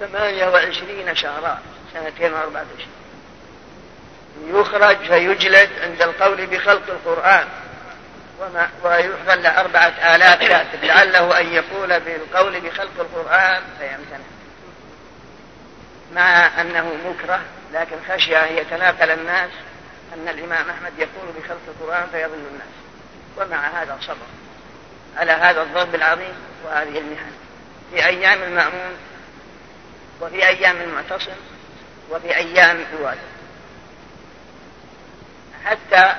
ثمانية 0.00 0.46
وعشرين 0.46 1.14
شهرا 1.14 1.58
سنتين 1.92 2.32
وأربعة 2.32 2.66
أشهر 2.78 2.88
يخرج 4.44 4.96
فيجلد 4.96 5.70
عند 5.82 6.02
القول 6.02 6.46
بخلق 6.46 6.82
القرآن. 6.88 7.46
وما 8.40 8.68
ويحفل 8.84 9.42
له 9.42 9.60
أربعة 9.60 10.14
آلاف 10.14 10.38
كاتب. 10.38 10.84
لعله 10.84 11.40
أن 11.40 11.52
يقول 11.52 12.00
بالقول 12.00 12.60
بخلق 12.60 13.00
القرآن 13.00 13.62
فيمتنع. 13.78 14.26
مع 16.14 16.60
أنه 16.60 16.96
مكره 17.04 17.40
لكن 17.72 17.96
خشي 18.08 18.36
أن 18.36 18.56
يتناقل 18.56 19.10
الناس 19.10 19.50
أن 20.14 20.28
الإمام 20.28 20.70
أحمد 20.70 20.92
يقول 20.98 21.32
بخلق 21.38 21.60
القرآن 21.68 22.06
فيضل 22.12 22.34
الناس. 22.34 22.76
ومع 23.36 23.82
هذا 23.82 23.98
صبر 24.00 24.26
على 25.16 25.32
هذا 25.32 25.62
الضرب 25.62 25.94
العظيم 25.94 26.34
وهذه 26.64 26.98
المحن 26.98 27.32
في 27.90 28.06
أيام 28.06 28.42
المأمون 28.42 28.96
وفي 30.20 30.48
أيام 30.48 30.76
المعتصم 30.76 31.36
وفي 32.10 32.36
أيام 32.36 32.84
الوالد 32.92 33.36
حتى 35.64 36.14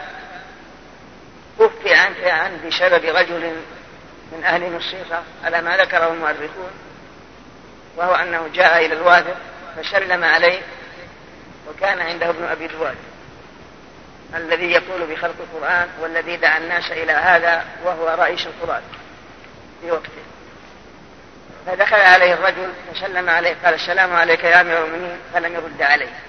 كفي 1.59 1.93
عنه 1.93 2.31
عن 2.31 2.67
بسبب 2.67 3.05
رجل 3.05 3.55
من 4.31 4.43
أهل 4.43 4.73
نصيصة 4.73 5.23
على 5.43 5.61
ما 5.61 5.77
ذكره 5.77 6.13
المؤرخون 6.13 6.71
وهو 7.97 8.15
أنه 8.15 8.47
جاء 8.53 8.85
إلى 8.85 8.93
الوادر 8.93 9.35
فسلم 9.77 10.23
عليه 10.23 10.61
وكان 11.69 12.01
عنده 12.01 12.29
ابن 12.29 12.43
أبي 12.43 12.65
الوادر 12.65 12.97
الذي 14.35 14.71
يقول 14.71 15.05
بخلق 15.07 15.35
القرآن 15.39 15.89
والذي 16.01 16.37
دعا 16.37 16.57
الناس 16.57 16.91
إلى 16.91 17.11
هذا 17.11 17.65
وهو 17.83 18.15
رئيس 18.19 18.47
القرآن 18.47 18.81
في 19.81 19.91
وقته. 19.91 20.36
فدخل 21.67 21.95
عليه 21.95 22.33
الرجل 22.33 22.73
فسلم 22.93 23.29
عليه 23.29 23.55
قال 23.63 23.73
السلام 23.73 24.15
عليك 24.15 24.43
يا 24.43 24.61
أمير 24.61 24.85
المؤمنين 24.85 25.19
فلم 25.33 25.53
يرد 25.53 25.81
عليه. 25.81 26.19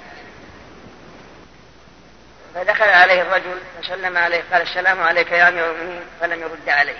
فدخل 2.55 2.88
عليه 2.88 3.22
الرجل 3.22 3.61
فسلم 3.83 4.18
عليه 4.18 4.42
قال 4.53 4.62
السلام 4.62 5.03
عليك 5.03 5.33
يا 5.33 5.48
أمير 5.48 5.70
المؤمنين 5.70 6.03
فلم 6.20 6.42
يرد 6.42 6.68
عليه. 6.68 6.98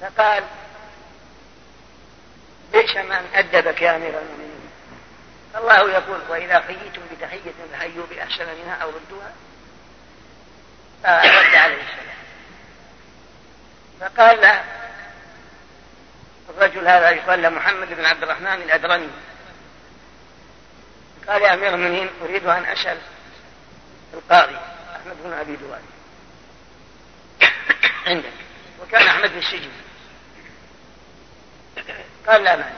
فقال 0.00 0.44
بئس 2.72 2.96
من 2.96 3.26
أدبك 3.34 3.82
يا 3.82 3.96
أمير 3.96 4.18
المؤمنين. 4.18 4.70
الله 5.56 5.90
يقول 5.90 6.20
وإذا 6.28 6.60
حييتم 6.60 7.02
بتحية 7.12 7.52
فحيوا 7.72 8.06
بأحسن 8.10 8.44
منها 8.44 8.74
أو 8.82 8.88
ردوها. 8.88 9.32
فرد 11.02 11.54
عليه 11.54 11.82
السلام. 11.82 12.16
فقال 14.00 14.40
الرجل 16.56 16.88
هذا 16.88 17.36
له 17.36 17.48
محمد 17.48 17.88
بن 17.88 18.04
عبد 18.04 18.22
الرحمن 18.22 18.62
الأدرمي. 18.62 19.10
قال 21.28 21.42
يا 21.42 21.54
أمير 21.54 21.74
المؤمنين 21.74 22.10
أريد 22.22 22.46
أن 22.46 22.64
أسأل 22.64 22.98
القاضي 24.14 24.56
أحمد 24.96 25.16
بن 25.24 25.32
أبي 25.32 25.56
دواد 25.56 25.82
عندك. 28.06 28.32
وكان 28.82 29.06
أحمد 29.06 29.28
في 29.28 29.38
السجن. 29.38 29.70
قال 32.26 32.44
لا 32.44 32.56
مانع. 32.56 32.72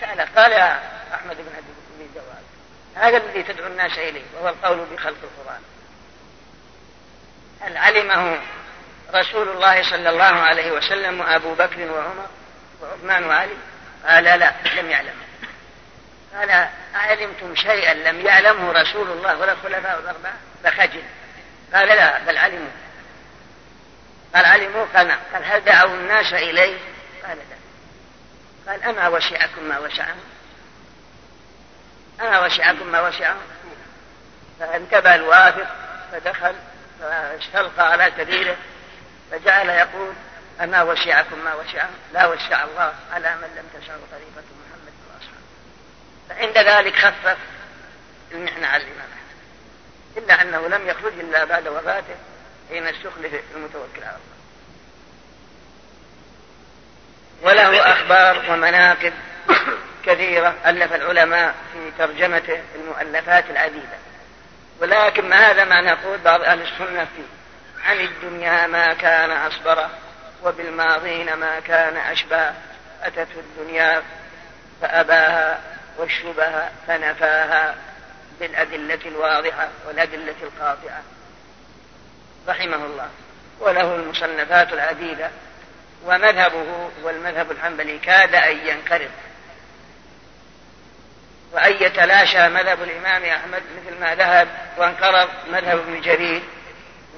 سأله 0.00 0.24
قال 0.36 0.52
يا 0.52 0.80
أحمد 1.14 1.36
بن 1.36 1.52
أبي 1.58 2.08
دواد 2.14 2.44
هذا 2.94 3.16
الذي 3.16 3.42
تدعو 3.42 3.66
الناس 3.66 3.98
إليه 3.98 4.22
وهو 4.34 4.48
القول 4.48 4.86
بخلق 4.92 5.16
القرآن. 5.22 5.62
هل 7.60 7.76
علمه 7.76 8.40
رسول 9.14 9.48
الله 9.48 9.90
صلى 9.90 10.10
الله 10.10 10.24
عليه 10.24 10.72
وسلم 10.72 11.20
وأبو 11.20 11.54
بكر 11.54 11.92
وعمر؟ 11.92 12.26
وعثمان 12.82 13.24
وعلي؟ 13.24 13.56
قال 14.06 14.24
لا 14.24 14.52
لم 14.76 14.90
يعلم. 14.90 15.14
قال 16.34 16.68
أعلمتم 16.94 17.54
شيئا 17.54 17.94
لم 17.94 18.26
يعلمه 18.26 18.72
رسول 18.72 19.10
الله 19.10 19.36
ولا 19.36 19.52
الخلفاء 19.52 19.98
الأربعة؟ 19.98 20.34
فخجل 20.64 21.02
قال 21.74 21.88
لا 21.88 22.18
بل 22.18 22.38
علموا. 22.38 22.70
قال 24.34 24.44
علموا؟ 24.44 24.86
قال 24.94 25.08
نعم. 25.08 25.18
قال 25.34 25.44
هل 25.44 25.64
دعوا 25.64 25.94
الناس 25.94 26.32
إليه؟ 26.32 26.78
قال 27.26 27.36
لا. 27.36 27.60
قال 28.70 28.82
أما 28.82 29.08
وسعكم 29.08 29.64
ما 29.64 29.78
وسعهم 29.78 30.20
أما 32.20 32.46
وسعكم 32.46 32.86
ما 32.86 33.08
وسعهم 33.08 33.40
فانتبه 34.60 35.14
الوافق 35.14 35.66
فدخل 36.12 36.54
فاستلقى 37.00 37.92
على 37.92 38.10
كبيره 38.10 38.56
فجعل 39.30 39.68
يقول 39.68 40.12
أما 40.60 40.82
وسعكم 40.82 41.38
ما 41.44 41.54
وسعهم 41.54 41.94
لا 42.12 42.26
وسع 42.26 42.64
الله 42.64 42.94
على 43.12 43.36
من 43.36 43.48
لم 43.56 43.80
تشعر 43.80 43.98
طريقة 44.10 44.48
محمد 44.60 44.92
وأصحابه 45.08 45.40
فعند 46.28 46.58
ذلك 46.58 46.96
خفف 46.96 47.38
المحنة 48.32 48.66
على 48.66 48.82
الإمام 48.82 49.08
أحمد. 49.08 49.36
إلا 50.16 50.42
أنه 50.42 50.68
لم 50.68 50.88
يخرج 50.88 51.12
إلا 51.20 51.44
بعد 51.44 51.68
وفاته 51.68 52.16
حين 52.68 52.86
استخلف 52.86 53.34
المتوكل 53.54 54.04
على 54.04 54.16
الله. 54.16 54.40
وله 57.42 57.92
أخبار 57.92 58.50
ومناقب 58.50 59.12
كثيرة 60.06 60.54
ألف 60.66 60.92
العلماء 60.92 61.54
في 61.72 61.90
ترجمته 61.98 62.62
المؤلفات 62.74 63.50
العديدة. 63.50 63.98
ولكن 64.80 65.28
ما 65.28 65.50
هذا 65.50 65.64
ما 65.64 65.80
نقول 65.80 66.18
بعض 66.18 66.42
أهل 66.42 66.62
السنة 66.62 67.04
فيه 67.16 67.22
عن 67.84 68.00
الدنيا 68.00 68.66
ما 68.66 68.94
كان 68.94 69.30
أصبره. 69.30 69.90
وبالماضين 70.44 71.34
ما 71.34 71.60
كان 71.60 71.96
أشباه. 71.96 72.54
أتته 73.02 73.40
الدنيا 73.40 74.02
فأباها 74.82 75.60
والشبه 75.98 76.68
فنفاها 76.86 77.74
بالأدلة 78.40 79.00
الواضحة 79.06 79.68
والأدلة 79.86 80.34
القاطعة. 80.42 81.02
رحمه 82.48 82.84
الله. 82.84 83.08
وله 83.60 83.94
المصنفات 83.94 84.72
العديدة. 84.72 85.30
ومذهبه 86.04 86.90
والمذهب 87.02 87.50
الحنبلي 87.50 87.98
كاد 87.98 88.34
أن 88.34 88.56
ينقرض 88.66 89.10
وأن 91.52 91.72
يتلاشى 91.72 92.48
مذهب 92.48 92.82
الإمام 92.82 93.24
أحمد 93.24 93.62
مثل 93.76 94.00
ما 94.00 94.14
ذهب 94.14 94.48
وانقرض 94.76 95.28
مذهب 95.52 95.78
ابن 95.78 96.00
جرير 96.00 96.42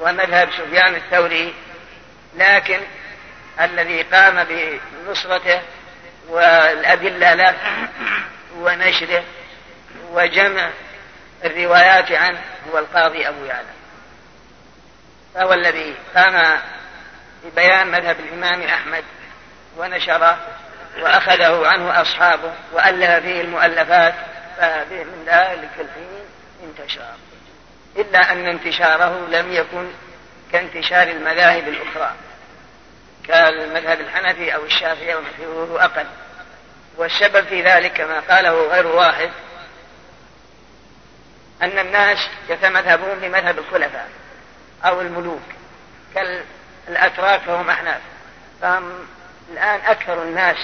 ومذهب 0.00 0.50
سفيان 0.50 0.94
الثوري. 0.94 1.54
لكن 2.36 2.80
الذي 3.60 4.02
قام 4.02 4.44
بنصرته 4.44 5.60
والأدلة 6.28 7.34
له 7.34 7.54
ونشره 8.56 9.24
وجمع 10.12 10.70
الروايات 11.44 12.12
عنه 12.12 12.40
هو 12.72 12.78
القاضي 12.78 13.28
أبو 13.28 13.44
يعلى. 13.44 13.66
فهو 15.34 15.52
الذي 15.52 15.94
قام 16.16 16.60
ببيان 17.44 17.86
مذهب 17.86 18.16
الإمام 18.20 18.62
أحمد 18.62 19.04
ونشره 19.76 20.38
وأخذه 21.00 21.66
عنه 21.66 22.00
أصحابه 22.00 22.52
وألف 22.72 23.24
فيه 23.24 23.40
المؤلفات 23.40 24.14
من 24.90 25.24
ذلك 25.26 25.70
الحين 25.80 26.24
انتشر 26.62 27.14
إلا 27.96 28.32
أن 28.32 28.46
انتشاره 28.46 29.26
لم 29.28 29.52
يكن 29.52 29.90
كانتشار 30.52 31.08
المذاهب 31.08 31.68
الأخرى. 31.68 32.12
كالمذهب 33.28 34.00
الحنفي 34.00 34.54
أو 34.54 34.64
الشافعي 34.64 35.14
ونحوه 35.14 35.84
أقل. 35.84 36.06
والسبب 36.96 37.46
في 37.46 37.62
ذلك 37.62 37.92
كما 37.92 38.20
قاله 38.20 38.68
غير 38.68 38.86
واحد 38.86 39.30
أن 41.62 41.78
الناس 41.78 42.18
يتمذهبون 42.48 43.18
بمذهب 43.18 43.58
الخلفاء 43.58 44.08
أو 44.84 45.00
الملوك 45.00 45.42
كالأتراك 46.14 47.40
فهم 47.40 47.70
أحناف. 47.70 48.00
فهم 48.62 48.92
الآن 49.52 49.80
أكثر 49.80 50.22
الناس 50.22 50.56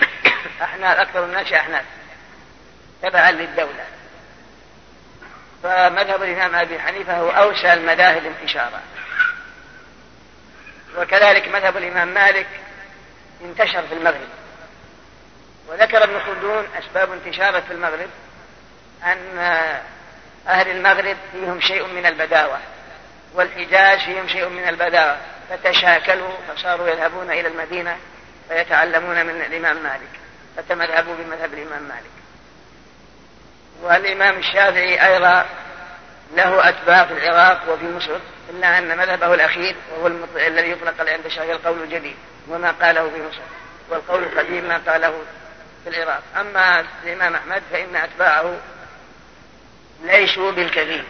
أحناف 0.62 0.98
أكثر 0.98 1.24
الناس 1.24 1.52
أحناف 1.52 1.84
تبعا 3.02 3.30
للدولة. 3.30 3.84
فمذهب 5.62 6.22
الإمام 6.22 6.54
أبي 6.54 6.80
حنيفة 6.80 7.16
هو 7.16 7.30
أوسع 7.30 7.72
المذاهب 7.74 8.22
انتشارا. 8.24 8.80
وكذلك 10.98 11.48
مذهب 11.48 11.76
الإمام 11.76 12.08
مالك 12.08 12.46
انتشر 13.44 13.82
في 13.82 13.94
المغرب. 13.94 14.28
وذكر 15.68 16.04
ابن 16.04 16.20
خلدون 16.20 16.66
أسباب 16.78 17.12
انتشاره 17.12 17.60
في 17.60 17.72
المغرب 17.72 18.08
أن 19.04 19.38
أهل 20.48 20.70
المغرب 20.70 21.16
فيهم 21.32 21.60
شيء 21.60 21.86
من 21.86 22.06
البداوة 22.06 22.58
والحجاز 23.34 23.98
فيهم 23.98 24.28
شيء 24.28 24.48
من 24.48 24.68
البداوة 24.68 25.16
فتشاكلوا 25.50 26.30
فصاروا 26.48 26.88
يذهبون 26.88 27.30
إلى 27.30 27.48
المدينة 27.48 27.96
فيتعلمون 28.48 29.26
من 29.26 29.42
الإمام 29.42 29.82
مالك 29.82 30.10
فتمذهبوا 30.56 31.14
بمذهب 31.14 31.54
الإمام 31.54 31.82
مالك. 31.82 32.10
والإمام 33.82 34.38
الشافعي 34.38 35.06
أيضا 35.06 35.46
له 36.32 36.68
أتباع 36.68 37.04
في 37.04 37.12
العراق 37.12 37.72
وفي 37.72 37.84
مصر 37.84 38.16
إلا 38.50 38.78
أن 38.78 38.98
مذهبه 38.98 39.34
الأخير 39.34 39.76
وهو. 39.90 40.06
الذي 40.36 40.70
يطلق 40.70 41.10
عند 41.10 41.26
الشافعي 41.26 41.52
القول 41.52 41.82
الجديد 41.82 42.16
وما 42.48 42.70
قاله 42.70 43.10
في 43.10 43.22
مصر 43.22 43.40
والقول 43.90 44.22
القديم 44.22 44.68
ما 44.68 44.80
قاله 44.88 45.22
في 45.84 45.90
العراق 45.90 46.22
أما 46.36 46.84
الإمام 47.04 47.34
أحمد 47.34 47.62
فإن 47.72 47.96
أتباعه 47.96 48.56
ليسوا 50.02 50.50
بالكثير 50.50 51.04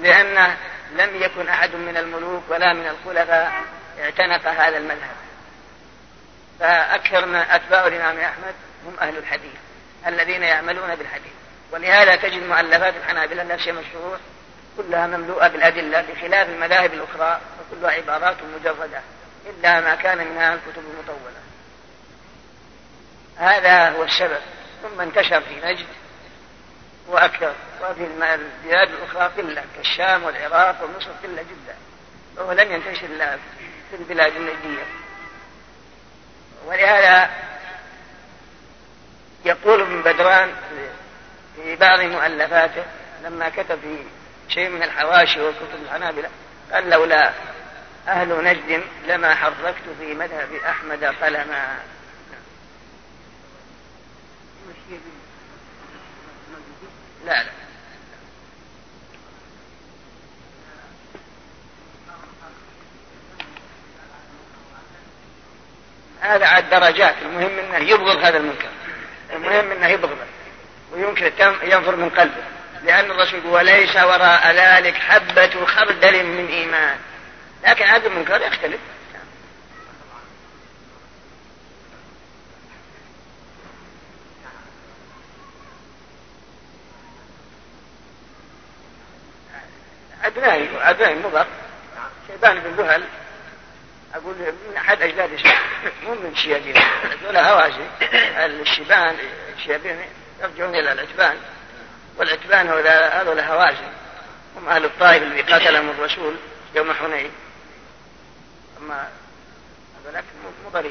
لأن 0.00 0.56
لم 0.96 1.22
يكن 1.22 1.48
أحد 1.48 1.74
من 1.74 1.96
الملوك 1.96 2.42
ولا 2.48 2.72
من 2.72 2.86
الخلفاء 2.86 3.52
اعتنق 4.00 4.48
هذا 4.48 4.76
المذهب 4.76 5.16
فأكثر 6.60 7.26
من 7.26 7.36
أتباع 7.36 7.86
الإمام 7.86 8.18
أحمد 8.18 8.54
هم 8.86 8.96
أهل 9.00 9.16
الحديث 9.16 9.52
الذين 10.06 10.42
يعملون 10.42 10.94
بالحديث 10.94 11.32
ولهذا 11.72 12.16
تجد 12.16 12.42
مؤلفات 12.42 12.96
الحنابلة 12.96 13.56
شيء 13.56 13.72
مشهور 13.72 14.18
كلها 14.76 15.06
مملوءة 15.06 15.48
بالأدلة 15.48 16.00
بخلاف 16.00 16.48
المذاهب 16.48 16.92
الأخرى 16.92 17.40
وكلها 17.60 17.90
عبارات 17.90 18.36
مجردة 18.60 19.00
إلا 19.46 19.80
ما 19.80 19.94
كان 19.94 20.18
منها 20.18 20.54
الكتب 20.54 20.82
المطولة. 20.92 21.42
هذا 23.36 23.90
هو 23.90 24.04
السبب 24.04 24.40
ثم 24.82 25.00
انتشر 25.00 25.40
في 25.40 25.60
نجد 25.64 25.86
وأكثر 27.08 27.54
وفي 27.82 28.04
البلاد 28.04 28.90
الأخرى 28.90 29.42
قلة 29.42 29.64
كالشام 29.76 30.24
والعراق 30.24 30.84
ومصر 30.84 31.10
قلة 31.22 31.42
جدا 31.42 31.74
وهو 32.36 32.52
لم 32.52 32.72
ينتشر 32.72 33.06
إلا 33.06 33.36
في 33.90 33.96
البلاد 33.96 34.36
النجدية 34.36 34.82
ولهذا 36.66 37.30
يقول 39.44 39.80
ابن 39.80 40.02
بدران 40.02 40.52
في 41.56 41.76
بعض 41.76 42.00
مؤلفاته 42.00 42.84
لما 43.24 43.48
كتب 43.48 43.80
في 43.80 44.04
شيء 44.48 44.68
من 44.68 44.82
الحواشي 44.82 45.40
وكتب 45.40 45.82
الحنابلة 45.82 46.28
قال 46.72 46.90
لولا 46.90 47.32
أهل 48.08 48.44
نجد 48.44 48.82
لما 49.06 49.34
حركت 49.34 49.82
في 49.98 50.14
مذهب 50.14 50.54
أحمد 50.54 51.04
قلما. 51.04 51.78
لا 57.26 57.42
لا. 57.44 57.50
هذا 66.20 66.46
على 66.46 66.64
الدرجات 66.64 67.14
المهم 67.22 67.58
إنه 67.58 67.76
يبغض 67.76 68.16
هذا 68.24 68.36
المنكر 68.36 68.68
المهم 69.32 69.70
إنه 69.70 69.86
يبغضه. 69.88 70.26
ويمكن 70.92 71.32
ينفر 71.62 71.96
من 71.96 72.10
قلبه. 72.10 72.42
لأن 72.84 73.10
الرسول 73.10 73.38
يقول 73.38 73.52
وليس 73.52 73.96
وراء 73.96 74.50
ذلك 74.54 74.94
حبة 74.94 75.66
خردل 75.66 76.24
من 76.24 76.46
إيمان. 76.46 76.98
لكن 77.66 77.84
هذا 77.84 78.06
المنكر 78.06 78.40
يختلف. 78.40 78.80
عدنان 90.22 90.68
عدنان 90.80 91.22
مضر. 91.22 91.46
شيبان 92.26 92.60
بن 92.60 92.70
ذهل 92.70 93.04
أقول 94.14 94.34
من 94.68 94.76
أحد 94.76 95.02
أجداد 95.02 95.30
مو 96.04 96.14
من 96.14 96.36
شيابين 96.36 96.76
هذول 96.76 97.36
هوازي. 97.36 97.86
الشيبان 98.46 99.16
الشيابين 99.56 99.98
يرجعون 100.42 100.74
إلى 100.74 100.92
العتبان. 100.92 101.36
والعتبان 102.16 102.68
هذول 103.12 103.40
هوازن 103.40 103.92
هم 104.56 104.68
أهل 104.68 104.84
الطائف 104.84 105.22
اللي 105.22 105.42
قاتلهم 105.42 105.90
الرسول 105.90 106.36
يوم 106.74 106.92
حنين. 106.92 107.30
أما 108.80 109.08
هذولاك 110.00 110.24
مضرية 110.66 110.90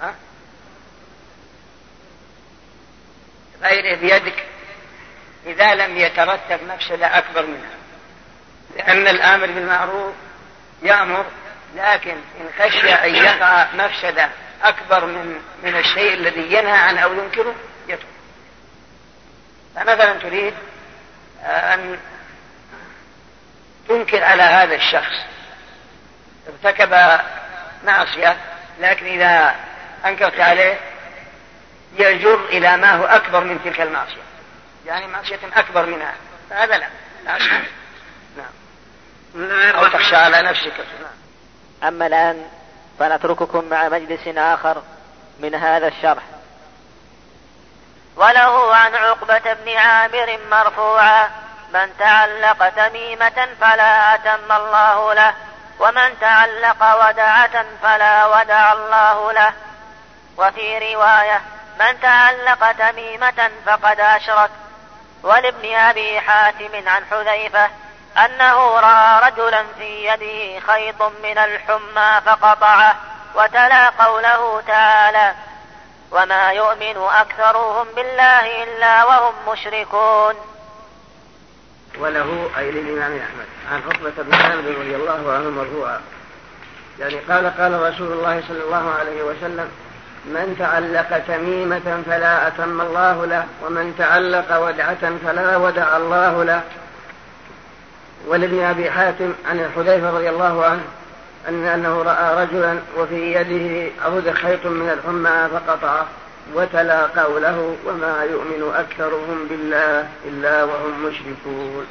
ها؟ 0.00 0.14
غيره 3.62 3.96
بيدك. 3.96 4.46
إذا 5.46 5.74
لم 5.74 5.96
يترتب 5.96 6.62
مفسدة 6.62 7.18
أكبر 7.18 7.46
منها. 7.46 7.76
لأن 8.76 9.08
الآمر 9.08 9.46
بالمعروف 9.46 10.14
يأمر 10.82 11.26
لكن 11.76 12.16
إن 12.40 12.48
خشي 12.58 12.94
أن 12.94 13.14
يقع 13.14 13.66
مفسدة 13.74 14.30
أكبر 14.62 15.06
من 15.06 15.40
من 15.62 15.76
الشيء 15.76 16.14
الذي 16.14 16.52
ينهى 16.52 16.78
عنه 16.78 17.00
أو 17.00 17.12
ينكره 17.12 17.54
يترك. 17.88 18.06
فمثلا 19.74 20.12
تريد 20.12 20.54
أن 21.44 21.98
تنكر 23.88 24.24
على 24.24 24.42
هذا 24.42 24.74
الشخص. 24.74 25.14
ارتكب 26.48 27.20
معصية 27.84 28.36
لكن 28.80 29.06
إذا 29.06 29.54
أنكرت 30.06 30.40
عليه 30.40 30.78
يجر 31.98 32.44
إلى 32.44 32.76
ما 32.76 32.90
هو 32.90 33.04
أكبر 33.04 33.44
من 33.44 33.64
تلك 33.64 33.80
المعصية. 33.80 34.22
يعني 34.86 35.06
معصية 35.06 35.38
أكبر 35.56 35.86
منها. 35.86 36.14
فهذا 36.50 36.78
لا. 36.78 36.88
لا. 37.24 37.38
نعم. 38.36 39.74
أو 39.74 39.86
تخشى 39.86 40.16
على 40.16 40.42
نفسك. 40.42 40.72
نعم. 41.02 41.25
أما 41.82 42.06
الآن 42.06 42.46
فنترككم 42.98 43.64
مع 43.64 43.88
مجلس 43.88 44.28
آخر 44.38 44.82
من 45.40 45.54
هذا 45.54 45.88
الشرح. 45.88 46.22
وله 48.16 48.74
عن 48.74 48.94
عقبة 48.94 49.52
بن 49.52 49.76
عامر 49.76 50.38
مرفوعا 50.50 51.30
من 51.74 51.96
تعلق 51.98 52.68
تميمة 52.68 53.48
فلا 53.60 54.14
أتم 54.14 54.52
الله 54.52 55.14
له 55.14 55.34
ومن 55.78 56.18
تعلق 56.20 57.08
ودعة 57.08 57.64
فلا 57.82 58.26
ودع 58.26 58.72
الله 58.72 59.32
له. 59.32 59.52
وفي 60.36 60.94
رواية 60.94 61.40
من 61.80 62.00
تعلق 62.00 62.72
تميمة 62.72 63.50
فقد 63.66 64.00
أشرك. 64.00 64.50
ولابن 65.22 65.74
أبي 65.74 66.20
حاتم 66.20 66.88
عن 66.88 67.04
حذيفة 67.10 67.70
أنه 68.24 68.80
رأى 68.80 69.30
رجلا 69.30 69.64
في 69.78 70.06
يده 70.06 70.60
خيط 70.66 71.02
من 71.02 71.38
الحمى 71.38 72.20
فقطعه 72.26 72.94
وتلا 73.34 73.88
قوله 73.88 74.62
تعالى 74.66 75.34
وما 76.10 76.50
يؤمن 76.50 76.96
أكثرهم 76.96 77.86
بالله 77.96 78.64
إلا 78.64 79.04
وهم 79.04 79.34
مشركون. 79.48 80.34
وله 81.98 82.50
أي 82.58 82.70
للإمام 82.70 83.20
أحمد 83.20 83.46
عن 83.72 83.82
عقبة 83.90 84.22
بن 84.22 84.34
عامر 84.34 84.78
رضي 84.80 84.96
الله 84.96 85.32
عنه 85.32 85.50
مرفوعا. 85.50 86.00
يعني 86.98 87.16
قال 87.16 87.56
قال 87.58 87.92
رسول 87.92 88.12
الله 88.12 88.42
صلى 88.48 88.62
الله 88.62 88.94
عليه 88.98 89.22
وسلم 89.22 89.70
من 90.24 90.56
تعلق 90.58 91.18
تميمة 91.28 92.02
فلا 92.06 92.46
أتم 92.48 92.80
الله 92.80 93.26
له 93.26 93.46
ومن 93.62 93.94
تعلق 93.98 94.58
ودعة 94.58 95.16
فلا 95.26 95.56
ودع 95.56 95.96
الله 95.96 96.44
له. 96.44 96.62
ولابن 98.26 98.60
أبي 98.60 98.90
حاتم 98.90 99.32
عن 99.48 99.70
حذيفة 99.76 100.10
رضي 100.10 100.28
الله 100.28 100.64
عنه 100.64 100.82
أن 101.48 101.64
أنه 101.64 102.02
رأى 102.02 102.44
رجلا 102.44 102.78
وفي 102.98 103.32
يده 103.32 103.92
عود 104.04 104.30
خيط 104.30 104.66
من 104.66 104.90
الحمى 104.90 105.48
فقطعه 105.52 106.06
وتلا 106.54 107.06
قوله 107.06 107.76
وما 107.86 108.24
يؤمن 108.30 108.72
أكثرهم 108.74 109.46
بالله 109.50 110.08
إلا 110.24 110.64
وهم 110.64 111.06
مشركون. 111.06 111.86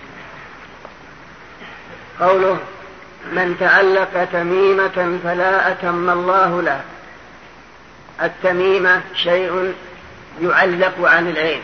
قوله 2.20 2.58
من 3.32 3.56
تعلق 3.60 4.28
تميمة 4.34 5.20
فلا 5.24 5.72
أتم 5.72 6.10
الله 6.10 6.62
له 6.62 6.82
التميمة 8.24 9.02
شيء 9.16 9.74
يعلق 10.42 10.94
عن 11.00 11.30
العين. 11.30 11.62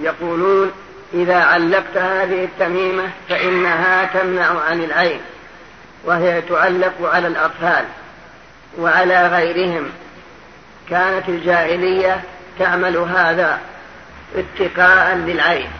يقولون 0.00 0.72
إذا 1.14 1.36
علقت 1.36 1.96
هذه 1.96 2.44
التميمة 2.44 3.02
فإنها 3.28 4.04
تمنع 4.04 4.60
عن 4.60 4.84
العين 4.84 5.20
وهي 6.04 6.42
تعلق 6.42 6.94
على 7.02 7.26
الأطفال 7.26 7.84
وعلى 8.78 9.26
غيرهم. 9.26 9.88
كانت 10.90 11.28
الجاهلية 11.28 12.20
تعمل 12.58 12.96
هذا 12.96 13.58
اتقاء 14.36 15.14
للعين. 15.14 15.70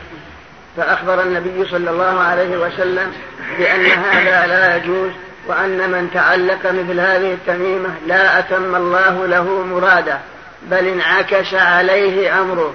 فأخبر 0.76 1.22
النبي 1.22 1.70
صلى 1.70 1.90
الله 1.90 2.20
عليه 2.20 2.56
وسلم 2.56 3.12
بأن 3.58 3.86
هذا 3.86 4.46
لا 4.46 4.76
يجوز 4.76 5.10
وأن 5.46 5.90
من 5.90 6.10
تعلق 6.14 6.66
مثل 6.66 7.00
هذه 7.00 7.32
التميمة 7.32 7.94
لا 8.06 8.38
أتم 8.38 8.74
الله 8.76 9.26
له 9.26 9.64
مراده 9.64 10.18
بل 10.62 10.86
انعكس 10.86 11.54
عليه 11.54 12.40
أمره 12.40 12.74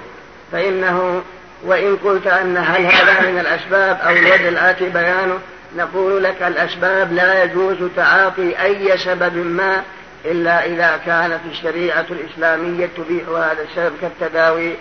فإنه 0.52 1.22
وإن 1.64 1.96
قلت 1.96 2.26
أن 2.26 2.56
هل 2.56 2.86
هذا 2.86 3.30
من 3.30 3.38
الأسباب 3.38 4.00
أو 4.00 4.10
الوجه 4.10 4.48
الآتي 4.48 4.88
بيانه 4.88 5.38
نقول 5.76 6.24
لك 6.24 6.42
الأسباب 6.42 7.12
لا 7.12 7.44
يجوز 7.44 7.76
تعاطي 7.96 8.62
أي 8.62 8.98
سبب 8.98 9.36
ما 9.36 9.82
إلا 10.24 10.66
إذا 10.66 11.00
كانت 11.06 11.40
الشريعة 11.50 12.06
الإسلامية 12.10 12.88
تبيح 12.96 13.28
هذا 13.28 13.62
السبب 13.70 13.92
كالتداوي 14.00 14.72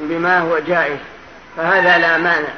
بما 0.00 0.38
هو 0.38 0.58
جائز 0.58 0.98
فهذا 1.56 1.98
لا 1.98 2.18
مانع. 2.18 2.48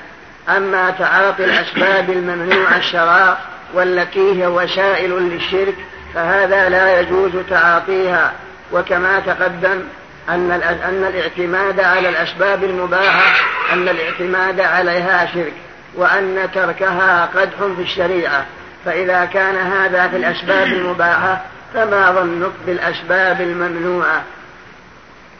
أما 0.49 0.91
تعاطي 0.91 1.45
الأسباب 1.45 2.11
الممنوعة 2.11 2.76
الشراء 2.76 3.41
والتي 3.74 4.43
هي 4.43 4.47
وسائل 4.47 5.11
للشرك 5.11 5.74
فهذا 6.14 6.68
لا 6.68 7.01
يجوز 7.01 7.33
تعاطيها. 7.51 8.33
وكما 8.72 9.20
تقدم 9.20 9.83
أن 10.29 10.51
أن 10.85 11.05
الاعتماد 11.05 11.81
على 11.81 12.09
الأسباب 12.09 12.64
المباحة 12.64 13.45
أن 13.73 13.89
الاعتماد 13.89 14.61
عليها 14.61 15.27
شرك 15.35 15.53
وأن 15.95 16.49
تركها 16.55 17.27
قدح 17.35 17.57
في 17.77 17.83
الشريعة. 17.83 18.47
فإذا 18.85 19.25
كان 19.25 19.57
هذا 19.57 20.09
في 20.09 20.16
الأسباب 20.16 20.66
المباحة 20.66 21.45
فما 21.75 22.12
ظنك 22.12 22.53
بالأسباب 22.66 23.41
الممنوعة؟ 23.41 24.23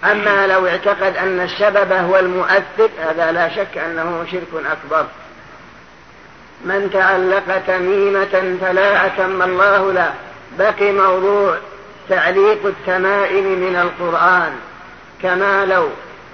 أما 0.05 0.47
لو 0.47 0.66
اعتقد 0.66 1.16
أن 1.16 1.41
السبب 1.41 1.93
هو 1.93 2.18
المؤثر 2.18 2.91
هذا 3.09 3.33
لا 3.33 3.49
شك 3.49 3.78
أنه 3.78 4.24
شرك 4.33 4.64
أكبر. 4.72 5.07
من 6.64 6.91
تعلق 6.93 7.62
تميمة 7.66 8.57
فلا 8.61 9.07
أتم 9.07 9.43
الله 9.43 9.93
له 9.93 10.14
بقي 10.59 10.93
موضوع 10.93 11.57
تعليق 12.09 12.66
التمائم 12.66 13.45
من 13.45 13.76
القرآن. 13.76 14.53
كما 15.22 15.64
لو 15.64 15.88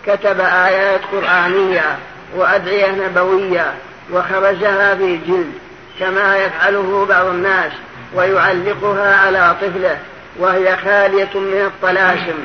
كتب 0.06 0.40
آيات 0.40 1.00
قرآنية 1.12 1.98
وأدعية 2.34 2.90
نبوية 2.90 3.72
وخرجها 4.12 4.94
في 4.94 5.16
جلد 5.16 5.52
كما 6.00 6.36
يفعله 6.36 7.06
بعض 7.08 7.26
الناس 7.26 7.72
ويعلقها 8.14 9.16
على 9.16 9.56
طفله 9.62 9.98
وهي 10.38 10.76
خالية 10.76 11.34
من 11.34 11.72
الطلاسم 11.72 12.38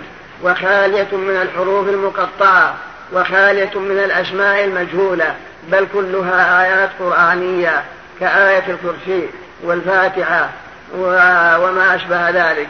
وخالية 0.43 1.07
من 1.11 1.39
الحروف 1.41 1.89
المقطعة 1.89 2.75
وخالية 3.13 3.79
من 3.79 3.99
الأسماء 4.05 4.63
المجهولة 4.63 5.35
بل 5.71 5.87
كلها 5.93 6.63
آيات 6.63 6.89
قرآنية 6.99 7.83
كآية 8.19 8.63
الكرسي 8.67 9.29
والفاتحة 9.63 10.49
وما 10.97 11.95
أشبه 11.95 12.29
ذلك. 12.29 12.67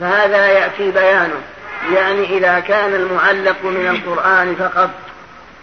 فهذا 0.00 0.46
يأتي 0.46 0.90
بيانه. 0.90 1.40
يعني 1.94 2.38
إذا 2.38 2.60
كان 2.60 2.94
المعلق 2.94 3.64
من 3.64 3.86
القرآن 3.86 4.56
فقط 4.56 4.90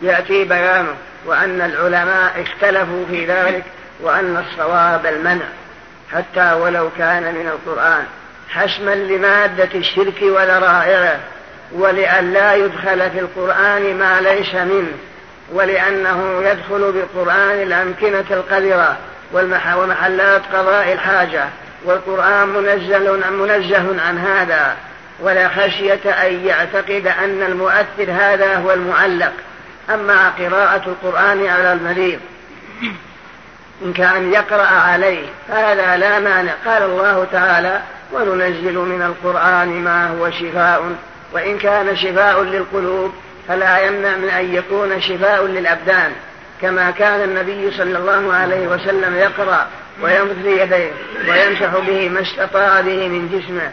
يأتي 0.02 0.44
بيانه 0.44 0.96
وأن 1.26 1.62
العلماء 1.62 2.42
اختلفوا 2.42 3.06
في 3.06 3.26
ذلك 3.26 3.64
وأن 4.02 4.38
الصواب 4.38 5.06
المنع. 5.06 5.46
حتى 6.14 6.54
ولو 6.54 6.90
كان 6.98 7.24
من 7.24 7.48
القرآن 7.48 8.04
حسما 8.50 8.96
لمادة 8.96 9.70
الشرك 9.76 10.22
وذرائعه 10.22 11.20
ولئلا 11.72 12.56
يدخل 12.56 13.12
في 13.12 13.20
القرآن 13.20 13.98
ما 13.98 14.22
ليس 14.22 14.56
منه 14.56 14.92
ولأنه 15.54 16.42
يدخل 16.44 16.92
بالقرآن 16.92 17.62
الأمكنة 17.62 18.26
القذرة 18.32 18.98
ومحلات 19.76 20.42
قضاء 20.54 20.94
الحاجة. 20.94 21.46
والقرآن 21.86 22.48
منزل 22.48 23.32
منزه 23.32 24.02
عن 24.08 24.18
هذا. 24.18 24.76
ولا 25.20 25.50
خشية 25.50 26.10
أن 26.10 26.46
يعتقد 26.46 27.08
أن 27.08 27.42
المؤثر 27.42 28.12
هذا 28.12 28.56
هو 28.56 28.72
المعلق. 28.72 29.34
أما 29.90 30.30
قراءة 30.30 30.82
القرآن 30.88 31.48
على 31.48 31.74
المريض 31.74 32.20
إن 33.86 33.94
كان 33.94 34.34
يقرأ 34.34 34.68
عليه 34.68 35.26
فهذا 35.48 35.98
لا 35.98 36.20
مانع. 36.20 36.54
قال 36.66 36.84
الله 36.84 37.28
تعالى 37.32 37.82
وننزل 38.14 38.74
من 38.74 39.02
القرآن 39.02 39.68
ما 39.68 40.08
هو 40.08 40.32
شفاء 40.32 40.96
وإن 41.34 41.58
كان 41.58 41.96
شفاء 41.96 42.44
للقلوب 42.44 43.14
فلا 43.48 43.80
يمنع 43.80 44.18
من 44.18 44.30
أن 44.30 44.56
يكون 44.56 45.02
شفاء 45.02 45.46
للأبدان 45.46 46.12
كما 46.62 46.92
كان 46.92 47.22
النبي 47.22 47.72
صلى 47.72 47.98
الله 47.98 48.34
عليه 48.34 48.68
وسلم 48.68 49.16
يقرأ 49.16 49.68
ويمد 50.02 50.46
يديه 50.46 50.92
ويمسح 51.30 51.78
به 51.88 52.10
ما 52.10 52.22
استطاع 52.22 52.82
به 52.82 53.08
من 53.08 53.30
جسمه. 53.30 53.72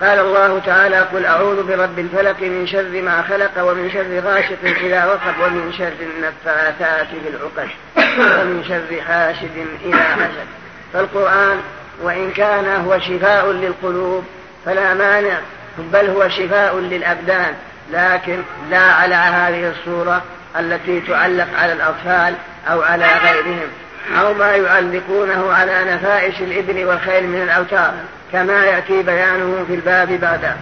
قال 0.00 0.18
الله 0.18 0.58
تعالى 0.66 1.00
قل 1.00 1.26
أعوذ 1.26 1.62
برب 1.62 1.98
الفلق 1.98 2.40
من 2.40 2.66
شر 2.66 3.02
ما 3.02 3.22
خلق 3.22 3.50
ومن 3.58 3.90
شر 3.90 4.20
غاشق 4.20 4.84
إذا 4.84 5.04
وقب 5.04 5.40
ومن 5.42 5.72
شر 5.78 5.92
النفاثات 6.00 7.06
في 7.06 7.28
العقد 7.28 7.68
ومن 8.40 8.64
شر 8.68 9.02
حاسد 9.02 9.66
إذا 9.84 10.02
حسد. 10.02 10.46
فالقرآن 10.92 11.60
وإن 12.02 12.30
كان 12.30 12.84
هو 12.86 12.98
شفاء 12.98 13.50
للقلوب 13.50 14.24
فلا 14.64 14.94
مانع 14.94 15.38
بل 15.78 16.06
هو 16.06 16.28
شفاء 16.28 16.78
للأبدان. 16.78 17.54
لكن 17.92 18.42
لا 18.70 18.92
على 18.92 19.14
هذه 19.14 19.70
الصورة 19.70 20.22
التي 20.58 21.00
تعلق 21.00 21.48
على 21.58 21.72
الأطفال 21.72 22.34
أو 22.70 22.82
على 22.82 23.06
غيرهم 23.06 23.68
أو 24.20 24.34
ما 24.34 24.56
يعلقونه 24.56 25.52
على 25.52 25.84
نفائس 25.84 26.40
الإبل 26.40 26.84
والخيل 26.84 27.26
من 27.26 27.42
الأوتار. 27.42 27.94
كما 28.32 28.64
يأتي 28.64 29.02
بيانه 29.02 29.64
في 29.68 29.74
الباب 29.74 30.12
بعد. 30.20 30.56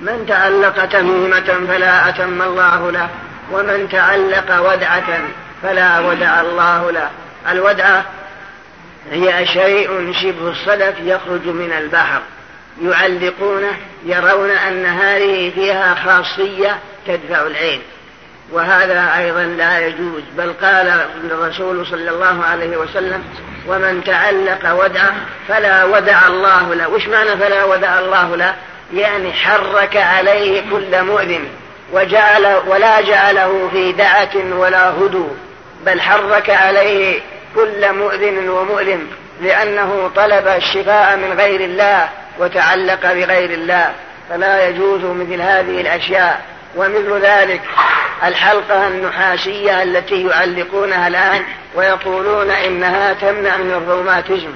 من 0.00 0.26
تعلق 0.28 0.84
تميمة 0.84 1.66
فلا 1.68 2.08
أتم 2.08 2.42
الله 2.42 2.90
له 2.90 3.08
ومن 3.52 3.88
تعلق 3.88 4.72
ودعة 4.72 5.20
فلا 5.62 6.00
ودع 6.00 6.40
الله 6.40 6.90
له. 6.90 7.10
الودعة 7.50 8.04
هي 9.10 9.46
شيء 9.46 10.12
شبه 10.12 10.50
الصدف 10.50 10.94
يخرج 11.00 11.46
من 11.46 11.72
البحر. 11.78 12.20
يعلقونه 12.82 13.72
يرون 14.04 14.50
أن 14.50 14.86
هذه 14.86 15.50
فيها 15.50 15.94
خاصية 15.94 16.78
تدفع 17.06 17.42
العين. 17.42 17.82
وهذا 18.52 19.18
أيضا 19.18 19.42
لا 19.42 19.78
يجوز 19.78 20.22
بل 20.36 20.52
قال 20.62 21.06
الرسول 21.24 21.86
صلى 21.86 22.10
الله 22.10 22.44
عليه 22.44 22.76
وسلم 22.76 23.24
ومن 23.68 24.04
تعلق 24.04 24.72
ودعه 24.84 25.14
فلا 25.48 25.84
ودع 25.84 26.26
الله 26.26 26.74
له. 26.74 26.88
وش 26.88 27.06
معنى 27.06 27.36
فلا 27.36 27.64
ودع 27.64 27.98
الله 27.98 28.36
له؟ 28.36 28.54
يعني 28.94 29.32
حرك 29.32 29.96
عليه 29.96 30.62
كل 30.70 31.02
مؤذن 31.02 31.48
وجعل 31.92 32.60
ولا 32.66 33.00
جعله 33.00 33.68
في 33.72 33.92
دعة 33.92 34.54
ولا 34.56 34.90
هدو 34.90 35.28
بل 35.86 36.00
حرك 36.00 36.50
عليه 36.50 37.20
كل 37.54 37.92
مؤذن 37.92 38.48
ومؤلم 38.48 39.06
لأنه 39.42 40.10
طلب 40.16 40.46
الشفاء 40.48 41.16
من 41.16 41.32
غير 41.38 41.60
الله 41.60 42.08
وتعلق 42.38 43.12
بغير 43.12 43.50
الله. 43.50 43.92
فلا 44.30 44.68
يجوز 44.68 45.00
مثل 45.04 45.40
هذه 45.40 45.80
الأشياء. 45.80 46.40
ومثل 46.76 47.20
ذلك 47.22 47.62
الحلقة 48.24 48.88
النحاسية 48.88 49.82
التي 49.82 50.26
يعلقونها 50.26 51.08
الآن 51.08 51.42
ويقولون 51.74 52.50
إنها 52.50 53.12
تمنع 53.12 53.56
من 53.56 53.70
الروماتيزم 53.70 54.52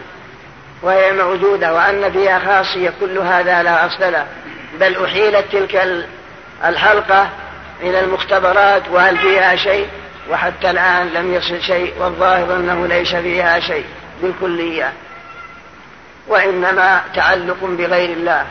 وهي 0.83 1.13
موجودة 1.13 1.75
وأن 1.75 2.13
فيها 2.13 2.39
خاصية 2.39 2.93
كل 3.01 3.19
هذا 3.19 3.63
لا 3.63 3.87
أصل 3.87 4.13
له. 4.13 4.27
بل 4.81 5.05
أحيلت 5.05 5.45
تلك 5.53 6.07
الحلقة 6.65 7.29
إلى 7.83 8.01
المختبرات 8.01 8.83
وهل 8.91 9.19
فيها 9.19 9.57
شيء؟ 9.57 9.89
وحتى 10.31 10.71
الآن 10.71 11.09
لم 11.09 11.35
يصل 11.35 11.63
شيء 11.63 11.95
والظاهر 11.99 12.57
أنه 12.57 12.87
ليس 12.87 13.15
فيها 13.15 13.61
شيء 13.61 13.85
بالكلية. 14.23 14.93
وإنما 16.29 17.01
تعلق 17.15 17.57
بغير 17.63 18.11
الله. 18.11 18.47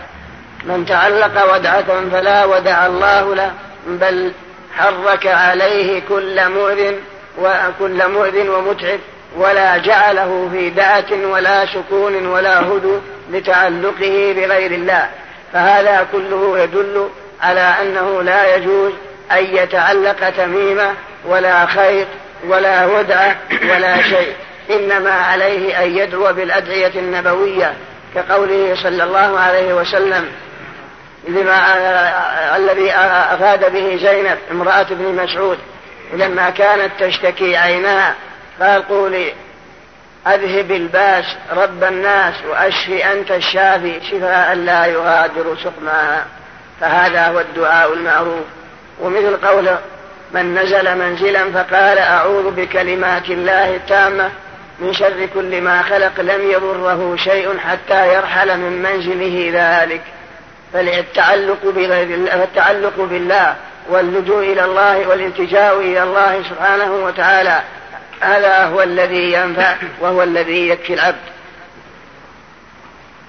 من 0.64 0.86
تعلق 0.86 1.54
ودعة 1.54 2.10
فلا 2.12 2.46
ودع 2.46 2.86
الله 2.86 3.36
له 3.36 3.54
بل 3.88 4.32
حرك 4.78 5.28
عليه 5.28 6.02
كل 6.10 6.50
مؤذن 6.50 7.00
وكل 7.42 8.08
مؤذن 8.08 8.50
ومتعب 8.50 9.00
ولا 9.38 9.78
جعله 9.78 10.50
في 10.54 10.70
دعة 10.70 11.32
ولا 11.32 11.66
سكون 11.66 12.26
ولا 12.26 12.60
هدوء 12.60 13.02
لتعلقه 13.32 14.34
بغير 14.38 14.72
الله. 14.72 15.10
فهذا 15.54 16.08
كله 16.12 16.60
يدل 16.60 17.10
على 17.42 17.74
أنه 17.82 18.22
لا 18.22 18.56
يجوز 18.56 18.92
أن 19.32 19.44
يتعلق 19.56 20.30
تميمة 20.30 20.94
ولا 21.26 21.66
خيط 21.66 22.08
ولا 22.48 22.86
ودعة 22.86 23.36
ولا 23.72 24.02
شيء. 24.02 24.34
إنما 24.70 25.12
عليه 25.12 25.84
أن 25.84 25.98
يدعو 25.98 26.34
بالأدعية 26.34 26.92
النبوية. 26.96 27.74
كقوله 28.16 28.76
صلى 28.84 29.04
الله 29.04 29.40
عليه 29.40 29.74
وسلم 29.74 30.32
لما 31.28 31.76
الذي 32.56 32.92
أفاد 33.34 33.74
به 33.74 33.98
زينب 34.02 34.38
امرأة 34.52 34.82
ابن 34.82 35.24
مسعود 35.24 35.58
لما 36.14 36.50
كانت 36.50 36.92
تشتكي 37.00 37.58
عيناها 37.58 38.16
قال 38.62 38.88
قولي 38.88 39.34
أذهب 40.28 40.72
الباس 40.72 41.26
رب 41.52 41.84
الناس 41.84 42.34
وأشفي 42.50 43.12
أنت 43.12 43.32
الشافي 43.32 44.02
شفاء 44.12 44.56
لا 44.56 44.86
يغادر 44.86 45.58
سقماها 45.64 46.26
فهذا 46.82 47.28
هو 47.28 47.40
الدعاء 47.40 47.94
المعروف. 47.94 48.46
ومثل 49.02 49.38
قوله 49.38 49.80
من 50.32 50.56
نزل 50.56 50.98
منزلا 50.98 51.52
فقال 51.52 51.98
أعوذ 51.98 52.52
بكلمات 52.52 53.30
الله 53.30 53.76
التامة 53.76 54.30
من 54.80 54.94
شر 54.94 55.28
كل 55.34 55.62
ما 55.62 55.82
خلق 55.82 56.20
لم 56.20 56.52
يضره 56.52 57.16
شيء 57.16 57.58
حتى 57.58 58.16
يرحل 58.16 58.58
من 58.58 58.82
منزله 58.82 59.52
ذلك. 59.54 60.02
فالتعلق 60.74 61.66
بغير 61.66 62.28
فالتعلق 62.28 62.94
بالله 62.98 63.56
واللجوء 63.90 64.40
إلى 64.40 64.66
الله 64.66 65.08
والالتجاء 65.08 65.80
إلى 65.80 66.04
الله 66.04 66.44
سبحانه 66.50 66.94
وتعالى 66.94 67.62
هذا 68.22 68.66
هو 68.66 68.82
الذي 68.82 69.34
ينفع 69.34 69.76
وهو 70.02 70.24
الذي 70.24 70.70
يكفي 70.70 70.94
العبد. 70.94 71.36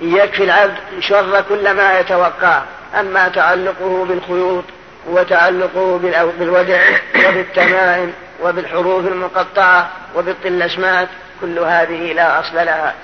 يكفي 0.00 0.44
العبد 0.44 0.76
شر 1.00 1.44
كل 1.48 1.70
ما 1.70 2.00
يتوقع 2.00 2.62
أما 3.00 3.28
تعلقه 3.28 4.04
بالخيوط 4.04 4.64
وتعلقه 5.06 5.98
بالودع 6.38 6.80
وبالتمائم 7.28 8.12
وبالحروف 8.42 9.06
المقطعة 9.06 9.90
وبالطلسمات 10.16 11.08
كل 11.40 11.58
هذه 11.58 12.12
لا 12.12 12.40
أصل 12.40 12.54
لها. 12.54 12.94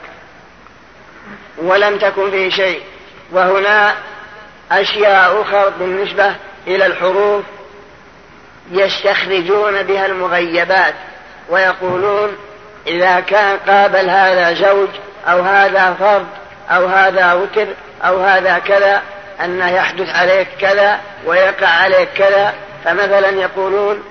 ولم 1.59 1.99
تكن 1.99 2.31
في 2.31 2.51
شيء. 2.51 2.83
وهنا 3.33 3.95
أشياء 4.73 5.43
أخرى 5.43 5.73
بالنسبة 5.79 6.35
إلى 6.67 6.87
الحروف 6.87 7.45
يستخرجون 8.71 9.83
بها 9.83 10.07
المغيبات 10.07 10.95
ويقولون 11.49 12.37
إذا 12.87 13.21
كان 13.21 13.59
قابل 13.59 14.11
هذا 14.11 14.55
زوج 14.55 14.89
أو 15.27 15.41
هذا 15.41 15.97
فرد 16.01 16.27
أو 16.71 16.87
هذا 16.87 17.33
وتر 17.33 17.67
أو 18.03 18.21
هذا 18.21 18.59
كذا 18.59 19.03
أنه 19.45 19.71
يحدث 19.71 20.09
عليك 20.09 20.49
كذا 20.61 21.01
ويقع 21.27 21.69
عليك 21.69 22.09
كذا. 22.17 22.55
فمثلا 22.85 23.29
يقولون 23.29 24.03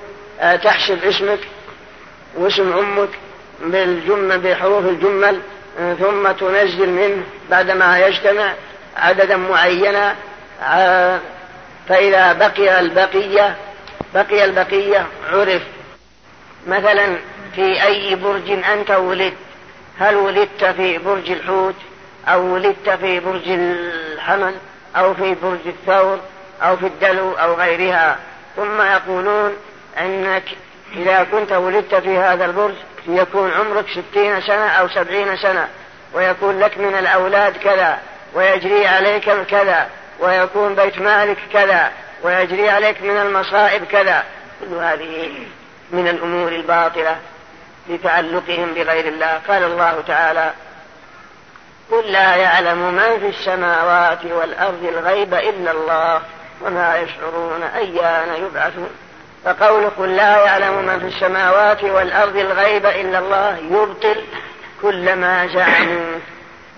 آه، 0.41 0.55
تحسب 0.55 1.03
اسمك 1.03 1.39
واسم 2.35 2.77
أمك 2.77 3.09
بالجمل 3.63 4.39
بحروف 4.39 4.85
الجمل 4.85 5.39
آه، 5.79 5.93
ثم 5.93 6.31
تنزل 6.31 6.89
منه 6.89 7.23
بعدما 7.49 7.99
يجتمع 7.99 8.53
عددا 8.97 9.37
معينا 9.37 10.15
آه، 10.63 11.19
فإذا 11.89 12.33
بقي 12.33 12.79
البقية 12.79 13.55
بقي 14.13 14.45
البقية 14.45 15.07
عرف. 15.33 15.61
مثلا 16.67 17.17
في 17.55 17.83
أي 17.83 18.15
برج 18.15 18.51
أنت 18.51 18.91
ولدت 18.91 19.33
هل 19.99 20.15
ولدت 20.15 20.65
في 20.65 20.97
برج 20.97 21.31
الحوت 21.31 21.75
أو 22.27 22.53
ولدت 22.53 22.89
في 22.89 23.19
برج 23.19 23.47
الحمل 23.47 24.53
أو 24.95 25.13
في 25.13 25.35
برج 25.43 25.59
الثور 25.65 26.19
أو 26.61 26.77
في 26.77 26.87
الدلو 26.87 27.31
أو 27.31 27.53
غيرها؟ 27.53 28.19
ثم 28.55 28.81
يقولون 28.81 29.53
أنك 29.99 30.43
إذا 30.95 31.23
كنت 31.23 31.51
ولدت 31.51 31.95
في 31.95 32.17
هذا 32.17 32.45
البرج 32.45 32.73
يكون 33.07 33.51
عمرك 33.51 33.85
ستين 33.89 34.41
سنة 34.41 34.67
أو 34.67 34.87
سبعين 34.87 35.37
سنة 35.37 35.67
ويكون 36.13 36.59
لك 36.59 36.77
من 36.77 36.95
الأولاد 36.95 37.57
كذا 37.57 37.99
ويجري 38.33 38.87
عليك 38.87 39.29
كذا 39.29 39.87
ويكون 40.19 40.75
بيت 40.75 40.99
مالك 40.99 41.37
كذا 41.53 41.91
ويجري 42.23 42.69
عليك 42.69 43.01
من 43.01 43.17
المصائب 43.17 43.85
كذا. 43.85 44.23
كل 44.59 44.75
هذه 44.75 45.33
من 45.91 46.07
الأمور 46.07 46.51
الباطلة 46.51 47.15
لتعلقهم 47.89 48.73
بغير 48.73 49.07
الله. 49.07 49.41
قال 49.47 49.63
الله 49.63 50.03
تعالى 50.07 50.51
قل 51.91 52.11
لا 52.11 52.35
يعلم 52.35 52.93
من 52.93 53.19
في 53.19 53.29
السماوات 53.39 54.25
والأرض 54.25 54.83
الغيب 54.83 55.33
إلا 55.33 55.71
الله 55.71 56.21
وما 56.61 56.97
يشعرون 56.97 57.63
أيان 57.63 58.43
يبعثون. 58.43 58.89
فقول 59.45 59.89
قل 59.89 60.15
لا 60.15 60.45
يعلم 60.45 60.85
من 60.85 60.99
في 60.99 61.05
السماوات 61.05 61.83
والأرض 61.83 62.37
الغيب 62.37 62.85
إلا 62.85 63.19
الله 63.19 63.57
يبطل 63.57 64.23
كل 64.81 65.15
ما 65.15 65.47
زعموا 65.47 66.19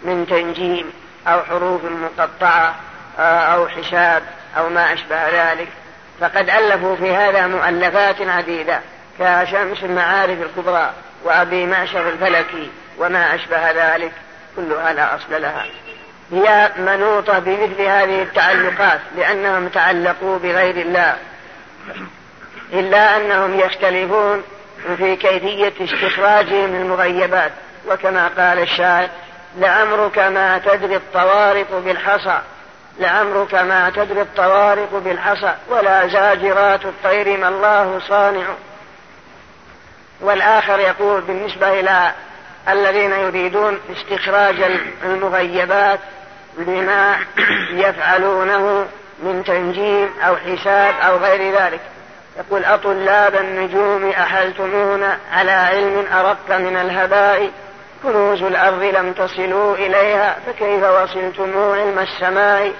من 0.03 0.27
تنجيم 0.29 0.93
أو 1.27 1.43
حروف 1.43 1.81
مقطعة 1.85 2.75
أو 3.19 3.67
حساب 3.67 4.23
أو 4.57 4.69
ما 4.69 4.93
أشبه 4.93 5.29
ذلك. 5.29 5.67
فقد 6.19 6.49
ألفوا 6.49 6.95
في 6.95 7.15
هذا 7.15 7.47
مؤلفات 7.47 8.21
عديدة 8.21 8.79
كشمس 9.19 9.83
المعارف 9.83 10.37
الكبرى 10.41 10.93
وأبي 11.23 11.65
معشر 11.65 12.09
الفلكي 12.09 12.69
وما 12.97 13.35
أشبه 13.35 13.71
ذلك. 13.71 14.11
كلها 14.55 14.93
لا 14.93 15.15
أصل 15.15 15.41
لها. 15.41 15.65
هي 16.31 16.71
منوطة 16.77 17.39
بمثل 17.39 17.81
هذه 17.81 18.21
التعلقات 18.21 18.99
لأنهم 19.17 19.67
تعلقوا 19.67 20.39
بغير 20.39 20.75
الله. 20.77 21.17
إلا 22.73 23.17
أنهم 23.17 23.59
يختلفون 23.59 24.43
في 24.97 25.15
كيفية 25.15 25.73
استخراجهم 25.81 26.75
المغيبات 26.75 27.51
وكما 27.87 28.27
قال 28.27 28.59
الشاعر 28.59 29.09
لعمرك 29.57 30.19
ما 30.19 30.57
تدري 30.57 30.95
الطوارق 30.95 31.81
بالحصى. 31.85 32.39
لعمرك 32.99 33.55
ما 33.55 33.89
تدري 33.95 34.21
الطوارق 34.21 35.01
بالحصى. 35.05 35.53
ولا 35.69 36.07
زاجرات 36.07 36.85
الطير 36.85 37.37
ما 37.37 37.47
الله 37.47 37.99
صانع. 37.99 38.45
والآخر 40.21 40.79
يقول 40.79 41.21
بالنسبة 41.21 41.79
إلى 41.79 42.11
الذين 42.69 43.11
يريدون 43.11 43.79
استخراج 43.91 44.55
المغيبات 45.03 45.99
بما 46.57 47.15
يفعلونه 47.71 48.87
من 49.23 49.43
تنجيم 49.43 50.09
أو 50.27 50.35
حساب 50.35 50.95
أو 51.01 51.17
غير 51.17 51.59
ذلك. 51.59 51.79
يقول 52.37 52.65
أطلاب 52.65 53.35
النجوم 53.35 54.09
أحلتمونا 54.09 55.17
على 55.31 55.51
علم 55.51 56.05
أرق 56.13 56.57
من 56.57 56.77
الهباء. 56.77 57.51
كنوز 58.03 58.43
الأرض 58.43 58.83
لم 58.83 59.13
تصلوا 59.13 59.75
إليها 59.75 60.35
فكيف 60.47 60.83
وصلتم 60.83 61.73
علم 61.73 61.99
السماء؟ 61.99 62.71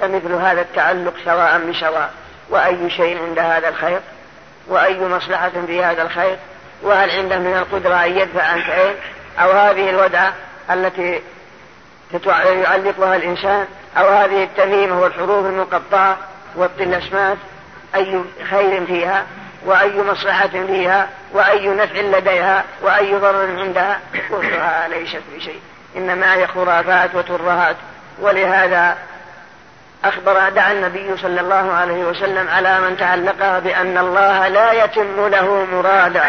فمثل 0.00 0.32
هذا 0.32 0.60
التعلق 0.60 1.14
سواء 1.24 1.60
بسواء. 1.70 2.10
وأي 2.50 2.90
شيء 2.90 3.22
عند 3.22 3.38
هذا 3.38 3.68
الخير؟ 3.68 4.00
وأي 4.68 5.00
مصلحة 5.00 5.52
في 5.66 5.84
هذا 5.84 6.02
الخير؟ 6.02 6.36
وهل 6.82 7.10
عنده 7.10 7.38
من 7.38 7.56
القدرة 7.56 7.94
أن 7.94 8.18
يدفع 8.18 8.42
عنك 8.42 8.70
عين 8.70 8.94
أو 9.38 9.50
هذه 9.50 9.90
الودعة 9.90 10.32
التي 10.70 11.22
يعلقها 12.44 13.16
الإنسان 13.16 13.66
أو 13.96 14.08
هذه 14.08 14.44
التميمة 14.44 15.00
والحروف 15.00 15.46
المقطعة 15.46 16.16
والطلسمات 16.56 17.36
أي 17.94 18.20
خير 18.50 18.86
فيها 18.86 19.26
وأي 19.66 20.02
مصلحة 20.02 20.48
فيها 20.48 21.08
وأي 21.32 21.68
نفع 21.68 22.00
لديها 22.00 22.64
وأي 22.82 23.14
ضرر 23.14 23.60
عندها. 23.60 24.00
كلها 24.28 24.88
ليست 24.88 25.22
بشيء 25.36 25.60
إنما 25.96 26.34
هي 26.34 26.46
خرافات 26.46 27.14
وترهات 27.14 27.76
ولهذا 28.20 28.96
أخبر 30.04 30.48
دعا 30.48 30.72
النبي 30.72 31.16
صلى 31.16 31.40
الله 31.40 31.72
عليه 31.72 32.04
وسلم 32.04 32.48
على 32.48 32.80
من 32.80 32.96
تعلقها 32.96 33.58
بأن 33.58 33.98
الله 33.98 34.48
لا 34.48 34.84
يتم 34.84 35.28
له 35.28 35.66
مرادا 35.72 36.24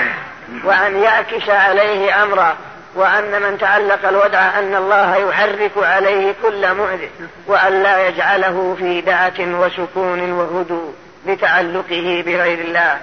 وأن 0.64 1.04
يعكس 1.04 1.50
عليه 1.50 2.24
أمرا 2.24 2.56
وأن 2.96 3.42
من 3.42 3.58
تعلق 3.58 4.08
الودع 4.08 4.60
أن 4.60 4.76
الله 4.76 5.16
يحرك 5.16 5.72
عليه 5.78 6.36
كل 6.42 6.74
مؤذن 6.76 7.10
وأن 7.48 7.84
لا 7.84 8.08
يجعله 8.08 8.76
في 8.80 9.02
دعة 9.02 9.40
وسكون 9.40 10.32
وهدوء. 10.32 10.94
لتعلقه 11.26 12.24
بغير 12.26 12.60
الله. 12.60 13.00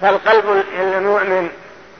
فالقلب 0.00 0.64
المؤمن 0.80 1.50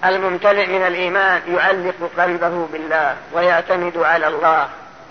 الممتلئ 0.04 0.66
من 0.66 0.86
الإيمان 0.86 1.40
يعلق 1.48 2.10
قلبه 2.18 2.66
بالله 2.72 3.16
ويعتمد 3.32 3.96
على 3.98 4.28
الله 4.28 4.68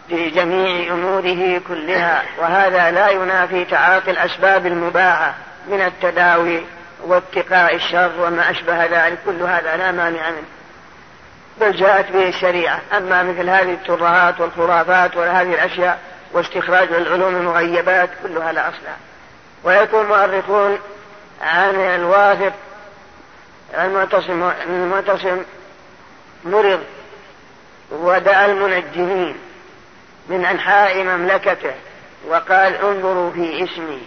في 0.10 0.30
جميع 0.30 0.94
أموره 0.94 1.62
كلها 1.68 2.24
وهذا 2.38 2.92
لا 2.92 3.10
ينافي 3.10 3.66
تعاطي 3.66 4.12
الأسباب 4.12 4.66
المباحة 4.66 5.34
من 5.68 5.82
التداوي 5.82 6.62
واتقاء 7.04 7.76
الشر 7.76 8.12
وما 8.20 8.52
أشبه 8.52 8.86
ذلك. 8.86 9.18
كل 9.26 9.42
هذا 9.42 9.78
لا 9.78 9.92
مانع 9.92 10.30
منه. 10.30 10.48
بل 11.62 11.72
جاءت 11.72 12.12
به 12.12 12.28
الشريعة. 12.28 12.82
أما 12.98 13.24
مثل 13.24 13.50
هذه 13.50 13.74
الترهات 13.74 14.40
والخرافات 14.40 15.16
وهذه 15.16 15.54
الأشياء 15.54 16.00
واستخراج 16.34 16.94
العلوم 16.94 17.36
المغيبات 17.36 18.10
كلها 18.24 18.52
لا 18.52 18.70
أصل 18.70 18.78
ويكون 19.64 20.06
مؤرخون 20.06 20.80
عن 21.42 21.76
الواثق 21.76 22.54
المعتصم 23.74 24.52
المعتصم 24.66 25.44
مرض 26.46 26.84
ودعا 27.92 28.46
المنجمين 28.46 29.36
من 30.30 30.46
أنحاء 30.46 31.04
مملكته 31.04 31.74
وقال 32.28 32.76
انظروا 32.76 33.32
في 33.32 33.64
اسمي 33.64 34.02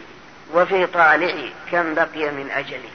وفي 0.55 0.87
طالعي 0.87 1.53
كم 1.73 1.95
بقي 1.95 2.31
من 2.31 2.51
أجلي. 2.51 2.89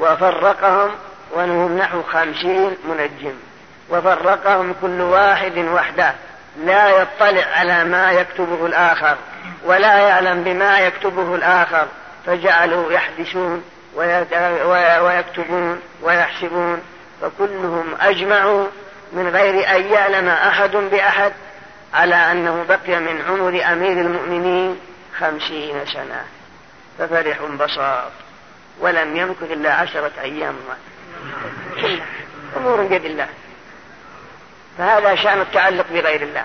وفرقهم 0.00 0.90
وانهم 1.30 1.78
نحو 1.78 2.02
خمسين 2.02 2.76
منجم. 2.88 3.34
وفرقهم 3.90 4.74
كل 4.82 5.00
واحد 5.00 5.58
وحده. 5.58 6.14
لا 6.56 6.88
يطلع 6.88 7.44
على 7.54 7.84
ما 7.84 8.12
يكتبه 8.12 8.66
الآخر 8.66 9.16
ولا 9.64 9.98
يعلم 9.98 10.44
بما 10.44 10.80
يكتبه 10.80 11.34
الآخر. 11.34 11.86
فجعلوا 12.26 12.92
يحدثون 12.92 13.64
ويكتبون 15.00 15.80
ويحسبون 16.02 16.82
فكلهم 17.20 17.94
أجمعوا 18.00 18.66
من 19.12 19.28
غير 19.28 19.76
أن 19.76 19.92
يعلم 19.92 20.28
أحد 20.28 20.70
بأحد 20.70 21.32
على 21.94 22.14
أنه 22.14 22.64
بقي 22.68 23.00
من 23.00 23.22
عمر 23.28 23.72
أمير 23.72 24.00
المؤمنين 24.00 24.80
خمسين 25.18 25.86
سنة. 25.86 26.24
ففرح 26.98 27.42
بساط 27.42 28.12
ولم 28.80 29.16
يمكث 29.16 29.42
إلا 29.42 29.74
عشرة 29.74 30.12
أيام. 30.20 30.54
أمور 32.56 32.82
بيد 32.82 33.04
الله. 33.04 33.28
فهذا 34.78 35.14
شأن 35.14 35.40
التعلق 35.40 35.86
بغير 35.92 36.22
الله. 36.22 36.44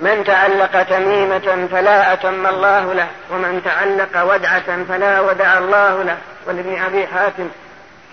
من 0.00 0.24
تعلق 0.24 0.82
تميمة 0.82 1.68
فلا 1.72 2.12
أتم 2.12 2.46
الله 2.46 2.92
له 2.92 3.08
ومن 3.30 3.62
تعلق 3.64 4.34
ودعة 4.34 4.84
فلا 4.84 5.20
ودع 5.20 5.58
الله 5.58 6.02
له. 6.02 6.18
ولابن 6.46 6.82
أبي 6.82 7.06
حاتم 7.06 7.48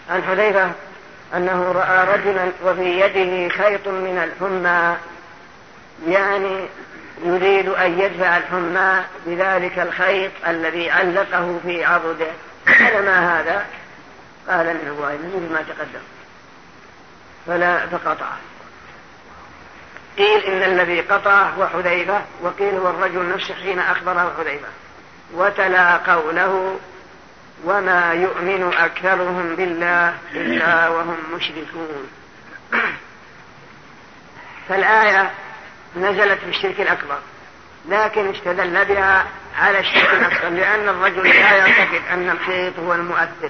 عن 0.10 0.24
حذيفة 0.24 0.72
أنه 1.36 1.72
رأى 1.72 2.18
رجلا 2.18 2.52
وفي 2.64 3.00
يده 3.00 3.50
خيط 3.50 3.88
من 3.88 4.24
الحمى 4.24 4.96
يعني 6.08 6.66
يريد 7.24 7.70
أن 7.70 8.00
يدفع 8.00 8.38
الحمى 8.38 9.04
بذلك 9.26 9.80
الخيط 9.80 10.32
الذي 10.48 10.92
علقه 10.92 11.60
في 11.64 11.86
عضده. 11.86 12.28
قال 12.68 13.06
ما 13.06 13.40
هذا؟ 13.40 13.66
قال 14.50 14.68
انه 14.68 15.18
مثل 15.36 15.54
ما 15.54 15.62
تقدم. 15.62 16.14
فلا 17.48 17.88
فقطعه 17.88 18.38
قيل 20.18 20.43
إن 20.43 20.64
الذي 20.64 21.02
قطعه 21.02 21.50
هو 21.50 21.68
حذيفة 21.68 22.22
وقيل 22.41 22.76
هو 22.76 22.89
الرجل 22.89 23.30
نفسه 23.30 23.54
حين 23.54 23.80
أخبره 23.80 24.34
حذيفة. 24.38 24.68
وتلا 25.34 25.98
قوله 25.98 26.80
وما 27.64 28.14
يؤمن 28.14 28.74
أكثرهم 28.74 29.56
بالله 29.56 30.14
إلا 30.34 30.89
وهم 30.89 31.18
مشركون. 31.36 32.10
فالآية 34.70 35.32
نزلت 35.96 36.39
في 36.39 36.50
الشرك 36.50 36.82
الأكبر 36.82 37.20
لكن 37.89 38.30
استدل 38.30 38.86
بها 38.86 39.26
على 39.58 39.80
الشرك 39.80 40.14
الأكبر 40.14 40.50
لأن 40.50 40.89
الرجل 40.89 41.24
لا 41.24 41.56
يعتقد 41.56 42.02
أن 42.12 42.30
الخيط 42.30 42.80
هو 42.80 42.93
المؤثر. 42.93 43.50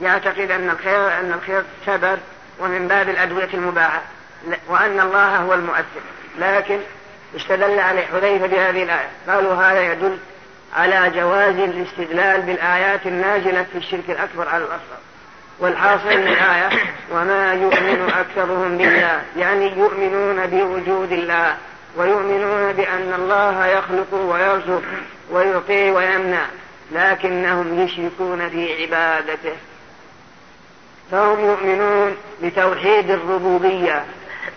يعتقد 0.00 0.50
أن 0.50 0.70
الخير 0.70 1.20
أن 1.20 1.32
الخير 1.32 1.64
سبب 1.86 2.18
ومن 2.58 2.88
باب 2.88 3.08
الأدوية 3.08 3.48
المباحة. 3.54 4.02
وأن 4.68 5.00
الله 5.00 5.36
هو 5.36 5.54
المؤثر. 5.54 6.00
لكن 6.38 6.78
استدل 7.36 7.78
عليه 7.78 8.06
حذيفة 8.06 8.46
بهذه 8.46 8.82
الآية. 8.82 9.08
قالوا 9.28 9.54
هذا 9.54 9.92
يدل 9.92 10.18
على 10.76 11.10
جواز 11.10 11.54
الاستدلال 11.54 12.42
بالآيات 12.42 13.06
النازلة 13.06 13.66
في 13.72 13.78
الشرك 13.78 14.10
الأكبر 14.10 14.48
على 14.48 14.64
الأصغر. 14.64 14.98
والحاصل 15.58 16.06
من 16.06 16.28
الآية 16.28 16.68
وما 17.12 17.52
يؤمن 17.52 18.12
أكثرهم 18.18 18.78
بالله. 18.78 19.22
يعني 19.36 19.78
يؤمنون 19.78 20.46
بوجود 20.46 21.12
الله 21.12 21.56
ويؤمنون 21.96 22.72
بأن 22.72 23.14
الله 23.18 23.66
يخلق 23.66 24.14
ويرزق 24.14 24.82
ويعطي 25.30 25.90
ويمنع 25.90 26.46
لكنهم 26.92 27.80
يشركون 27.84 28.48
في 28.48 28.82
عبادته. 28.82 29.56
فهم 31.10 31.40
يؤمنون 31.40 32.16
بتوحيد 32.42 33.10
الربوبية 33.10 34.04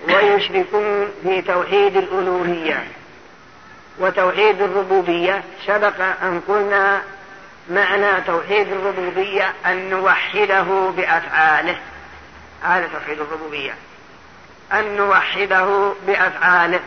ويشركون 0.08 1.12
في 1.24 1.42
توحيد 1.42 1.98
الألوهية. 1.98 2.88
وتوحيد 4.00 4.62
الربوبية 4.62 5.44
سبق 5.68 6.02
أن 6.22 6.42
قلنا 6.48 7.02
معنى 7.70 8.22
توحيد 8.22 8.68
الربوبية 8.68 9.54
أن 9.66 9.90
نوحده 9.90 10.92
بأفعاله. 10.98 11.76
هذا 12.64 12.88
توحيد 12.88 13.20
الربوبية. 13.20 13.76
أن 14.74 14.98
نوحده 14.98 15.94
بأفعاله. 16.08 16.80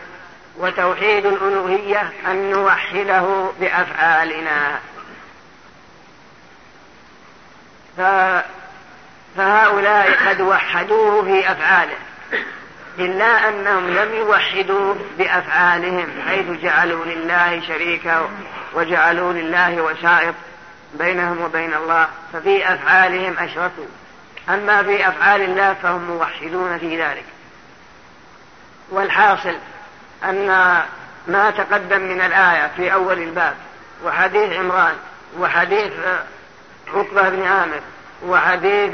وتوحيد 0.57 1.25
الألوهية 1.25 2.11
أن 2.27 2.51
نوحده 2.51 3.51
بأفعالنا. 3.59 4.79
فهؤلاء 9.37 10.29
قد 10.29 10.41
وحدوه 10.41 11.23
في 11.23 11.51
أفعاله 11.51 11.97
إلا 12.99 13.49
أنهم 13.49 13.89
لم 13.89 14.15
يوحدوا 14.15 14.95
بأفعالهم 15.17 16.07
حيث 16.27 16.45
جعلوا 16.63 17.05
لله 17.05 17.61
شريكا 17.67 18.29
وجعلوا 18.73 19.33
لله 19.33 19.81
وسائط 19.81 20.35
بينهم 20.93 21.41
وبين 21.41 21.73
الله 21.73 22.07
ففي 22.33 22.73
أفعالهم 22.73 23.37
أشركوا. 23.37 23.85
أما 24.49 24.83
في 24.83 25.07
أفعال 25.07 25.41
الله 25.41 25.73
فهم 25.73 26.03
موحدون 26.03 26.77
في 26.77 27.01
ذلك. 27.01 27.25
والحاصل 28.91 29.55
أن 30.23 30.47
ما 31.27 31.51
تقدم 31.51 32.01
من 32.01 32.21
الآية 32.21 32.71
في 32.77 32.93
أول 32.93 33.19
الباب 33.19 33.55
وحديث 34.05 34.53
عمران 34.53 34.93
وحديث 35.39 35.93
عقبة 36.93 37.29
بن 37.29 37.43
عامر 37.43 37.81
وحديث 38.25 38.91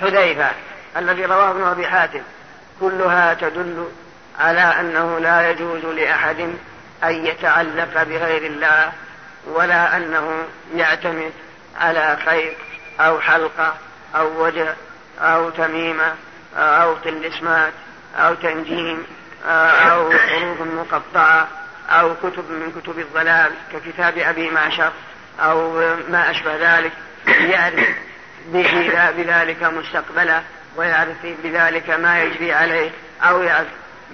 حذيفة 0.00 0.50
الذي 0.96 1.24
رواه 1.24 1.50
ابن 1.50 1.64
أبي 1.64 1.86
حاتم. 1.86 2.22
كلها 2.80 3.34
تدل 3.34 3.88
على 4.40 4.60
أنه 4.60 5.18
لا 5.18 5.50
يجوز 5.50 5.84
لأحد 5.84 6.40
أن 7.04 7.26
يتعلق 7.26 8.02
بغير 8.02 8.46
الله 8.46 8.92
ولا 9.46 9.96
أنه 9.96 10.44
يعتمد 10.74 11.32
على 11.80 12.18
خير 12.26 12.56
أو 13.00 13.20
حلقة 13.20 13.74
أو 14.16 14.44
وجه 14.44 14.74
أو 15.20 15.50
تميمة 15.50 16.14
أو 16.56 16.94
تلسمات 16.94 17.72
أو 18.16 18.34
تنجيم 18.34 19.06
أو 19.46 20.10
حروف 20.10 20.60
مقطعة 20.60 21.48
أو 21.90 22.14
كتب 22.14 22.50
من 22.50 22.80
كتب 22.80 22.98
الضلال 22.98 23.52
ككتاب 23.72 24.18
أبي 24.18 24.50
معشر 24.50 24.92
أو 25.40 25.72
ما 26.08 26.30
أشبه 26.30 26.56
ذلك. 26.56 26.92
يعرف 27.26 27.88
بذلك 29.16 29.62
مستقبله 29.62 30.42
ويعرف 30.76 31.16
بذلك 31.44 31.90
ما 31.90 32.22
يجري 32.22 32.52
عليه 32.52 32.90
أو 33.22 33.42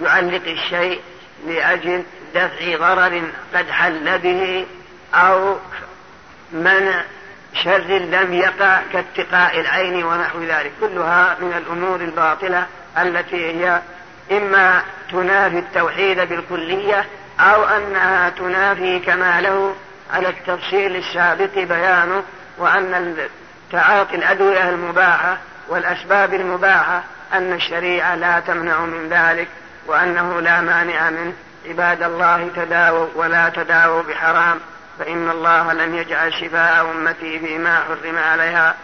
يعلق 0.01 0.41
الشيء 0.47 1.01
لأجل 1.47 2.03
دفع 2.35 2.77
ضرر 2.77 3.21
قد 3.55 3.69
حل 3.69 4.19
به 4.19 4.65
أو 5.13 5.57
منع 6.51 7.03
شر 7.63 7.97
لم 7.97 8.33
يقع 8.33 8.81
كاتقاء 8.93 9.59
العين 9.59 10.03
ونحو 10.03 10.43
ذلك. 10.43 10.71
كلها 10.79 11.37
من 11.41 11.53
الأمور 11.57 12.01
الباطلة 12.01 12.65
التي 12.97 13.45
هي 13.45 13.81
إما 14.31 14.81
تنافي 15.11 15.59
التوحيد 15.59 16.19
بالكلية 16.19 17.05
أو 17.39 17.63
أنها 17.63 18.29
تنافي 18.29 18.99
كماله 18.99 19.75
على 20.13 20.29
التفصيل 20.29 20.95
السابق 20.95 21.53
بيانه 21.53 22.23
وأن 22.57 22.93
تعاطي 23.71 24.15
الأدوية 24.15 24.69
المباحة 24.69 25.37
والأسباب 25.69 26.33
المباحة 26.33 27.03
أن 27.33 27.53
الشريعة 27.53 28.15
لا 28.15 28.39
تمنع 28.39 28.79
من 28.79 29.09
ذلك 29.09 29.47
وأنه 29.87 30.41
لا 30.41 30.61
مانع 30.61 31.09
منه 31.09 31.33
عباد 31.67 32.03
الله 32.03 32.49
تداووا 32.55 33.07
ولا 33.15 33.49
تداووا 33.49 34.01
بحرام 34.01 34.59
فإن 34.99 35.29
الله 35.29 35.73
لم 35.73 35.95
يجعل 35.95 36.33
شفاء 36.33 36.91
أمتي 36.91 37.39
فيما 37.39 37.79
حرم 37.79 38.17
عليها. 38.17 38.75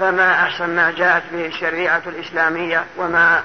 فما 0.00 0.32
أحسن 0.32 0.76
ما 0.76 0.90
جاءت 0.90 1.22
به 1.32 1.46
الشريعة 1.46 2.02
الإسلامية 2.06 2.84
وما 2.96 3.42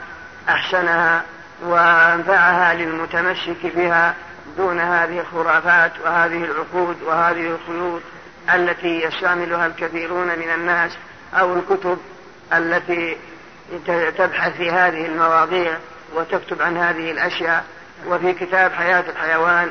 أحسنها 0.49 1.21
وأنفعها 1.61 2.73
للمتمسك 2.73 3.75
بها 3.75 4.13
دون 4.57 4.79
هذه 4.79 5.19
الخرافات 5.19 5.91
وهذه 6.05 6.43
العقود 6.43 7.01
وهذه 7.01 7.55
الخيوط 7.55 8.01
التي 8.53 9.01
يستعملها 9.03 9.67
الكثيرون 9.67 10.27
من 10.27 10.49
الناس 10.49 10.91
أو 11.33 11.53
الكتب 11.53 11.97
التي 12.53 13.17
تبحث 14.17 14.57
في 14.57 14.71
هذه 14.71 15.05
المواضيع 15.05 15.77
وتكتب 16.13 16.61
عن 16.61 16.77
هذه 16.77 17.11
الأشياء. 17.11 17.65
وفي 18.07 18.33
كتاب 18.33 18.71
حياة 18.71 19.03
الحيوان 19.09 19.69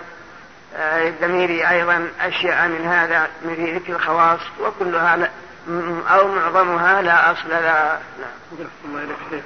الدميري 0.78 1.68
أيضا 1.68 2.08
أشياء 2.20 2.68
من 2.68 2.86
هذا 2.86 3.28
من 3.42 3.76
ذكر 3.76 3.92
الخواص 3.92 4.40
وكلها 4.60 5.16
لا 5.16 5.30
أو 6.08 6.28
معظمها 6.28 7.02
لا 7.02 7.32
أصل 7.32 7.48
لا 7.48 7.98
نعم. 8.18 8.66
الله 8.84 9.02
إليك 9.02 9.44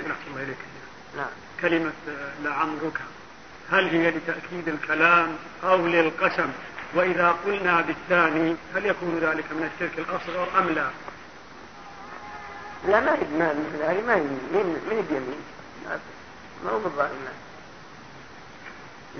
الله 0.00 0.42
إليك 0.42 0.56
نعم. 1.16 1.26
كلمة 1.60 1.92
لعمرك. 2.44 2.98
هل 3.72 3.88
هي 3.88 4.10
لتأكيد 4.10 4.68
الكلام 4.68 5.36
أو 5.64 5.86
للقسم؟ 5.86 6.48
وإذا 6.94 7.36
قلنا 7.46 7.80
بالثاني 7.80 8.56
هل 8.74 8.86
يكون 8.86 9.18
ذلك 9.22 9.44
من 9.52 9.70
الشرك 9.74 9.98
الأصغر 9.98 10.48
أم 10.58 10.68
لا؟ 10.68 10.86
لا 12.88 13.00
ما 13.00 13.16
ما 13.38 13.54
ما 14.06 14.16
من 14.16 15.04
اليمين 15.10 15.40
ما 16.64 16.70
هو 16.70 16.78
بالظاهر 16.78 17.10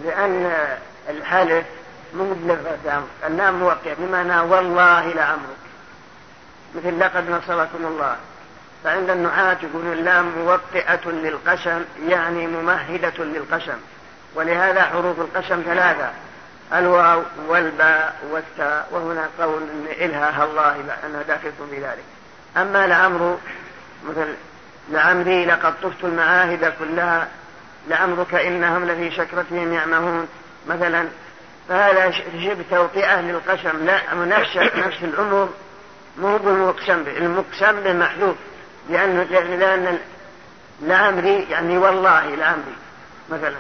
لأن 0.05 0.53
الحلف 1.09 1.67
مو 2.15 2.35
بلغة 2.35 3.07
النام 3.27 3.55
موقع 3.55 3.93
بمعنى 3.99 4.41
والله 4.41 5.09
لعمرك 5.09 5.63
مثل 6.75 7.01
لقد 7.01 7.31
نصركم 7.31 7.87
الله. 7.87 8.17
فعند 8.85 9.11
النحاة 9.11 9.57
يقولون 9.63 9.93
اللام 9.93 10.33
موطئة 10.39 11.11
للقسم 11.11 11.85
يعني 12.09 12.47
ممهدة 12.47 13.25
للقسم. 13.25 13.77
ولهذا 14.35 14.83
حروف 14.83 15.21
القسم 15.21 15.63
ثلاثة. 15.63 16.11
الواو 16.75 17.23
والباء 17.49 18.17
والتاء 18.31 18.89
وهنا 18.91 19.29
قول 19.41 19.63
إن 19.63 19.87
إلها 20.01 20.45
الله 20.45 20.77
داخلة 21.29 21.53
في 21.71 21.77
ذلك 21.77 22.05
أما 22.57 22.87
لعمر 22.87 23.39
مثل 24.05 24.35
لعمري 24.91 25.45
لقد 25.45 25.75
طفت 25.83 26.05
المعاهد 26.05 26.73
كلها 26.79 27.29
لعمرك 27.89 28.35
إنهم 28.35 28.85
لفي 28.85 29.17
سكرتهم 29.17 29.73
يعمهون. 29.73 30.29
مثلا 30.69 31.09
فهذا 31.69 32.11
شبه 32.11 32.65
توطئة 32.71 33.21
للقسم. 33.21 33.87
لا 33.87 34.15
نفس 34.15 34.57
نفس 34.57 35.03
الأمور. 35.03 35.49
مو 36.19 36.39
بالمقسم 36.39 37.03
به 37.03 37.19
المقسم 37.19 37.81
به 37.81 37.93
محذوف. 37.93 38.37
لأن 38.91 39.19
لأن 39.31 39.99
لعمري 40.83 41.47
يعني 41.51 41.79
والله 41.79 42.35
لعمري 42.35 42.77
مثلا 43.31 43.57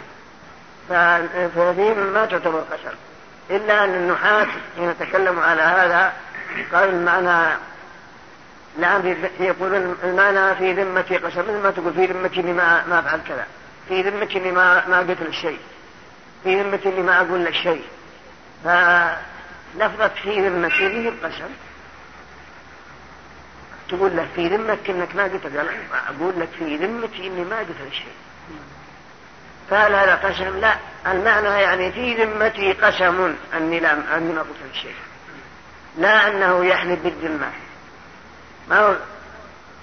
فهذه 0.89 1.95
ما 1.95 2.27
تعتبر 2.27 2.61
قسم 2.61 2.97
إلا 3.51 3.85
أن 3.85 3.95
النحاة 3.95 4.47
حين 4.77 4.99
تكلموا 4.99 5.43
على 5.45 5.63
هذا 5.63 6.13
قال 6.73 6.89
المعنى 6.89 7.57
لعمري 8.79 9.31
يقولون 9.41 9.97
المعنى 10.05 10.55
في 10.55 10.73
ذمتي 10.73 11.17
قسم 11.17 11.63
ما 11.63 11.71
تقول 11.71 11.95
في 11.95 12.07
ذمتي 12.07 12.43
ما 12.43 12.87
ما 12.87 12.99
أفعل 12.99 13.21
كذا. 13.29 13.47
في 13.89 14.03
ذمتي 14.03 14.39
اني 14.39 14.53
ما 14.53 14.99
قلت 15.09 15.23
الشيء 15.23 15.59
في 16.45 16.63
ذمتي 16.63 16.89
اني 16.89 17.03
ما 17.03 17.21
أقول 17.21 17.45
لك 17.45 17.55
شيء. 17.55 17.85
فلفظة 18.65 20.09
في 20.23 20.49
ذمتي 20.49 20.87
هي 20.87 21.09
القسم. 21.09 21.51
تقول 23.89 24.17
له 24.17 24.29
في 24.37 24.49
ذمتك 24.49 24.91
انك 24.91 25.17
ما 25.17 25.23
قلت 25.23 25.45
قال 25.45 25.69
أقول 26.09 26.41
لك 26.41 26.49
في 26.59 26.77
ذمتي 26.77 27.27
اني 27.27 27.45
ما 27.45 27.59
قلت 27.59 27.93
شيء. 27.93 28.15
فهل 29.73 29.95
هذا 29.95 30.15
قسم؟ 30.15 30.61
لا 30.61 30.75
المعنى 31.07 31.49
يعني 31.49 31.93
في 31.93 32.25
ذمتي 32.25 32.73
قسم 32.73 33.35
أني 33.57 33.81
ما 33.81 34.41
قلت 34.41 34.59
لك 34.71 34.75
شيء 34.83 34.95
لا 35.99 36.29
أنه 36.29 36.65
يحلف 36.65 37.01
بالذمة. 37.01 37.51
ما 38.69 38.79
هو؟ 38.79 38.95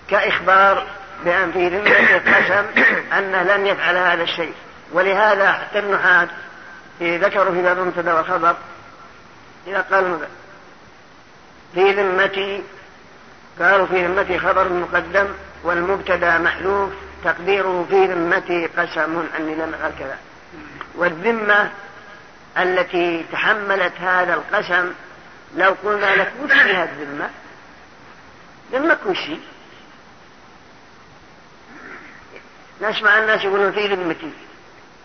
كإخبار 0.10 0.88
بأن 1.26 1.52
في 1.52 1.70
ذمة 1.70 2.18
قسم 2.18 2.66
أنه 3.18 3.44
لن 3.44 3.68
يفعل 3.68 3.98
هذا 3.98 4.24
الشيء. 4.24 4.54
ولهذا 4.92 5.52
حتى 5.52 5.80
النحاة 5.80 6.28
ذكروا 7.02 7.54
في 7.54 7.62
باب 7.62 7.80
المبتدا 7.80 8.14
والخبر 8.14 8.56
إذا 9.68 9.82
قال 9.82 10.20
في 11.74 11.92
ذمتي 11.92 12.64
قالوا 13.60 13.86
في 13.86 14.08
ذمتي 14.08 14.40
خبر 14.40 14.70
مقدم 14.70 15.28
والمبتدأ 15.64 16.38
محذوف 16.38 16.90
تقديره 17.24 17.86
في 17.90 18.06
ذمتي 18.06 18.66
قسم 18.66 19.28
أني 19.38 19.56
لم 19.56 19.74
أفعل 19.74 19.92
كذا. 20.00 20.18
والذمة 20.96 21.72
التي 22.58 23.26
تحملت 23.32 23.94
هذا 24.00 24.34
القسم 24.34 24.94
لو 25.56 25.76
قلنا 25.84 26.16
لك 26.16 26.32
وش 26.44 26.52
فيها 26.52 26.84
الذمة؟ 26.84 27.30
ذمة 28.72 28.98
كل 29.04 29.16
شيء. 29.16 29.42
نسمع 32.82 33.20
الناس 33.20 33.44
يقولون 33.44 33.72
في 33.72 33.88
ذمتي. 33.88 34.32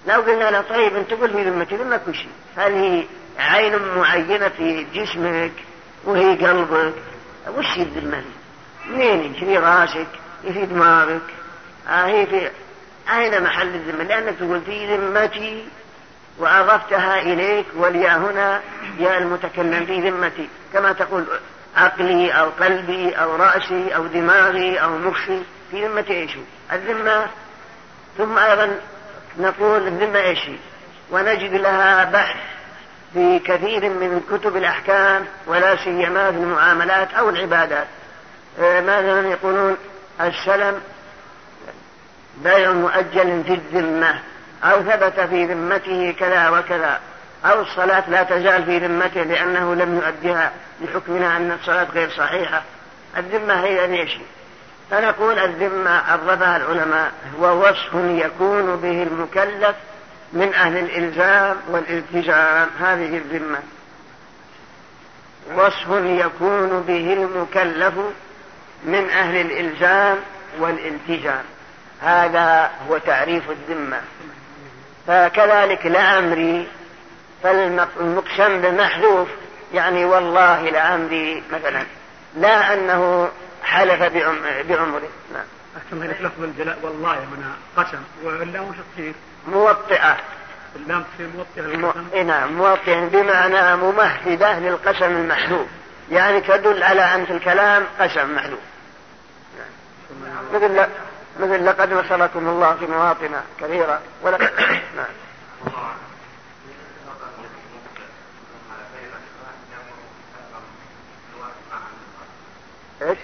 لو 0.06 0.20
قلنا 0.20 0.50
له 0.50 0.60
طيب 0.60 0.96
أنت 0.96 1.10
تقول 1.10 1.30
في 1.30 1.50
ذمتي 1.50 1.76
ذمة 1.76 1.96
كل 1.96 2.14
شيء. 2.14 2.32
هل 2.56 2.72
هي 2.72 3.04
عين 3.38 3.78
معينة 3.96 4.48
في 4.48 4.86
جسمك 4.94 5.52
وهي 6.04 6.46
قلبك. 6.46 6.94
وش 7.48 7.76
الذمة 7.76 8.24
منين 8.86 9.32
في 9.32 9.58
راسك؟ 9.58 10.06
في 10.42 10.66
دماغك؟ 10.66 11.20
هي 11.88 12.26
في 12.26 12.50
أين 13.12 13.42
محل 13.42 13.74
الذمة؟ 13.74 14.04
لأنك 14.04 14.34
تقول 14.38 14.60
في 14.60 14.96
ذمتي 14.96 15.64
وأضفتها 16.38 17.22
إليك 17.22 17.66
والياء 17.76 18.18
هنا 18.18 18.60
ياء 18.98 19.18
المتكلم 19.18 19.86
في 19.86 20.10
ذمتي. 20.10 20.48
كما 20.72 20.92
تقول 20.92 21.24
عقلي 21.76 22.32
أو 22.32 22.50
قلبي 22.60 23.12
أو 23.12 23.36
رأسي 23.36 23.96
أو 23.96 24.06
دماغي 24.06 24.78
أو 24.78 24.98
مخي 24.98 25.42
في 25.70 25.86
ذمة 25.86 26.04
إيش؟ 26.10 26.30
الذمة. 26.72 27.26
ثم 28.18 28.38
أيضا 28.38 28.80
نقول 29.38 29.86
الذمة 29.86 30.18
إيش؟ 30.20 30.40
ونجد 31.10 31.54
لها 31.54 32.04
بحث 32.04 32.36
في 33.14 33.38
كثير 33.38 33.88
من 33.88 34.22
كتب 34.30 34.56
الأحكام 34.56 35.24
ولا 35.46 35.76
سيما 35.76 36.30
في 36.30 36.36
المعاملات 36.36 37.14
أو 37.14 37.30
العبادات. 37.30 37.86
آه، 38.60 38.80
مثلا 38.80 39.28
يقولون؟ 39.28 39.76
السلم 40.20 40.80
بيع 42.36 42.72
مؤجل 42.72 43.44
في 43.44 43.54
الذمة 43.54 44.20
أو 44.64 44.82
ثبت 44.82 45.20
في 45.20 45.44
ذمته 45.44 46.14
كذا 46.18 46.48
وكذا 46.48 47.00
أو 47.44 47.62
الصلاة 47.62 48.10
لا 48.10 48.22
تزال 48.22 48.64
في 48.64 48.78
ذمته 48.78 49.22
لأنه 49.22 49.74
لم 49.74 49.94
يؤدها 49.94 50.52
لحكمنا 50.80 51.36
أن 51.36 51.52
الصلاة 51.52 51.86
غير 51.94 52.10
صحيحة. 52.10 52.62
الذمة 53.16 53.54
هي 53.64 53.86
ليش 53.86 54.16
فنقول 54.90 55.38
الذمة 55.38 55.90
عرفها 55.90 56.56
العلماء 56.56 57.12
هو 57.40 57.68
وصف 57.68 57.94
يكون 57.94 58.76
به 58.76 59.02
المكلف 59.02 59.76
من 60.32 60.54
أهل 60.54 60.78
الإلزام 60.78 61.56
والالتزام. 61.68 62.68
هذه 62.80 63.16
الذمة. 63.16 63.58
وصف 65.54 65.88
يكون 66.04 66.84
به 66.86 67.12
المكلف 67.12 67.94
من 68.84 69.10
أهل 69.10 69.36
الإلزام 69.36 70.16
والالتزام. 70.58 71.44
هذا 72.04 72.70
هو 72.88 72.98
تعريف 72.98 73.50
الذمة. 73.50 74.00
فكذلك 75.06 75.86
لعمري 75.86 76.68
فالمقسم 77.42 78.60
بمحذوف 78.60 79.28
يعني 79.74 80.04
والله 80.04 80.70
لعمري 80.70 81.42
مثلا. 81.52 81.82
لا 82.36 82.74
أنه 82.74 83.28
حلف 83.62 84.02
بعمره. 84.68 85.08
نعم. 85.32 85.44
أحسن 85.76 86.02
لك 86.02 86.20
لفظ 86.20 86.42
الجلاء 86.42 86.78
والله 86.82 87.26
منها 87.36 87.52
قسم. 87.76 88.02
واللام 88.22 88.64
وش 88.64 88.76
تصير؟ 88.94 89.12
موطئة. 89.48 90.16
اللام 90.76 91.04
تصير 91.14 91.28
موطئة 91.36 91.62
للقسم؟ 91.62 92.06
إيه 92.12 92.22
نعم 92.22 92.52
موطئة 92.52 93.04
بمعنى 93.04 93.76
ممهدة 93.76 94.58
للقسم 94.58 95.04
المحذوف. 95.04 95.66
يعني 96.10 96.40
تدل 96.40 96.82
على 96.82 97.14
أن 97.14 97.24
في 97.24 97.32
الكلام 97.32 97.84
قسم 98.00 98.34
محذوف. 98.34 98.60
نعم. 100.24 100.44
مثل 100.54 100.86
مثل 101.40 101.66
لقد 101.66 101.92
وصلكم 101.92 102.48
الله 102.48 102.74
في 102.74 102.86
مواطن 102.86 103.40
كثيرة. 103.60 104.00
ولا 104.22 104.38
نعم. 104.96 105.06
إيش؟ 113.02 113.18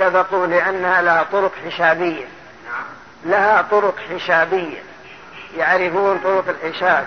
اتفقوا 0.00 0.46
لأنها 0.46 1.02
لها 1.02 1.22
طرق 1.22 1.52
حسابية. 1.54 2.26
لها 3.24 3.62
طرق 3.62 3.94
حسابية. 3.98 4.82
يعرفون 5.56 6.18
طرق 6.18 6.48
الحساب. 6.48 7.06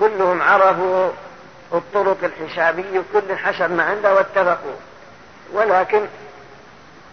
كلهم 0.00 0.42
عرفوا 0.42 1.10
الطرق 1.72 2.16
الحسابية 2.24 3.02
كل 3.12 3.36
حسب 3.36 3.70
ما 3.70 3.82
عنده 3.82 4.14
واتفقوا. 4.14 4.76
ولكن 5.52 6.06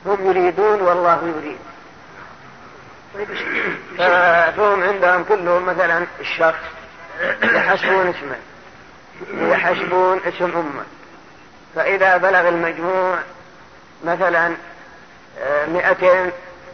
هم 0.06 0.30
يريدون 0.30 0.82
والله 0.82 1.34
يريد. 1.38 1.58
طيب. 3.14 3.28
فهم 4.58 4.84
عندهم 4.84 5.24
كلهم 5.24 5.66
مثلا 5.66 6.06
الشخص 6.20 6.64
يحسبون 7.44 8.08
اسمه 8.08 8.38
ويحسبون 9.34 10.20
اسم 10.28 10.58
أمه. 10.58 10.84
فإذا 11.76 12.18
بلغ 12.18 12.50
المجموع 12.50 13.20
مثلا 14.04 14.56
آه، 15.40 15.66
مئتين 15.66 16.32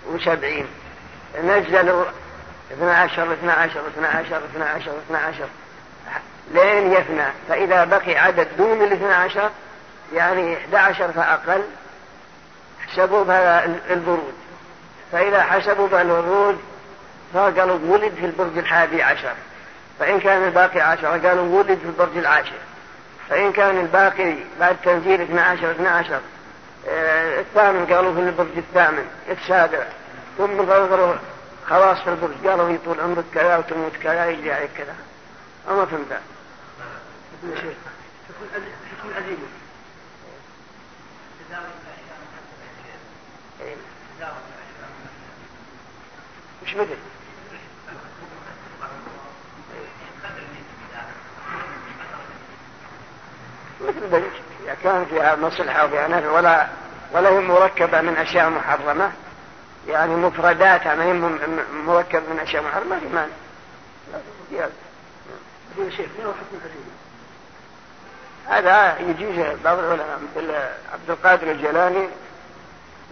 وسبعين 0.07 0.67
نزلوا 1.43 2.05
12 2.71 3.33
12 3.33 3.87
12 3.87 4.37
12 4.55 4.91
12 5.09 5.45
لين 6.53 6.91
يفنى 6.91 7.25
فإذا 7.49 7.83
بقي 7.83 8.17
عدد 8.17 8.47
دون 8.57 8.81
الاثنى 8.81 9.13
عشر 9.13 9.49
يعني 10.13 10.57
11 10.57 11.11
فأقل 11.11 11.63
حسبوا 12.87 13.23
بها 13.23 13.65
البرود 13.65 14.33
فإذا 15.11 15.43
حسبوا 15.43 15.87
بها 15.87 16.01
الورود 16.01 16.59
فقالوا 17.33 17.79
ولد 17.87 18.13
في 18.19 18.25
البرج 18.25 18.57
الحادي 18.57 19.03
عشر. 19.03 19.33
فإن 19.99 20.19
كان 20.19 20.43
الباقي 20.43 20.81
عشر 20.81 21.07
قالوا 21.07 21.59
ولد 21.59 21.79
في 21.79 21.85
البرج 21.85 22.17
العاشر. 22.17 22.59
فإن 23.29 23.51
كان 23.51 23.79
الباقي 23.79 24.35
بعد 24.59 24.77
تنزيل 24.83 25.21
12 25.21 25.71
12 25.71 26.19
آه 26.89 27.39
الثامن 27.39 27.85
قالوا 27.85 28.13
في 28.13 28.19
البرج 28.19 28.57
الثامن 28.57 29.05
السابع. 29.29 29.83
ثم 30.37 30.61
قالوا 30.61 31.15
خلاص 31.69 32.01
في 32.01 32.09
البرج 32.09 32.47
قالوا 32.47 32.69
يطول 32.69 32.99
عمرك 32.99 33.23
كذا 33.33 33.57
وتموت 33.57 33.95
كذا 34.03 34.29
يجي 34.29 34.51
عليك 34.51 34.69
كذا. 34.77 34.95
أما 35.69 35.85
فهمت؟ 35.85 36.19
أزيمة 39.17 39.47
مش 46.63 46.75
مثل 46.75 46.97
مثل 53.81 54.07
ذلك 54.11 54.31
إذا 54.63 54.73
كان 54.83 55.05
فيها 55.05 55.35
مصلحة 55.35 55.85
وفيها 55.85 56.07
نفع 56.07 56.31
ولا 56.31 56.67
ولا 57.13 57.29
هي 57.29 57.39
مركبة 57.39 58.01
من 58.01 58.17
أشياء 58.17 58.49
محرمة 58.49 59.11
يعني 59.87 60.15
مفرداتها 60.15 60.95
ما 60.95 61.03
هي 61.03 61.13
مركبة 61.73 62.33
من 62.33 62.39
أشياء 62.39 62.63
محرمة 62.63 62.99
في 62.99 63.05
مانع 63.07 63.33
شيخ 65.89 66.09
حكم 66.17 66.91
هذا 68.47 68.99
يجيز 68.99 69.45
بعض 69.63 69.79
العلماء 69.79 70.19
مثل 70.19 70.51
عبد 70.93 71.09
القادر 71.09 71.51
الجيلاني 71.51 72.07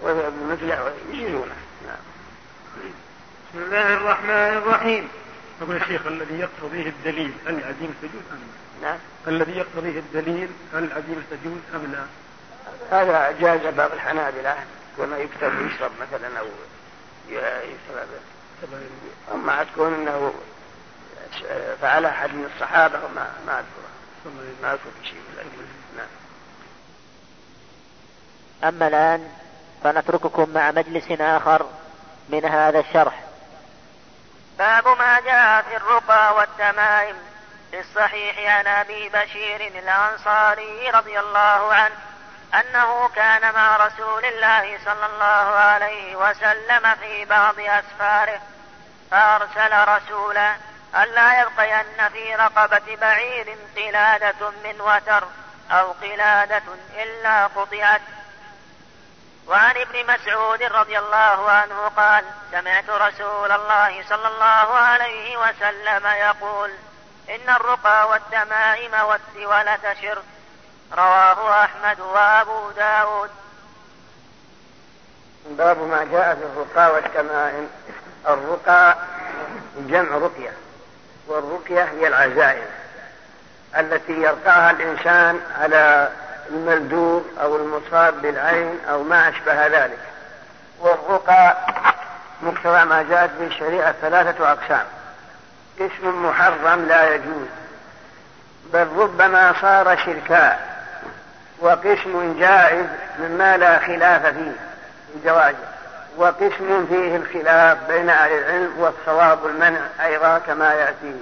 ومثله 0.01 0.93
يجيزونه. 1.09 1.55
نعم. 1.85 1.97
بسم 3.49 3.63
الله 3.63 3.93
الرحمن 3.93 4.57
الرحيم. 4.57 5.09
يقول 5.61 5.75
الشيخ 5.75 6.07
الذي 6.07 6.39
يقتضيه 6.39 6.89
الدليل 6.89 7.33
هل 7.47 7.53
العديم 7.53 7.95
تجوز 8.01 8.21
أم 8.31 8.39
لا؟ 8.81 8.87
نعم. 8.87 8.97
الذي 9.27 9.57
يقتضيه 9.57 9.99
الدليل 9.99 10.49
هل 10.73 10.83
العديم 10.83 11.25
تجوز 11.31 11.59
أم 11.75 11.91
لا؟ 11.91 12.05
هذا 12.91 13.35
جاز 13.41 13.73
بعض 13.73 13.91
الحنابلة 13.91 14.55
كما 14.97 15.17
يكتب 15.17 15.51
يشرب 15.65 15.91
مثلا 16.01 16.39
أو 16.39 16.45
يشرب. 17.29 18.07
أما 19.33 19.63
تكون 19.63 19.93
إنه 19.93 20.33
فعل 21.81 22.05
أحد 22.05 22.33
من 22.33 22.51
الصحابة 22.55 23.05
وما 23.05 23.27
ما 23.47 23.53
اذكره 23.53 23.88
ما 24.61 24.73
اذكر 24.73 24.89
شيء 25.03 25.21
نعم. 25.97 26.07
أما 28.63 28.87
الآن 28.87 29.31
فنترككم 29.83 30.49
مع 30.49 30.71
مجلس 30.71 31.11
آخر 31.11 31.65
من 32.29 32.45
هذا 32.45 32.79
الشرح. 32.79 33.23
باب 34.57 34.87
ما 34.87 35.19
جاء 35.19 35.61
في 35.61 35.77
الرقى 35.77 36.35
والتمائم 36.35 37.15
في 37.71 37.79
الصحيح 37.79 38.55
عن 38.55 38.67
أبي 38.67 39.09
بشير 39.09 39.67
الأنصاري 39.67 40.89
رضي 40.89 41.19
الله 41.19 41.73
عنه 41.73 41.95
أنه 42.53 43.07
كان 43.07 43.53
مع 43.53 43.77
رسول 43.77 44.25
الله 44.25 44.79
صلى 44.85 45.05
الله 45.05 45.55
عليه 45.55 46.15
وسلم 46.15 46.95
في 46.95 47.25
بعض 47.25 47.55
أسفاره 47.59 48.41
فأرسل 49.11 49.87
رسولا 49.87 50.55
ألا 50.95 51.41
يبقين 51.41 52.09
في 52.09 52.35
رقبة 52.35 52.95
بعير 53.01 53.57
قلادة 53.75 54.49
من 54.63 54.81
وتر 54.81 55.27
أو 55.71 55.91
قلادة 55.91 56.63
إلا 56.95 57.47
قطعت. 57.47 58.01
وعن 59.47 59.77
ابن 59.77 60.13
مسعود 60.13 60.63
رضي 60.63 60.99
الله 60.99 61.51
عنه 61.51 61.87
قال 61.87 62.25
سمعت 62.51 62.89
رسول 62.89 63.51
الله 63.51 64.03
صلى 64.09 64.27
الله 64.27 64.75
عليه 64.75 65.37
وسلم 65.37 66.05
يقول 66.05 66.71
إن 67.29 67.49
الرقى 67.49 68.09
والتمائم 68.09 68.93
والتولة 68.93 69.95
شرك 70.01 70.23
رواه 70.93 71.63
أحمد 71.63 71.99
وأبو 71.99 72.71
داود. 72.71 73.29
باب 75.45 75.77
ما 75.77 76.03
جاء 76.03 76.35
في 76.35 76.43
الرقى 76.43 76.93
والتمائم. 76.93 77.69
الرقى 78.27 78.97
جمع 79.77 80.17
رقية. 80.17 80.68
والرقية 81.29 81.83
هي 81.83 82.07
العزائم 82.07 82.65
التي 83.77 84.13
يرقاها 84.13 84.71
الإنسان 84.71 85.39
على 85.61 86.09
الملدوغ 86.49 87.21
أو 87.41 87.55
المصاب 87.55 88.21
بالعين 88.21 88.79
أو 88.89 89.03
ما 89.03 89.29
أشبه 89.29 89.67
ذلك. 89.67 89.99
والرقى 90.79 91.57
مقتضى 92.41 92.85
ما 92.85 93.05
جاءت 93.09 93.29
به 93.39 93.47
الشريعة 93.47 93.95
ثلاثة 94.01 94.51
أقسام. 94.51 94.85
اسم 95.79 96.25
محرم 96.25 96.85
لا 96.85 97.15
يجوز 97.15 97.47
بل 98.73 98.87
ربما 98.97 99.53
صار 99.61 99.97
شركا 99.97 100.59
وقسم 101.59 102.39
جائز 102.39 102.85
مما 103.19 103.57
لا 103.57 103.79
خلاف 103.79 104.25
فيه 104.25 104.51
الجواز 105.15 105.55
وقسم 106.19 106.85
فيه 106.89 107.15
الخلاف 107.15 107.77
بين 107.87 108.09
أهل 108.09 108.31
العلم 108.31 108.73
والصواب 108.77 109.45
المنع 109.45 109.79
أيضا 110.05 110.39
كما 110.39 110.73
يأتي. 110.73 111.15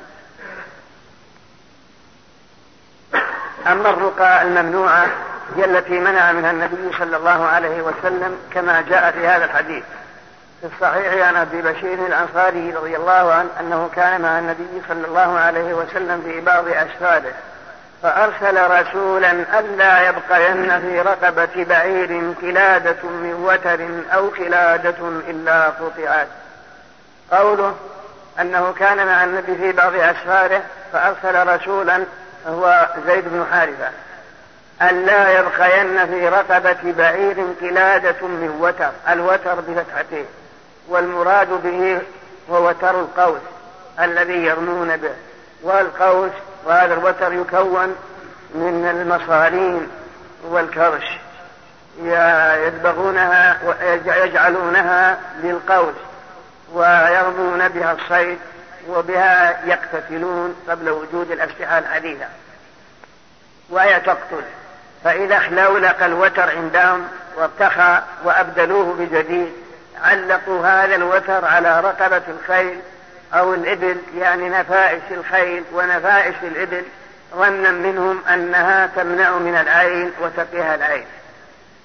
أما 3.68 3.90
الرقى 3.90 4.42
الممنوعة 4.42 5.08
هي 5.56 5.66
التي 5.66 6.00
منع 6.00 6.32
منها 6.32 6.52
النبي 6.52 6.98
صلى 7.00 7.18
الله 7.18 7.46
عليه 7.46 7.82
وسلم 7.82 8.38
كما 8.54 8.82
جاء 8.82 9.12
في 9.12 9.28
هذا 9.28 9.46
الحديث. 9.46 9.84
في 10.62 10.68
الصحيح 10.76 11.28
عن 11.28 11.36
أبي 11.36 11.62
بشير 11.62 12.06
الأنصاري 12.06 12.72
رضي 12.72 12.98
الله 12.98 13.34
عنه 13.34 13.50
أنه 13.60 13.90
كان 13.96 14.22
مع 14.22 14.40
النبي 14.40 14.82
صلى 14.88 15.08
الله 15.08 15.40
عليه 15.40 15.74
وسلم 15.74 16.22
في 16.22 16.42
بعض 16.42 16.68
اسفاره 16.68 17.34
فأرسل 18.04 18.72
رسولا 18.72 19.32
ألا 19.32 20.10
يبقين 20.10 20.82
في 20.82 21.02
رقبة 21.02 21.64
بعير 21.70 22.34
قلاده 22.42 23.04
من 23.04 23.34
وتر 23.34 23.80
أو 24.14 24.28
قلاده 24.28 25.10
إلا 25.30 25.70
قطعت. 25.70 26.28
قوله 27.32 27.76
أنه 28.42 28.74
كان 28.80 29.08
مع 29.08 29.24
النبي 29.24 29.56
في 29.56 29.72
بعض 29.72 29.96
أسفاره 29.96 30.62
فأرسل 30.94 31.48
رسولا 31.48 32.04
هو 32.48 32.88
زيد 33.08 33.24
بن 33.28 33.46
حارثة 33.52 33.90
ألا 34.82 35.40
يبقين 35.40 36.06
في 36.08 36.30
رقبة 36.30 36.94
بعير 36.98 37.46
قلادة 37.62 38.28
من 38.28 38.58
وتر 38.60 38.92
الوتر 39.10 39.56
بفتحتين 39.56 40.26
والمراد 40.88 41.48
به 41.64 42.02
هو 42.52 42.70
وتر 42.70 43.00
القوس 43.00 43.42
الذي 44.00 44.46
يرمون 44.46 44.98
به 44.98 45.14
والقوس 45.64 46.32
وهذا 46.66 46.94
الوتر 46.94 47.34
يكون 47.34 47.96
من 48.56 48.88
المصارين 48.92 49.88
والكرش. 50.44 51.04
يدبغونها 52.02 53.58
ويجعلونها 53.66 55.20
للقوس 55.44 55.96
ويرمون 56.74 57.68
بها 57.68 57.92
الصيد 57.92 58.38
وبها 58.90 59.66
يقتتلون 59.66 60.56
قبل 60.70 60.90
وجود 60.90 61.32
الأسلحة 61.32 61.80
الحديثة. 61.80 62.26
وهي 63.70 64.00
تقتل. 64.00 64.44
فإذا 65.04 65.38
اخلولق 65.38 66.04
الوتر 66.04 66.50
عندهم 66.50 67.08
وارتخى 67.38 68.02
وأبدلوه 68.24 68.94
بجديد 68.94 69.54
علقوا 70.04 70.68
هذا 70.68 70.96
الوتر 70.96 71.46
على 71.46 71.80
رقبة 71.80 72.22
الخيل 72.28 72.80
أو 73.34 73.54
الإبل 73.54 73.98
يعني 74.18 74.50
نفائس 74.50 75.02
الخيل 75.12 75.64
ونفائس 75.74 76.36
الإبل 76.44 76.84
ظنا 77.36 77.72
منهم 77.72 78.22
أنها 78.34 78.90
تمنع 78.96 79.38
من 79.38 79.56
العين 79.56 80.12
وتقيها 80.22 80.76
العين. 80.76 81.06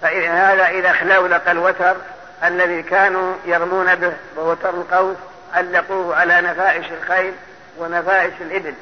فهذا 0.03 0.69
إذا 0.69 0.91
اخلولق 0.91 1.51
الوتر 1.51 1.97
الذي 2.45 2.83
كانوا 2.83 3.35
يرمون 3.47 3.95
به 3.95 4.13
ووتر 4.37 4.71
القوس 4.71 5.17
علقوه 5.55 6.17
على 6.17 6.41
نفائش 6.41 6.87
الخيل 7.03 7.33
ونفائش 7.79 8.33
الإبل 8.41 8.75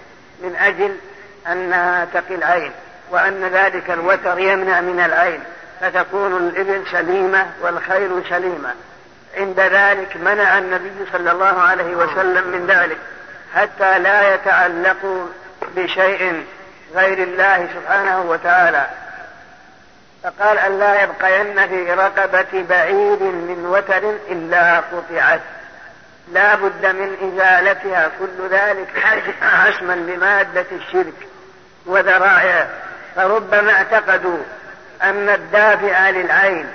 من 0.42 0.56
أجل 0.56 0.96
أنها 1.52 2.04
تقي 2.04 2.34
العين. 2.34 2.72
وأن 3.10 3.44
ذلك 3.44 3.90
الوتر 3.90 4.38
يمنع 4.38 4.80
من 4.80 5.00
العين 5.00 5.40
فتكون 5.80 6.36
الإبل 6.36 6.82
سليمة 6.92 7.46
والخيل 7.62 8.22
سليمة. 8.28 8.74
عند 9.36 9.60
ذلك 9.60 10.16
منع 10.16 10.58
النبي 10.58 11.06
صلى 11.12 11.32
الله 11.32 11.60
عليه 11.62 11.94
وسلم 11.96 12.48
من 12.48 12.66
ذلك 12.66 12.98
حتى 13.54 13.98
لا 13.98 14.34
يتعلقوا 14.34 15.26
بشيء 15.76 16.44
غير 16.94 17.22
الله 17.22 17.68
سبحانه 17.74 18.20
وتعالى. 18.20 18.86
فقال 20.22 20.58
أن 20.58 20.78
لا 20.78 21.02
يبقين 21.02 21.68
في 21.68 21.92
رقبة 21.94 22.64
بعيد 22.68 23.22
من 23.22 23.66
وتر 23.66 24.16
إلا 24.30 24.76
قطعت. 24.80 25.40
لا 26.32 26.54
بد 26.54 26.86
من 26.86 27.32
إزالتها 27.32 28.10
كل 28.18 28.48
ذلك 28.50 28.88
حسما 29.42 29.92
لمادة 29.92 30.66
الشرك 30.72 31.14
وذرائعه 31.86 32.68
فربما 33.16 33.72
اعتقدوا 33.72 34.38
أن 35.02 35.28
الدافع 35.28 36.10
للعين 36.10 36.66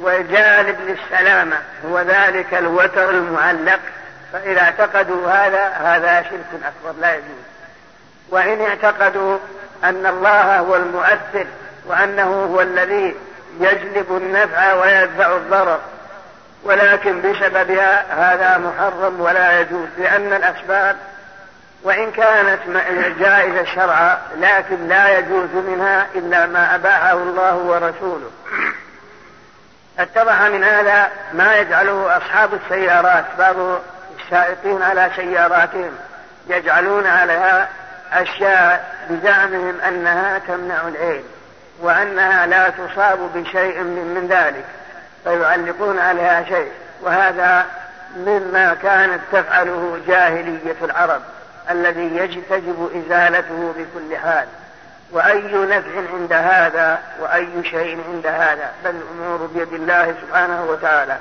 والجالب 0.00 0.76
للسلامة 0.80 1.56
هو 1.86 2.00
ذلك 2.00 2.54
الوتر 2.54 3.10
المعلق 3.10 3.80
فإذا 4.32 4.60
اعتقدوا 4.60 5.30
هذا 5.30 5.64
هذا 5.68 6.22
شرك 6.22 6.60
أكبر 6.64 7.00
لا 7.00 7.14
يجوز. 7.14 7.46
وإن 8.30 8.60
اعتقدوا 8.60 9.38
أن 9.84 10.06
الله 10.06 10.58
هو 10.58 10.76
المؤثر 10.76 11.46
وأنه 11.86 12.48
هو 12.54 12.60
الذي 12.60 13.14
يجلب 13.60 14.16
النفع 14.16 14.72
ويدفع 14.72 15.36
الضرر 15.36 15.80
ولكن 16.64 17.20
بسببها 17.20 18.04
هذا 18.10 18.58
محرم 18.58 19.20
ولا 19.20 19.60
يجوز 19.60 19.88
لأن 19.98 20.32
الأسباب 20.32 20.96
وإن 21.82 22.10
كانت 22.10 22.60
جائزة 23.20 23.64
شرعا 23.74 24.18
لكن 24.40 24.88
لا 24.88 25.18
يجوز 25.18 25.50
منها 25.54 26.06
إلا 26.14 26.46
ما 26.46 26.74
أباحه 26.74 27.12
الله 27.12 27.56
ورسوله. 27.56 28.30
اتضح 29.98 30.42
من 30.42 30.64
هذا 30.64 31.10
ما 31.32 31.56
يجعله 31.56 32.16
أصحاب 32.16 32.50
السيارات 32.54 33.24
بعض 33.38 33.56
السائقين 34.20 34.82
على 34.82 35.10
سياراتهم 35.16 35.90
يجعلون 36.48 37.06
عليها 37.06 37.68
أشياء 38.12 38.94
بزعمهم 39.10 39.80
أنها 39.80 40.38
تمنع 40.38 40.88
العين 40.88 41.24
وأنها 41.80 42.46
لا 42.46 42.68
تصاب 42.70 43.18
بشيء 43.34 43.78
من, 43.78 44.14
من 44.14 44.26
ذلك 44.28 44.64
فيعلقون 45.24 45.98
عليها 45.98 46.44
شيء 46.44 46.70
وهذا 47.02 47.66
مما 48.16 48.76
كانت 48.82 49.20
تفعله 49.32 50.00
جاهلية 50.08 50.76
العرب 50.82 51.22
الذي 51.70 52.08
تجب 52.50 52.90
إزالته 52.94 53.74
بكل 53.78 54.16
حال. 54.16 54.46
وأي 55.12 55.42
نفع 55.52 56.12
عند 56.12 56.32
هذا 56.32 56.98
وأي 57.20 57.48
شيء 57.64 58.00
عند 58.08 58.26
هذا 58.26 58.72
بل 58.84 58.90
الأمور 58.90 59.46
بيد 59.54 59.72
الله 59.72 60.14
سبحانه 60.22 60.64
وتعالى. 60.64 61.16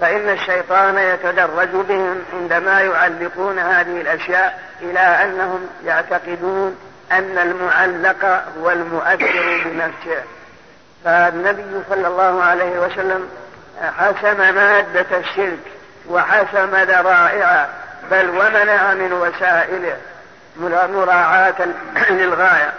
فإن 0.00 0.28
الشيطان 0.28 0.98
يتدرج 0.98 1.68
بهم 1.68 2.22
عندما 2.32 2.80
يعلقون 2.80 3.58
هذه 3.58 4.00
الأشياء 4.00 4.60
إلى 4.82 5.00
أنهم 5.00 5.68
يعتقدون 5.84 6.76
أن 7.12 7.38
المعلق 7.38 8.42
هو 8.60 8.70
المؤثر 8.70 9.64
بنفسه. 9.64 10.22
فالنبي 11.04 11.82
صلى 11.90 12.08
الله 12.08 12.42
عليه 12.42 12.78
وسلم 12.78 13.28
حسم 13.98 14.54
مادة 14.54 15.18
الشرك 15.18 15.58
وحسم 16.08 16.76
ذرائعه 16.76 17.68
بل 18.10 18.28
ومنع 18.30 18.94
من 18.94 19.12
وسائله. 19.12 19.96
مراعاة 20.60 21.68
للغاية. 22.10 22.74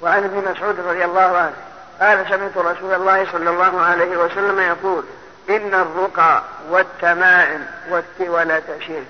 وعن 0.00 0.24
ابن 0.24 0.50
مسعود 0.50 0.80
رضي 0.80 1.04
الله 1.04 1.36
عنه 1.36 1.54
قال 2.00 2.26
سمعت 2.28 2.56
رسول 2.56 2.94
الله 2.94 3.32
صلى 3.32 3.50
الله 3.50 3.80
عليه 3.80 4.16
وسلم 4.16 4.60
يقول 4.60 5.04
إن 5.50 5.74
الرقى 5.74 6.42
والتمائم 6.70 7.66
والتولة 7.88 8.78
شرك. 8.86 9.06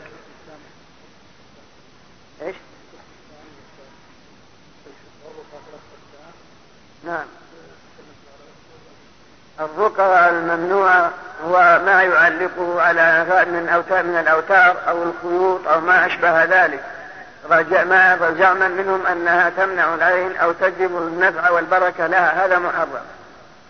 إيش؟ 2.42 2.56
نعم. 7.04 7.26
الرقى 9.60 10.30
الممنوعة 10.30 11.10
هو 11.46 11.80
ما 11.86 12.02
يعلقه 12.02 12.82
على 12.82 13.26
من 13.46 13.68
أوتار 13.68 14.02
من 14.02 14.16
الأوتار 14.16 14.76
أو 14.88 15.02
الخيوط 15.02 15.68
أو 15.68 15.80
ما 15.80 16.06
أشبه 16.06 16.44
ذلك. 16.44 16.80
رجع 17.50 17.84
ما 17.84 18.18
رجعنا 18.20 18.68
منهم 18.68 19.06
أنها 19.06 19.50
تمنع 19.50 19.94
العين 19.94 20.36
أو 20.36 20.52
تجلب 20.52 20.96
النفع 20.96 21.50
والبركة 21.50 22.06
لها. 22.06 22.46
هذا 22.46 22.58
محرم. 22.58 23.04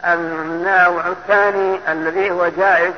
النوع 0.04 1.06
الثاني 1.06 1.80
الذي 1.88 2.30
هو 2.30 2.48
جائز 2.48 2.92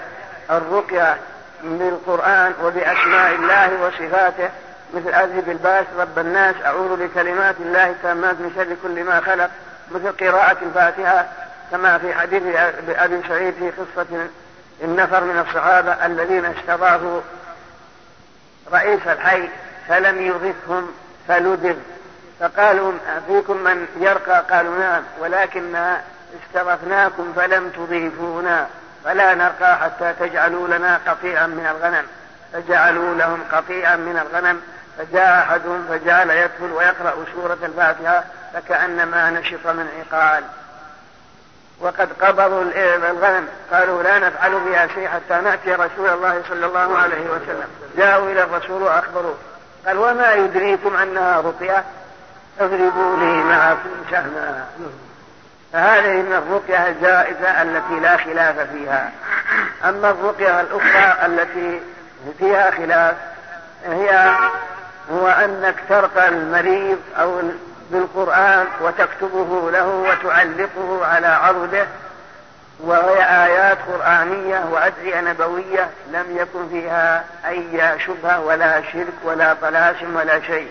الرقية 0.50 1.16
بالقرآن 1.62 2.52
وبأسماء 2.64 3.34
الله 3.34 3.70
وصفاته 3.82 4.50
مثل 4.94 5.08
أذهب 5.08 5.48
الباس 5.48 5.86
رب 5.98 6.18
الناس 6.18 6.54
أعوذ 6.64 6.96
بكلمات 6.96 7.54
الله 7.60 7.90
التامات 7.90 8.40
من 8.40 8.52
شر 8.56 8.76
كل 8.82 9.04
ما 9.04 9.20
خلق 9.20 9.50
مثل 9.90 10.12
قراءة 10.12 10.56
الفاتحة 10.62 11.26
كما 11.70 11.98
في 11.98 12.14
حديث 12.14 12.42
أبي 12.88 13.22
سعيد 13.28 13.54
في 13.54 13.70
قصة 13.70 14.28
النفر 14.84 15.24
من 15.24 15.44
الصحابة 15.48 16.06
الذين 16.06 16.44
استضافوا 16.44 17.20
رئيس 18.72 19.06
الحي 19.06 19.48
فلم 19.88 20.22
يغثهم 20.22 20.90
فلدغ. 21.28 21.74
فقالوا 22.40 22.92
فيكم 23.26 23.56
من 23.56 23.86
يرقى؟ 24.00 24.44
قالوا 24.50 24.78
نعم 24.78 25.02
ولكن 25.20 25.76
استضفناكم 26.44 27.32
فلم 27.36 27.70
تضيفونا 27.70 28.66
فلا 29.04 29.34
نرقى 29.34 29.78
حتى 29.78 30.12
تجعلوا 30.20 30.68
لنا 30.68 31.00
قطيعا 31.06 31.46
من 31.46 31.66
الغنم. 31.66 32.06
فجعلوا 32.52 33.14
لهم 33.14 33.40
قطيعا 33.52 33.96
من 33.96 34.18
الغنم 34.18 34.60
فجاء 34.98 35.38
أحدهم 35.38 35.86
فجعل 35.88 36.30
يدخل 36.30 36.72
ويقرأ 36.72 37.24
سورة 37.34 37.58
الفاتحة 37.62 38.24
فكأنما 38.54 39.30
نشط 39.30 39.66
من 39.66 39.88
عقال. 40.12 40.44
وقد 41.80 42.08
قبضوا 42.20 42.62
الغنم. 43.10 43.48
قالوا 43.72 44.02
لا 44.02 44.18
نفعل 44.18 44.60
بها 44.60 44.86
شيء 44.86 45.08
حتى 45.08 45.40
نأتي 45.42 45.72
رسول 45.72 46.08
الله 46.08 46.42
صلى 46.48 46.66
الله 46.66 46.98
عليه 46.98 47.30
وسلم. 47.30 47.68
جاءوا 47.96 48.30
إلى 48.30 48.42
الرسول 48.42 48.82
وأخبروه. 48.82 49.36
قال 49.86 49.98
وما 49.98 50.32
يدريكم 50.32 50.96
أنها 50.96 51.40
رقية؟ 51.40 51.84
اضربوا 52.60 53.16
لي 53.16 53.42
معكم 53.44 53.90
سهما 54.10 54.64
فهذه 55.72 56.12
من 56.12 56.32
الرقية 56.32 56.88
الجائزة 56.88 57.62
التي 57.62 58.00
لا 58.00 58.16
خلاف 58.16 58.60
فيها. 58.60 59.12
أما 59.84 60.10
الرقية 60.10 60.60
الأخرى 60.60 61.26
التي 61.26 61.80
فيها 62.38 62.70
خلاف 62.70 63.16
هي 63.86 64.30
هو 65.12 65.28
أنك 65.28 65.74
ترقى 65.88 66.28
المريض 66.28 66.98
أو 67.18 67.40
بالقرآن 67.90 68.66
وتكتبه 68.80 69.70
له 69.70 69.86
وتعلقه 69.86 71.06
على 71.06 71.26
عرضه 71.26 71.86
وهي 72.80 73.44
آيات 73.44 73.78
قرآنية 73.88 74.64
وأدعية 74.70 75.20
نبوية 75.20 75.90
لم 76.12 76.36
يكن 76.36 76.68
فيها 76.68 77.24
أي 77.48 77.98
شبهة 78.06 78.40
ولا 78.40 78.82
شرك 78.92 79.14
ولا 79.24 79.54
طلاسم 79.62 80.16
ولا 80.16 80.40
شيء. 80.40 80.70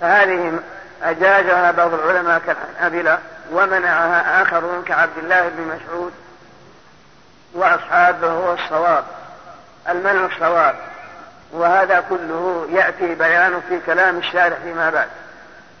فهذه 0.00 0.58
أجازها 1.02 1.70
بعض 1.70 1.94
العلماء 1.94 2.40
كالحنابلة 2.46 3.18
ومنعها 3.52 4.42
آخرون 4.42 4.84
كعبد 4.84 5.18
الله 5.18 5.48
بن 5.48 5.62
مسعود 5.62 6.12
وأصحابه 7.54 8.30
هو 8.30 8.52
الصواب 8.52 9.04
المنع 9.88 10.26
الصواب. 10.26 10.74
وهذا 11.52 12.04
كله 12.08 12.68
يأتي 12.72 13.14
بيانه 13.14 13.62
في 13.68 13.80
كلام 13.86 14.18
الشارح 14.18 14.56
فيما 14.64 14.90
بعد. 14.90 15.08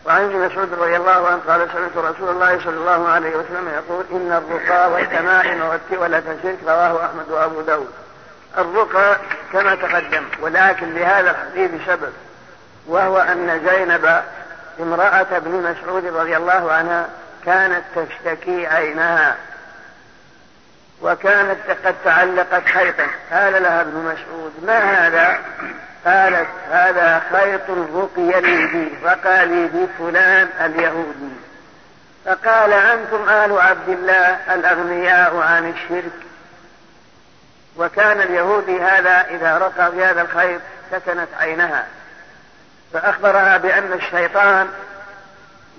وعن 0.06 0.24
ابن 0.24 0.36
مسعود 0.36 0.74
رضي 0.74 0.96
الله 0.96 1.28
عنه 1.28 1.40
قال 1.48 1.68
سمعت 1.72 1.96
رسول 1.96 2.28
الله 2.28 2.60
صلى 2.64 2.76
الله 2.76 3.08
عليه 3.08 3.36
وسلم 3.36 3.68
يقول 3.68 4.04
إن 4.12 4.32
الرقى 4.32 4.92
والتمائم 4.92 5.62
والتولة 5.62 6.38
شرك 6.42 6.58
رواه 6.66 7.04
أحمد 7.06 7.30
وأبو 7.30 7.60
داود. 7.60 7.90
الرقى 8.58 9.16
كما 9.52 9.74
تقدم 9.74 10.24
ولكن 10.40 10.94
لهذا 10.94 11.30
الحديث 11.30 11.70
سبب 11.86 12.12
وهو 12.86 13.18
أن 13.18 13.60
زينب 13.68 14.22
امرأة 14.80 15.26
ابن 15.32 15.50
مسعود 15.50 16.06
رضي 16.06 16.36
الله 16.36 16.72
عنها 16.72 17.08
كانت 17.44 17.82
تشتكي 17.94 18.66
عينها 18.66 19.36
وكانت 21.02 21.58
قد 21.84 21.94
تعلقت 22.04 22.64
خيطا 22.64 23.06
قال 23.32 23.62
لها 23.62 23.80
ابن 23.80 23.98
مسعود 23.98 24.52
ما 24.66 24.78
هذا؟ 24.78 25.38
قالت 26.06 26.48
هذا 26.70 27.22
خيط 27.32 27.70
رقي 27.94 28.40
لي 28.40 28.66
به. 28.66 29.10
رقى 29.10 29.46
لي 29.46 29.66
بفلان 29.66 30.48
اليهودي. 30.60 31.32
فقال 32.24 32.72
أنتم 32.72 33.28
آل 33.28 33.60
عبد 33.60 33.88
الله 33.88 34.54
الأغنياء 34.54 35.36
عن 35.36 35.70
الشرك. 35.70 36.12
وكان 37.76 38.20
اليهودي 38.20 38.80
هذا 38.80 39.26
إذا 39.30 39.58
رقى 39.58 39.90
بهذا 39.90 40.22
الخيط 40.22 40.60
سكنت 40.90 41.28
عينها. 41.40 41.86
فأخبرها 42.92 43.56
بأن 43.56 43.92
الشيطان 43.92 44.68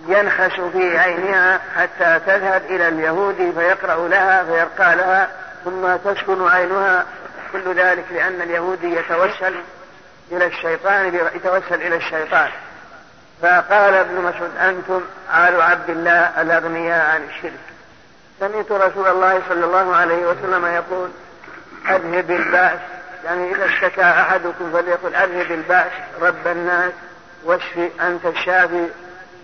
ينخش 0.07 0.59
في 0.73 0.97
عينها 0.97 1.59
حتى 1.75 2.19
تذهب 2.25 2.65
إلى 2.65 2.87
اليهودي 2.87 3.51
فيقرأ 3.51 4.07
لها 4.07 4.43
فيرقى 4.43 4.95
لها 4.95 5.29
ثم 5.65 5.95
تسكن 5.95 6.47
عينها. 6.47 7.05
كل 7.53 7.73
ذلك 7.75 8.05
لأن 8.11 8.41
اليهودي 8.41 8.95
يتوسل 8.95 9.55
إلى 10.31 10.45
الشيطان 10.45 11.15
يتوسل 11.35 11.81
إلى 11.81 11.95
الشيطان. 11.95 12.49
فقال 13.41 13.93
ابن 13.93 14.15
مسعود 14.15 14.57
أنتم 14.57 15.01
آل 15.33 15.61
عبد 15.61 15.89
الله 15.89 16.41
الأغنياء 16.41 17.09
عن 17.09 17.23
الشرك. 17.23 17.59
سمعت 18.39 18.71
رسول 18.71 19.07
الله 19.07 19.41
صلى 19.49 19.65
الله 19.65 19.95
عليه 19.95 20.25
وسلم 20.25 20.65
يقول 20.65 21.09
أذهب 21.89 22.31
البأس. 22.31 22.79
يعني 23.25 23.55
إذا 23.55 23.65
اشتكى 23.65 24.03
أحدكم 24.03 24.71
فليقل 24.73 25.15
أذهب 25.15 25.51
البأس 25.51 25.91
رب 26.21 26.47
الناس 26.47 26.91
واشفي 27.43 27.89
أنت 28.01 28.25
الشافي. 28.25 28.87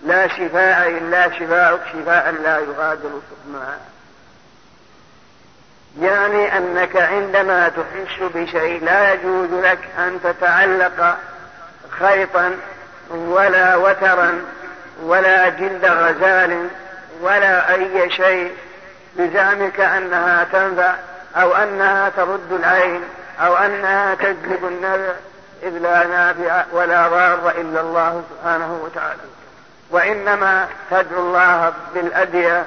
لا 0.04 0.28
شفاء 0.28 0.88
إلا 0.88 1.30
شفاءك 1.38 1.80
شفاء 1.92 2.30
لا 2.42 2.58
يغادر 2.58 3.10
سقما 3.30 3.76
يعني 6.00 6.56
أنك 6.56 6.96
عندما 6.96 7.68
تحس 7.68 8.22
بشيء 8.34 8.84
لا 8.84 9.12
يجوز 9.12 9.50
لك 9.52 9.78
أن 9.98 10.20
تتعلق 10.24 11.16
خيطا 11.90 12.56
ولا 13.10 13.76
وترا 13.76 14.44
ولا 15.02 15.48
جلد 15.48 15.84
غزال 15.84 16.68
ولا 17.20 17.74
أي 17.74 18.10
شيء 18.10 18.52
بزعمك 19.16 19.80
أنها 19.80 20.44
تنفع 20.52 20.94
أو 21.36 21.54
أنها 21.54 22.08
ترد 22.08 22.52
العين 22.52 23.02
أو 23.40 23.56
أنها 23.56 24.14
تجلب 24.14 24.64
النفع 24.64 25.12
إذ 25.62 25.78
لا 25.78 26.06
نافع 26.06 26.64
ولا 26.72 27.08
ضار 27.08 27.50
إلا 27.50 27.80
الله 27.80 28.22
سبحانه 28.30 28.80
وتعالى. 28.84 29.20
وإنما 29.90 30.68
تدعو 30.90 31.20
الله 31.20 31.72
بالأدعية 31.94 32.64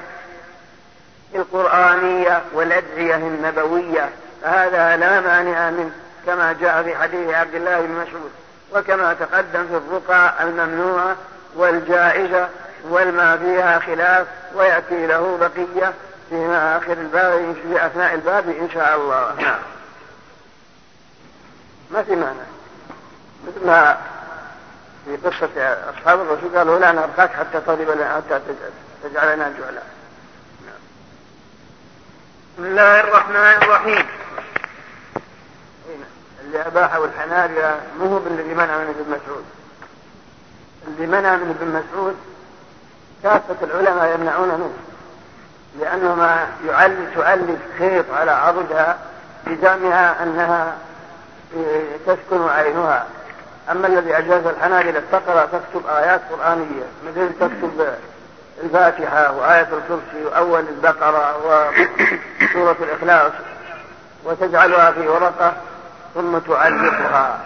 القرآنية 1.36 2.42
والأدعية 2.54 3.16
النبوية 3.16 4.10
فهذا 4.44 4.98
لا 4.98 5.20
مانع 5.20 5.70
منه 5.70 5.92
كما 6.26 6.54
جاء 6.62 6.84
في 6.84 6.96
حديث 6.96 7.30
عبد 7.30 7.56
الله 7.56 7.82
بن 7.82 7.92
مسعود 7.92 8.32
وكما 8.74 9.14
تقدم 9.14 9.68
في 9.68 9.78
الرقى 9.78 10.44
الممنوعة 10.44 11.16
والجائزة 11.56 12.50
والما 12.90 13.38
فيها 13.38 13.80
خلاف 13.80 14.28
ويأتي 14.56 15.08
له 15.08 15.38
بقية 15.38 15.94
في 16.30 16.48
آخر 16.52 16.94
الباب 16.94 17.56
في 17.64 17.86
أثناء 17.86 18.14
الباب 18.14 18.50
إن 18.50 18.70
شاء 18.74 18.96
الله. 18.96 19.36
نعم. 19.42 19.60
ما 21.92 22.04
في 22.04 22.16
معنى 22.16 22.40
مثل 23.48 23.68
ما 23.68 23.98
في 25.10 25.30
قصة 25.30 25.78
أصحاب 25.90 26.22
الرسول 26.22 26.58
قالوا 26.58 26.80
لا 26.80 26.92
نرقاك 26.92 27.32
حتى 27.32 27.62
تضرب 27.62 27.90
لنا 27.90 28.16
حتى 28.16 28.42
تجعلنا 29.04 29.54
جعلا. 29.60 29.82
بسم 32.54 32.66
الله 32.66 33.00
الرحمن 33.00 33.64
الرحيم. 33.64 34.06
اللي 36.46 36.68
أباحه 36.68 37.06
الحنابلة 37.06 37.80
مو 38.00 38.06
هو 38.06 38.18
الذي 38.28 38.54
منع 38.54 38.78
من 38.78 38.96
ابن 39.00 39.12
مسعود. 39.12 39.46
اللي 40.88 41.08
منع 41.08 41.36
من 41.36 41.56
ابن 41.60 41.68
مسعود 41.68 42.16
كافة 43.24 43.56
العلماء 43.64 44.16
يمنعون 44.16 44.48
منه 44.48 44.74
لأنه 45.80 46.16
ما 46.16 46.48
يعلق 46.68 47.14
تؤلف 47.16 47.60
خيط 47.80 48.12
على 48.12 48.32
عضدها 48.32 48.98
بزعمها 49.48 50.24
أنها 50.24 50.78
تسكن 52.06 52.50
عينها. 52.50 53.08
أما 53.72 53.88
الذي 53.88 54.18
أجاز 54.18 54.46
الحنابلة 54.46 55.04
تقرأ 55.12 55.46
تكتب 55.46 55.88
آيات 55.88 56.22
قرآنية 56.32 56.86
مثل 57.08 57.30
تكتب 57.40 57.94
الفاتحة 58.64 59.32
وآية 59.32 59.62
الكرسي 59.62 60.26
وأول 60.26 60.66
البقرة 60.70 61.38
وسورة 61.38 62.78
الإخلاص. 62.84 63.32
وتجعلها 64.26 64.92
في 64.92 65.08
ورقة 65.08 65.54
ثم 66.16 66.38
تعلقها. 66.38 67.40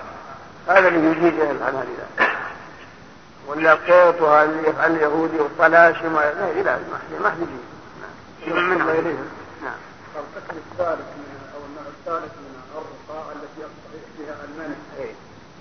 هذا 0.68 0.88
اللي 0.88 1.12
يجيزه 1.12 1.52
الحنابلة. 1.52 2.34
ولا 3.48 3.74
قوتها 3.74 4.44
اللي 4.44 4.70
يفعل 4.70 4.92
اليهودي 4.92 5.40
والطلاشم 5.40 6.20
لا 6.20 6.62
لا 6.64 6.78
ما 7.22 7.30
حد 7.30 7.38
يجيز. 7.38 8.56
من 8.56 8.84
غيرهم. 8.88 9.28
نعم. 9.64 9.74
القسم 10.16 10.58
الثالث 10.72 11.08
من 11.18 11.50
أو 11.56 11.60
النوع 11.66 11.84
الثالث 11.98 12.34
من 12.38 12.62
الرقى 12.72 13.32
التي 13.36 13.60
يصطحب 13.60 14.04
فيها 14.18 14.36
المنع 14.46 14.76
إيه. 15.00 15.14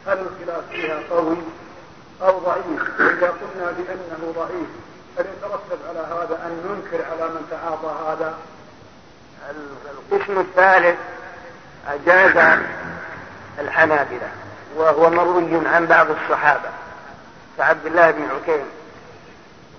هل 0.07 0.19
الخلاف 0.19 0.65
فيها 0.70 1.01
قوي 1.11 1.37
أو 2.23 2.39
ضعيف؟ 2.39 3.01
إذا 3.01 3.29
قلنا 3.29 3.73
بأنه 3.79 4.33
ضعيف 4.37 4.69
هل 5.19 5.27
يترتب 5.37 5.79
على 5.89 5.99
هذا 5.99 6.47
أن 6.47 6.62
ننكر 6.66 7.05
على 7.05 7.31
من 7.31 7.47
تعاطى 7.51 8.11
هذا؟ 8.11 8.35
القسم 10.12 10.41
الثالث 10.41 10.99
أجاز 11.89 12.59
الحنابلة 13.59 14.29
وهو 14.77 15.11
مروي 15.11 15.69
عن 15.69 15.87
بعض 15.87 16.07
الصحابة 16.11 16.69
كعبد 17.59 17.87
الله 17.87 18.11
بن 18.11 18.23
عكيم 18.23 18.65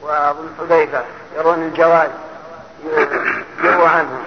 وابن 0.02 0.50
حذيفه 0.60 1.04
يرون 1.36 1.64
الجواز 1.64 2.10
يروى 3.64 3.88
عنهم 3.88 4.24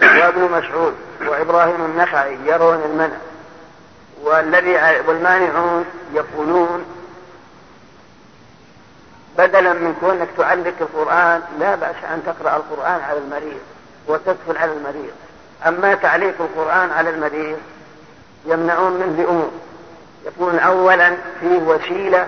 وابن 0.00 0.40
مسعود 0.40 0.94
وإبراهيم 1.26 1.84
النخعي 1.84 2.38
يرون 2.44 2.82
المنع 2.84 3.16
والذي 4.22 5.02
والمانعون 5.06 5.84
يقولون 6.14 6.84
بدلا 9.38 9.72
من 9.72 9.96
كونك 10.00 10.28
تعلق 10.36 10.74
القرآن 10.80 11.42
لا 11.58 11.74
بأس 11.74 11.96
أن 12.14 12.22
تقرأ 12.26 12.56
القرآن 12.56 13.00
على 13.00 13.18
المريض 13.18 13.60
وتدخل 14.08 14.56
على 14.56 14.72
المريض. 14.72 15.12
أما 15.66 15.94
تعليق 15.94 16.34
القرآن 16.40 16.90
على 16.90 17.10
المريض 17.10 17.58
يمنعون 18.46 18.92
منه 18.92 19.14
بأمور. 19.16 19.50
يقولون 20.26 20.58
أولا 20.58 21.16
فيه 21.40 21.58
وسيلة 21.58 22.26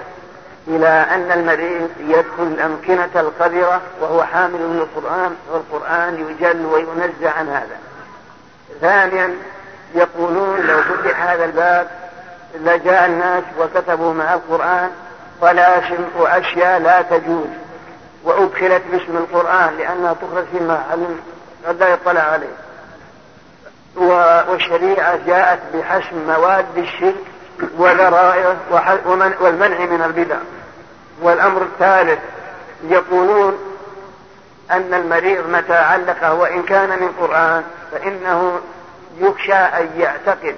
إلى 0.68 0.88
أن 0.88 1.32
المريض 1.32 1.90
يدخل 2.00 2.42
الأمكنة 2.42 3.20
القذرة 3.20 3.80
وهو 4.00 4.22
حامل 4.22 4.60
للقرآن 4.60 5.36
والقرآن 5.52 6.36
يجل 6.40 6.66
وينزع 6.66 7.30
عن 7.30 7.48
هذا. 7.48 7.76
ثانيا 8.80 9.34
يقولون 9.94 10.60
لو 10.60 10.82
فتح 10.82 11.22
هذا 11.22 11.44
الباب 11.44 11.88
لجاء 12.60 13.06
الناس 13.06 13.44
وكتبوا 13.58 14.12
مع 14.12 14.34
القرآن 14.34 14.90
طلاسم 15.40 16.04
وأشياء 16.16 16.80
لا 16.80 17.02
تجوز. 17.02 17.48
وأدخلت 18.24 18.82
باسم 18.92 19.16
القرآن 19.16 19.76
لأنها 19.78 20.12
تخرج 20.12 20.44
في 20.52 20.64
محل 20.64 21.06
قد 21.66 21.80
لا 21.80 21.88
يطلع 21.88 22.20
عليه. 22.20 22.56
والشريعة 23.96 25.18
جاءت 25.26 25.58
بحسم 25.74 26.26
مواد 26.26 26.78
الشرك 26.78 27.14
وذرائعه 27.78 28.56
والمنع 29.40 29.78
من 29.78 30.02
البدع. 30.02 30.36
والأمر 31.22 31.62
الثالث 31.62 32.18
يقولون 32.84 33.58
أن 34.70 34.94
المريض 34.94 35.48
متى 35.48 35.76
علقه 35.76 36.34
وإن 36.34 36.62
كان 36.62 36.88
من 36.88 37.08
قرآن 37.20 37.62
فإنه 37.92 38.60
يخشى 39.20 39.54
أن 39.54 39.90
يعتقد 39.98 40.56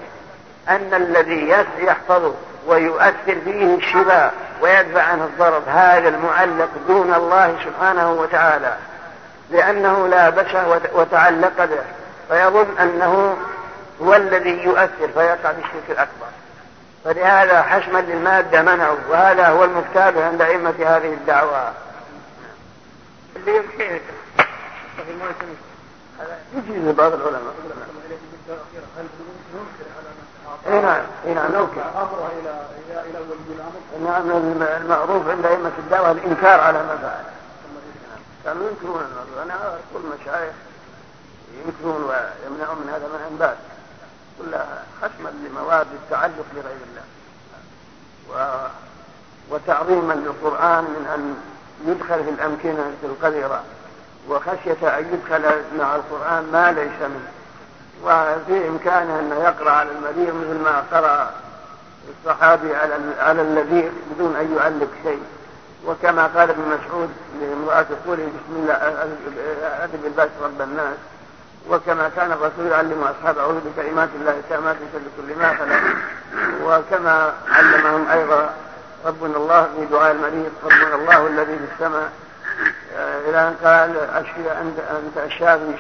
أن 0.68 0.94
الذي 0.94 1.48
يحفظه 1.78 2.34
ويؤثر 2.66 3.36
فيه 3.44 3.74
الشفاء 3.74 4.34
ويدفع 4.60 5.02
عنه 5.02 5.24
الضرر 5.24 5.62
هذا 5.66 6.08
المعلق 6.08 6.68
دون 6.88 7.14
الله 7.14 7.56
سبحانه 7.64 8.12
وتعالى. 8.12 8.76
لأنه 9.50 10.08
لابسه 10.08 10.80
وتعلق 10.94 11.64
به. 11.64 11.84
فيظن 12.28 12.78
أنه 12.78 13.36
هو 14.02 14.14
الذي 14.14 14.64
يؤثر 14.64 15.08
فيقع 15.14 15.52
في 15.52 15.58
الشرك 15.58 15.90
الأكبر. 15.90 16.26
فلهذا 17.04 17.62
حشما 17.62 17.98
للمادة 17.98 18.62
منعوا 18.62 18.98
وهذا 19.10 19.48
هو 19.48 19.64
المكتاب 19.64 20.18
عند 20.18 20.42
أئمة 20.42 20.74
هذه 20.78 21.12
الدعوة. 21.12 21.72
اللي 23.36 23.56
يمكن 23.56 24.00
يجيز 26.54 26.94
بعض 26.94 27.12
العلماء. 27.12 27.54
اي 30.66 30.80
نعم 30.80 31.02
اي 31.26 31.34
نعم 31.34 31.52
نوكل 31.52 31.80
امره 31.80 32.30
إلى 32.40 32.66
إلى 32.86 33.00
إلى 33.10 33.18
ولي 33.18 33.54
الامر 33.54 33.80
نعم 34.04 34.30
المعروف 34.82 35.28
عند 35.28 35.46
أئمة 35.46 35.72
الدعوة 35.78 36.10
الإنكار 36.10 36.60
على 36.60 36.78
ما 36.78 36.96
فعل. 36.96 37.24
كانوا 38.44 38.70
ينكرون 38.70 39.02
أنا 39.42 39.54
أقول 39.54 40.02
مشايخ 40.20 40.52
ينكرون 41.66 42.02
ويمنعون 42.02 42.78
من 42.78 42.90
هذا 42.94 43.06
من 43.30 43.36
باب 43.38 43.56
كلها 44.38 44.84
ختما 45.02 45.28
لمواد 45.28 45.86
التعلق 45.92 46.46
بغير 46.54 46.76
الله. 46.90 47.02
و... 48.30 48.66
وتعظيما 49.50 50.12
للقرآن 50.12 50.84
من 50.84 51.06
أن 51.14 51.36
يدخل 51.86 52.24
في 52.24 52.30
الأمكنة 52.30 52.92
القذرة 53.02 53.64
وخشية 54.28 54.98
أن 54.98 55.14
يدخل 55.14 55.62
مع 55.78 55.96
القرآن 55.96 56.48
ما 56.52 56.72
ليس 56.72 57.00
منه. 57.00 57.39
وفي 58.04 58.68
إمكانه 58.68 59.18
أن 59.18 59.40
يقرأ 59.44 59.70
على 59.70 59.88
المريض 59.90 60.34
مثل 60.34 60.58
ما 60.64 60.84
قرأ 60.92 61.30
الصحابي 62.10 62.76
على 62.76 62.94
على 63.18 63.42
اللذيذ 63.42 63.90
بدون 64.10 64.36
أن 64.36 64.56
يعلق 64.56 64.88
شيء. 65.02 65.22
وكما 65.86 66.26
قال 66.26 66.50
ابن 66.50 66.62
مسعود 66.62 67.10
لامرأة 67.40 67.86
قوله 68.06 68.26
بسم 68.26 68.56
الله 68.56 68.74
أدب 69.84 70.04
الباس 70.04 70.28
رب 70.42 70.60
الناس. 70.60 70.96
وكما 71.70 72.10
كان 72.16 72.32
الرسول 72.32 72.66
يعلم 72.70 73.02
أصحابه 73.02 73.40
أعوذ 73.40 73.60
بكلمات 73.60 74.08
الله 74.20 74.30
التامات 74.30 74.76
من 74.76 75.10
كل 75.16 75.38
ما 75.38 75.54
خلق. 75.54 75.80
وكما 76.64 77.32
علمهم 77.48 78.08
أيضا 78.08 78.54
ربنا 79.06 79.36
الله 79.36 79.68
في 79.76 79.86
دعاء 79.86 80.12
المريض 80.12 80.52
ربنا 80.64 80.94
الله 80.94 81.26
الذي 81.26 81.58
في 81.58 81.64
السماء. 81.74 82.10
آه، 82.96 83.30
إلى 83.30 83.48
أن 83.48 83.54
قال 83.64 83.96
أشفي 83.96 84.52
أنت 84.60 84.78
أنت 84.78 85.32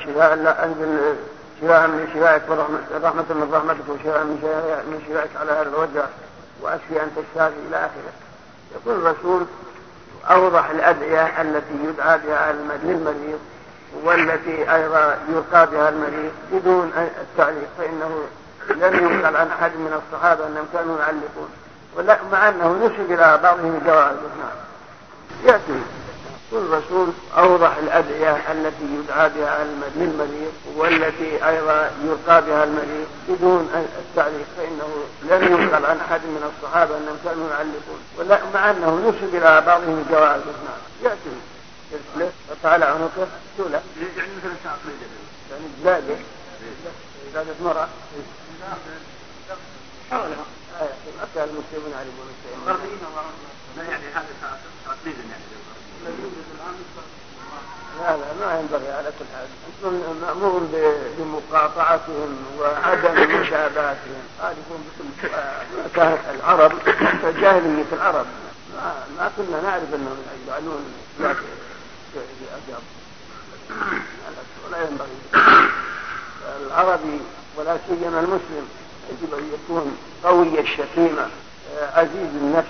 شفاء 0.04 0.34
لا 0.34 0.64
أنزل 0.64 1.16
شفاء 1.60 1.86
من 1.86 2.08
شفائك 2.14 2.42
ورحمة 2.48 3.24
من 3.30 3.50
رحمتك 3.52 3.88
وشفاء 3.88 4.24
من 4.24 5.02
شفائك 5.08 5.30
على 5.40 5.52
هذا 5.52 5.62
الوجع 5.62 6.04
وأشفي 6.60 7.02
أنت 7.02 7.12
الشافي 7.18 7.56
إلى 7.68 7.76
آخره. 7.76 8.12
يقول 8.74 9.06
الرسول 9.06 9.46
أوضح 10.30 10.70
الأدعية 10.70 11.42
التي 11.42 11.74
يدعى 11.84 12.18
بها 12.18 12.52
للمريض 12.52 13.38
والتي 14.04 14.74
أيضا 14.74 15.18
يلقى 15.28 15.66
بها 15.66 15.88
المريض 15.88 16.32
بدون 16.52 16.92
التعليق 17.20 17.68
فإنه 17.78 18.20
لم 18.70 18.94
ينقل 18.94 19.36
عن 19.36 19.48
أحد 19.48 19.70
من 19.76 20.00
الصحابة 20.02 20.46
أنهم 20.46 20.66
كانوا 20.72 20.98
يعلقون. 20.98 21.48
مع 22.32 22.48
أنه 22.48 22.86
نسب 22.86 23.12
إلى 23.12 23.40
بعضهم 23.42 23.78
الجواز 23.80 24.16
نعم. 24.16 24.56
يأتي 25.44 25.82
والرسول 26.52 27.08
أوضح 27.36 27.76
الأدعية 27.76 28.52
التي 28.52 28.84
يدعى 28.84 29.28
بها 29.28 29.64
للمريض 29.96 30.52
والتي 30.76 31.48
أيضا 31.48 31.90
يلقى 32.04 32.42
بها 32.42 32.64
المريض 32.64 33.06
بدون 33.28 33.88
التعليق 33.98 34.46
فإنه 34.56 34.88
لم 35.22 35.52
ينقل 35.52 35.84
عن 35.84 36.00
أحد 36.00 36.20
من 36.20 36.52
الصحابة 36.52 36.96
أنهم 36.96 37.18
كانوا 37.24 37.50
يعلقون. 37.50 38.00
مع 38.54 38.70
أنه 38.70 39.08
نسب 39.08 39.34
إلى 39.34 39.60
بعضهم 39.66 40.04
الجواز. 40.06 40.40
نعم 40.40 40.80
يأتي. 41.02 41.30
يسلف 41.92 42.32
وطال 42.50 42.82
عنقه 42.82 43.28
سولة 43.56 43.82
يعني 44.16 44.30
مثل 44.36 44.56
يعني 45.50 45.64
زادة 45.84 46.16
زادة 47.34 47.54
مرأة 47.64 47.88
حولها 50.10 50.44
أكثر 51.22 51.44
المسلمون 51.44 51.90
يعرفون 51.92 52.26
الشيء 52.30 53.88
يعني 53.90 54.04
هذا 54.14 54.26
تعقيد 54.86 55.14
يعني 55.16 55.50
لا 58.00 58.16
ما 58.40 58.60
ينبغي 58.60 58.92
على 58.92 59.10
كل 59.18 59.24
حال. 59.34 59.48
مأمور 60.22 60.60
بمقاطعتهم 61.18 62.36
وعدم 62.58 63.40
مشابهتهم. 63.40 64.22
خالفون 64.42 64.84
بكل 64.98 65.28
كانت 65.94 66.18
العرب 66.34 66.72
جاهليه 67.40 67.84
العرب. 67.92 68.26
ما, 68.76 68.94
ما 69.18 69.30
كنا 69.36 69.62
نعرف 69.62 69.94
إنهم 69.94 70.18
يجعلون 70.44 70.84
بأجاب 71.20 72.82
ولا 74.66 74.78
ينبغي. 74.88 75.18
العربي 76.66 77.20
ولا 77.56 77.78
سيما 77.88 78.20
المسلم 78.20 78.68
يجب 79.10 79.34
أن 79.34 79.44
يكون 79.54 79.98
قوي 80.24 80.60
الشتيمة 80.60 81.28
عزيز 81.94 82.30
النفس 82.42 82.68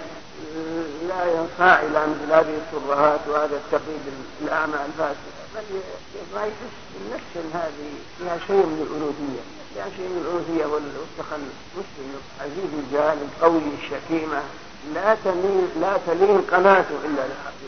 لا 1.11 1.25
ينصاع 1.37 1.83
إلى 1.83 2.07
مثل 2.07 2.33
هذه 2.33 2.55
الترهات 2.63 3.21
وهذا 3.29 3.57
التقييد 3.57 4.01
الأعمى 4.43 4.75
الفاسدة 4.87 5.41
بل 5.55 5.65
ما 6.35 6.47
يحس 6.47 6.77
بالنفس 6.93 7.55
هذه 7.55 7.93
فيها 8.19 8.39
شيء 8.47 8.67
من 8.67 8.81
الألوهية. 8.87 9.43
فيها 9.75 9.89
شيء 9.97 10.09
من 10.09 10.19
الألوهية 10.23 10.67
والتخلف 10.67 11.55
مسلم 11.79 12.11
عزيز 12.41 12.71
الجانب 12.83 13.31
قوي 13.43 13.63
الشتيمة 13.83 14.43
لا 14.95 15.17
تميل 15.25 15.69
لا 15.81 15.99
تلين 16.07 16.41
قناته 16.53 16.97
إلا 17.05 17.23
لحق 17.31 17.61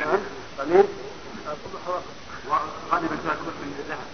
نعم 0.00 0.20
قليل؟ 0.58 0.84
غالبا 2.92 3.16
تاكل 3.26 3.52
من 3.62 3.74
الذهب. 3.78 4.08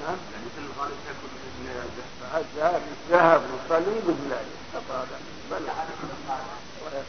نعم. 0.00 0.16
يعني 0.32 0.44
مثل 0.46 0.62
الغالب 0.70 0.96
تاكل 1.06 1.28
من 1.60 1.66
الذهب. 1.68 2.44
الذهب. 3.10 3.42
والصليب 3.52 4.04
هذا 4.90 5.18
بل 5.50 5.62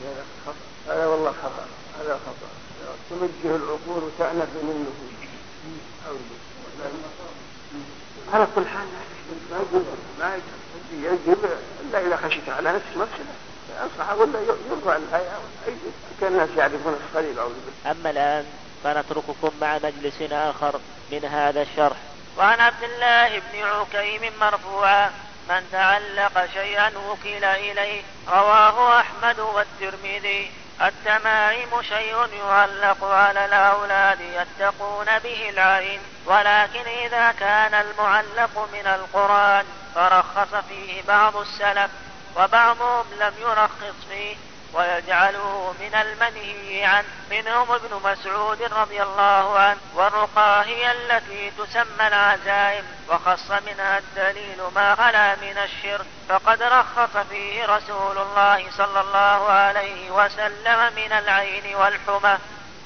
هذا 0.02 0.26
خطا 0.46 0.94
هذا 0.94 1.06
والله 1.06 1.32
خطأ. 1.32 1.66
هذا 2.00 2.20
خطأ. 2.26 2.50
تمجه 3.10 3.56
العقول 3.56 4.04
وتأنف 4.04 4.50
منه. 4.64 4.92
على 8.34 8.48
كل 8.56 8.66
حال 8.68 8.88
ما 9.52 9.58
يجوز. 9.58 9.84
ما 10.20 10.40
يجب 10.94 11.46
الا 11.82 12.08
إذا 12.08 12.16
خشيت 12.16 12.50
على 12.50 12.72
نفسك 12.72 12.98
مفسده 12.98 13.48
انصح 13.84 14.14
ولا 14.14 14.40
يرضى 14.40 14.96
الهيئه 14.96 15.40
كان 16.22 16.32
الناس 16.32 16.50
يعرفون 16.58 16.96
الخليل 17.10 17.40
اعوذ 17.40 17.54
بالله 17.54 17.92
أما 17.92 18.10
الآن 18.10 18.46
فنترككم 18.84 19.52
مع 19.62 19.80
مجلس 19.84 20.22
آخر 20.32 20.80
من 21.12 21.26
هذا 21.26 21.62
الشرح. 21.62 21.98
وعن 22.38 22.60
عبد 22.60 22.84
الله 22.84 23.40
بن 23.40 23.64
عكيم 23.64 24.22
مرفوعا. 24.40 25.12
من 25.50 25.70
تعلق 25.72 26.46
شيئا 26.54 26.92
وكل 26.98 27.44
إليه 27.44 28.02
رواه 28.28 29.00
أحمد 29.00 29.40
والترمذي. 29.40 30.52
التمائم 30.82 31.82
شيء 31.82 32.28
يعلق 32.34 33.04
على 33.04 33.46
الأولاد 33.46 34.20
يتقون 34.22 35.06
به 35.20 35.50
العين 35.50 36.00
ولكن 36.26 36.88
إذا 37.06 37.32
كان 37.32 37.74
المعلق 37.74 38.70
من 38.74 38.88
القرآن 38.88 39.66
فرخص 39.96 40.56
فيه 40.70 41.02
بعض 41.08 41.38
السلف 41.38 41.92
وبعضهم 42.36 43.06
لم 43.20 43.34
يرخص 43.42 43.96
فيه. 44.10 44.36
ويجعله 44.74 45.74
من 45.80 45.96
المنهي 45.96 46.86
عنه 46.86 47.06
منهم 47.32 47.72
ابن 47.72 48.02
مسعود 48.04 48.62
رضي 48.62 49.04
الله 49.04 49.60
عنه 49.60 49.78
والرقى 49.96 50.66
هي 50.66 50.92
التي 50.92 51.52
تسمى 51.52 52.08
العزائم 52.08 52.84
وخص 53.10 53.52
منها 53.52 53.98
الدليل 53.98 54.58
ما 54.76 54.96
خلا 54.96 55.36
من 55.36 55.58
الشرك 55.58 56.06
فقد 56.30 56.62
رخص 56.62 57.18
فيه 57.30 57.66
رسول 57.66 58.18
الله 58.18 58.72
صلى 58.72 59.02
الله 59.02 59.50
عليه 59.52 60.12
وسلم 60.12 60.94
من 60.96 61.12
العين 61.12 61.76
والحمى 61.76 62.38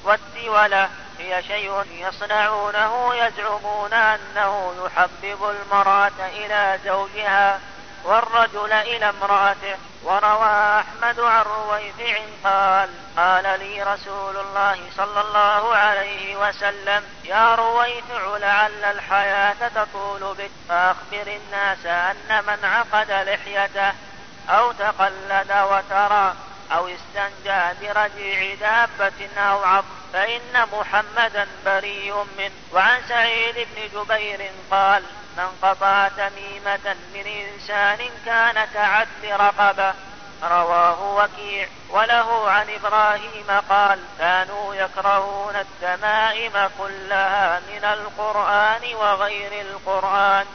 والتولة 0.04 0.88
هي 1.18 1.42
شيء 1.42 1.84
يصنعونه 1.90 3.14
يزعمون 3.14 3.92
أنه 3.92 4.74
يحبب 4.84 5.50
المرأة 5.50 6.28
إلى 6.36 6.78
زوجها. 6.84 7.60
والرجل 8.04 8.72
إلى 8.72 9.08
امرأته 9.08 9.76
وروى 10.02 10.80
أحمد 10.80 11.20
عن 11.20 11.42
رويفع 11.42 12.18
قال 12.44 12.90
قال 13.16 13.60
لي 13.60 13.82
رسول 13.82 14.36
الله 14.36 14.78
صلى 14.96 15.20
الله 15.20 15.76
عليه 15.76 16.36
وسلم 16.36 17.04
يا 17.24 17.54
رويفع 17.54 18.36
لعل 18.36 18.84
الحياة 18.84 19.68
تطول 19.68 20.34
بك 20.34 20.50
فأخبر 20.68 21.26
الناس 21.26 21.86
أن 21.86 22.44
من 22.46 22.64
عقد 22.64 23.10
لحيته 23.10 23.92
أو 24.48 24.72
تقلد 24.72 25.52
وترى 25.52 26.34
أو 26.72 26.88
استنجى 26.88 27.62
برجيع 27.80 28.54
دابة 28.54 29.28
أو 29.38 29.64
عظم 29.64 29.86
فإن 30.12 30.68
محمدا 30.72 31.46
بريء 31.64 32.26
منه. 32.38 32.52
وعن 32.72 33.00
سعيد 33.08 33.54
بن 33.54 34.00
جبير 34.00 34.50
قال 34.70 35.02
من 35.36 35.48
قطع 35.62 36.08
تميمة 36.08 36.96
من 37.14 37.26
إنسان 37.26 37.98
كان 38.26 38.64
كعدل 38.74 39.40
رقبة 39.40 39.94
رواه 40.42 41.14
وكيع. 41.16 41.68
وله 41.90 42.50
عن 42.50 42.66
إبراهيم 42.70 43.60
قال 43.68 43.98
كانوا 44.18 44.74
يكرهون 44.74 45.54
التمائم 45.56 46.52
كلها 46.78 47.60
من 47.60 47.84
القرآن 47.84 48.94
وغير 48.94 49.66
القرآن. 49.66 50.46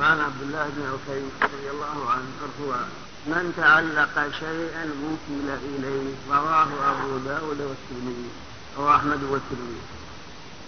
وعن 0.00 0.20
عبد 0.20 0.42
الله 0.42 0.64
بن 0.64 0.82
عكيم 0.82 1.30
رضي 1.42 1.70
الله 1.70 2.10
عنه 2.10 2.28
مرفوعا 2.42 2.88
من 3.26 3.54
تعلق 3.56 4.30
شيئا 4.40 4.84
وكل 5.04 5.48
إليه 5.64 6.14
رواه 6.30 6.68
أبو 6.90 7.18
داود 7.18 7.60
والترمذي. 7.60 8.30
أحمد 8.78 9.22
والترمذي. 9.22 9.82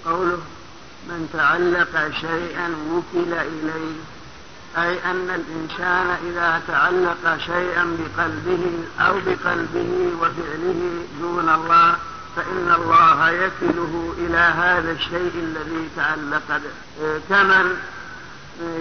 قوله 0.07 0.43
من 1.09 1.29
تعلق 1.33 2.11
شيئا 2.21 2.75
وكل 2.93 3.33
إليه. 3.33 3.97
أي 4.79 5.05
أن 5.11 5.31
الإنسان 5.31 6.17
إذا 6.31 6.63
تعلق 6.69 7.39
شيئا 7.47 7.97
بقلبه 7.99 8.65
أو 9.01 9.15
بقلبه 9.27 10.11
وفعله 10.21 11.05
دون 11.21 11.49
الله 11.49 11.97
فإن 12.37 12.75
الله 12.79 13.31
يكله 13.31 14.15
إلى 14.19 14.39
هذا 14.39 14.93
الشيء 14.93 15.33
الذي 15.35 15.89
تعلق 15.97 16.43
به. 16.49 17.21
كمن 17.29 17.77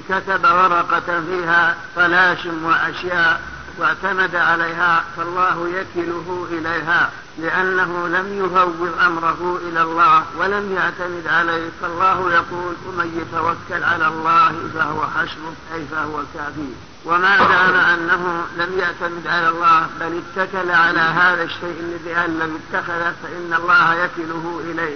كتب 0.10 0.44
ورقة 0.44 1.22
فيها 1.22 1.76
طلاشم 1.96 2.66
وأشياء 2.66 3.42
واعتمد 3.78 4.36
عليها 4.36 5.04
فالله 5.18 5.70
يكله 5.70 6.48
إليها. 6.52 7.10
لأنه 7.42 8.08
لم 8.08 8.46
يفوض 8.46 8.94
أمره 9.06 9.60
إلى 9.68 9.82
الله 9.82 10.24
ولم 10.38 10.76
يعتمد 10.76 11.28
عليه 11.28 11.70
فالله 11.82 12.34
يقول 12.34 12.76
ومن 12.88 13.22
يتوكل 13.22 13.84
على 13.84 14.08
الله 14.08 14.54
فهو 14.74 15.02
حسبه 15.08 15.54
أي 15.76 15.86
فهو 15.92 16.24
كافيه 16.34 16.90
وما 17.06 17.38
دام 17.38 17.76
أنه 17.76 18.46
لم 18.58 18.80
يعتمد 18.80 19.28
على 19.28 19.50
الله 19.50 19.88
بل 20.00 20.22
اتكل 20.38 20.72
على 20.72 21.00
هذا 21.00 21.44
الشيء 21.44 21.80
الذي 21.80 22.28
لم 22.28 22.60
اتخذه 22.60 23.14
فإن 23.24 23.54
الله 23.64 23.94
يكله 23.94 24.62
إليه. 24.66 24.96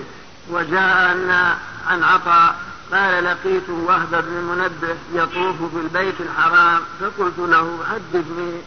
وجاء 0.49 1.11
أن 1.11 1.55
عن 1.87 2.03
عطاء 2.03 2.55
قال 2.91 3.23
لقيت 3.23 3.69
وهب 3.69 4.09
بن 4.11 4.33
منبه 4.33 4.95
يطوف 5.13 5.73
بالبيت 5.73 6.15
الحرام 6.21 6.81
فقلت 6.99 7.37
له 7.37 7.79
حدثني. 7.91 8.61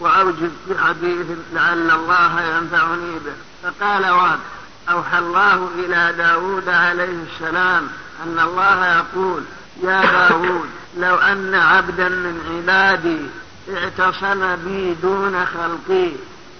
وأوجب 0.00 0.52
بحديث 0.70 1.26
لعل 1.52 1.90
الله 1.90 2.40
ينفعني 2.40 3.18
به. 3.24 3.32
فقال 3.62 4.10
وهب 4.10 4.38
أوحى 4.90 5.18
الله 5.18 5.70
إلى 5.78 6.14
داود 6.18 6.68
عليه 6.68 7.24
السلام 7.32 7.88
أن 8.24 8.40
الله 8.40 8.86
يقول 8.96 9.42
يا 9.82 10.28
داود 10.28 10.68
لو 10.96 11.16
أن 11.16 11.54
عبدا 11.54 12.08
من 12.08 12.40
عبادي 12.50 13.18
اعتصم 13.76 14.56
بي 14.56 14.94
دون 14.94 15.46
خلقي 15.46 16.12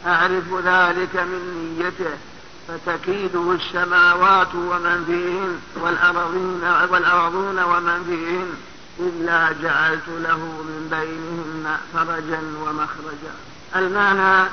أعرف 0.06 0.44
ذلك 0.64 1.16
من 1.16 1.74
نيته 1.78 2.16
فتكيده 2.68 3.52
السماوات 3.52 4.54
ومن 4.54 5.04
فيهن 5.06 5.58
والأرضين 5.84 6.62
والأرضون 6.90 7.62
ومن 7.62 8.04
فيهن. 8.06 8.54
إلا 9.00 9.52
جعلت 9.62 10.08
له 10.08 10.38
من 10.38 10.88
بينهن 10.90 11.76
فرجا 11.94 12.40
ومخرجا. 12.62 13.34
المعنى 13.76 14.48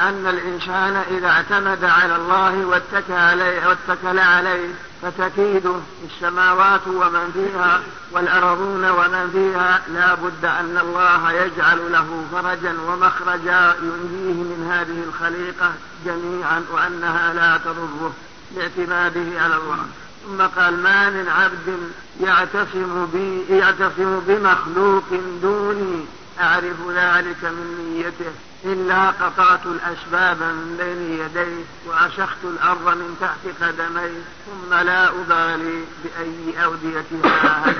أن 0.00 0.26
الإنسان 0.26 1.02
إذا 1.10 1.28
اعتمد 1.28 1.84
على 1.84 2.16
الله 2.16 2.66
واتكى 2.66 3.14
عليه, 3.14 3.66
واتكل 3.66 4.18
عليه 4.18 4.68
فتكيده 5.02 5.74
السماوات 6.04 6.86
ومن 6.86 7.30
فيها 7.34 7.80
والأرضون 8.12 8.90
ومن 8.90 9.30
فيها. 9.32 9.82
لا 9.94 10.14
بد 10.14 10.44
أن 10.44 10.78
الله 10.82 11.32
يجعل 11.32 11.92
له 11.92 12.24
فرجا 12.32 12.74
ومخرجا 12.86 13.74
ينجيه 13.82 14.42
من 14.42 14.70
هذه 14.72 15.04
الخليقة 15.08 15.72
جميعا 16.06 16.64
وأنها 16.72 17.34
لا 17.34 17.58
تضره 17.64 18.12
لاعتماده 18.56 19.40
على 19.40 19.56
الله. 19.56 19.86
ثم 20.26 20.42
قال 20.60 20.82
ما 20.82 21.10
من 21.10 21.28
عبد 21.28 21.78
يعتصم 22.20 23.06
بي 23.12 23.56
يعتصم 23.56 24.20
بمخلوق 24.26 25.04
دوني. 25.42 26.06
أعرف 26.40 26.76
ذلك 26.88 27.44
من 27.44 27.94
نيته. 27.94 28.32
إلا 28.64 29.10
قطعت 29.10 29.66
الأسباب 29.66 30.42
من 30.42 30.76
بين 30.78 31.20
يديه 31.20 31.64
وأشخت 31.86 32.44
الأرض 32.44 32.88
من 32.88 33.16
تحت 33.20 33.64
قدميه 33.64 34.22
ثم 34.46 34.74
لا 34.74 35.08
أبالي 35.08 35.84
بأي 36.04 36.64
أوديتها. 36.64 37.74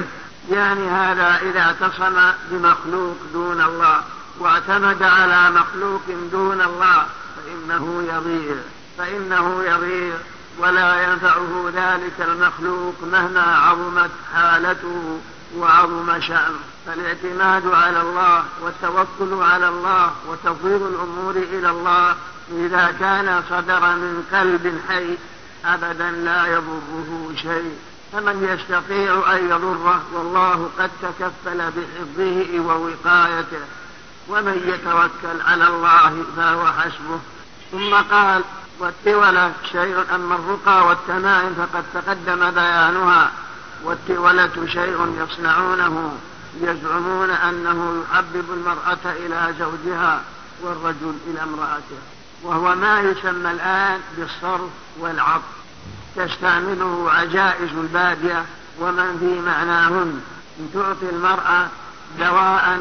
يعني 0.51 0.89
هذا 0.89 1.41
إذا 1.43 1.61
اعتصم 1.61 2.33
بمخلوق 2.51 3.17
دون 3.33 3.61
الله 3.61 4.03
واعتمد 4.39 5.03
على 5.03 5.51
مخلوق 5.51 6.03
دون 6.33 6.61
الله 6.61 7.07
فإنه 7.37 8.03
يضيع. 8.15 8.57
فإنه 8.99 9.65
يضيع. 9.65 10.15
ولا 10.59 11.13
ينفعه 11.13 11.71
ذلك 11.75 12.29
المخلوق 12.29 12.95
مهما 13.13 13.57
عظمت 13.57 14.11
حالته 14.35 15.21
وعظم 15.57 16.21
شأنه. 16.21 16.61
فالاعتماد 16.87 17.67
على 17.67 18.01
الله 18.01 18.45
والتوكل 18.63 19.43
على 19.43 19.69
الله 19.69 20.13
وتفويض 20.29 20.83
الأمور 20.83 21.37
إلى 21.37 21.71
الله 21.71 22.15
إذا 22.53 22.95
كان 23.01 23.43
صدر 23.51 23.81
من 23.81 24.27
قلب 24.33 24.81
حي 24.89 25.19
أبدا 25.65 26.11
لا 26.11 26.47
يضره 26.47 27.33
شيء. 27.37 27.79
فمن 28.13 28.49
يستطيع 28.53 29.37
أن 29.37 29.51
يضره 29.51 30.03
والله 30.13 30.71
قد 30.79 30.91
تكفل 31.03 31.59
بحفظه 31.59 32.61
ووقايته. 32.61 33.65
ومن 34.29 34.63
يتوكل 34.67 35.43
على 35.47 35.67
الله 35.67 36.25
فهو 36.37 36.67
حسبه. 36.67 37.21
ثم 37.73 37.95
قال 37.95 38.43
والتولة 38.81 39.53
شيء 39.73 40.05
أما 40.15 40.35
الرقى 40.35 40.87
والتمائم 40.87 41.55
فقد 41.55 41.85
تقدم 41.95 42.51
بيانها 42.51 43.31
والتولة 43.85 44.67
شيء 44.67 45.15
يصنعونه 45.23 46.19
يزعمون 46.61 47.31
أنه 47.31 48.03
يحبب 48.03 48.45
المرأة 48.55 49.13
إلى 49.27 49.55
زوجها 49.59 50.23
والرجل 50.63 51.15
إلى 51.27 51.43
امرأته 51.43 52.01
وهو 52.43 52.75
ما 52.75 53.01
يسمى 53.01 53.51
الآن 53.51 54.01
بالصرف 54.17 54.71
والعطف. 54.99 55.43
تستعمله 56.17 57.11
عجائز 57.11 57.71
البادية 57.73 58.45
ومن 58.81 59.17
في 59.21 59.41
معناهن 59.51 60.21
تعطي 60.75 61.11
المرأة 61.13 61.69
دواء 62.19 62.81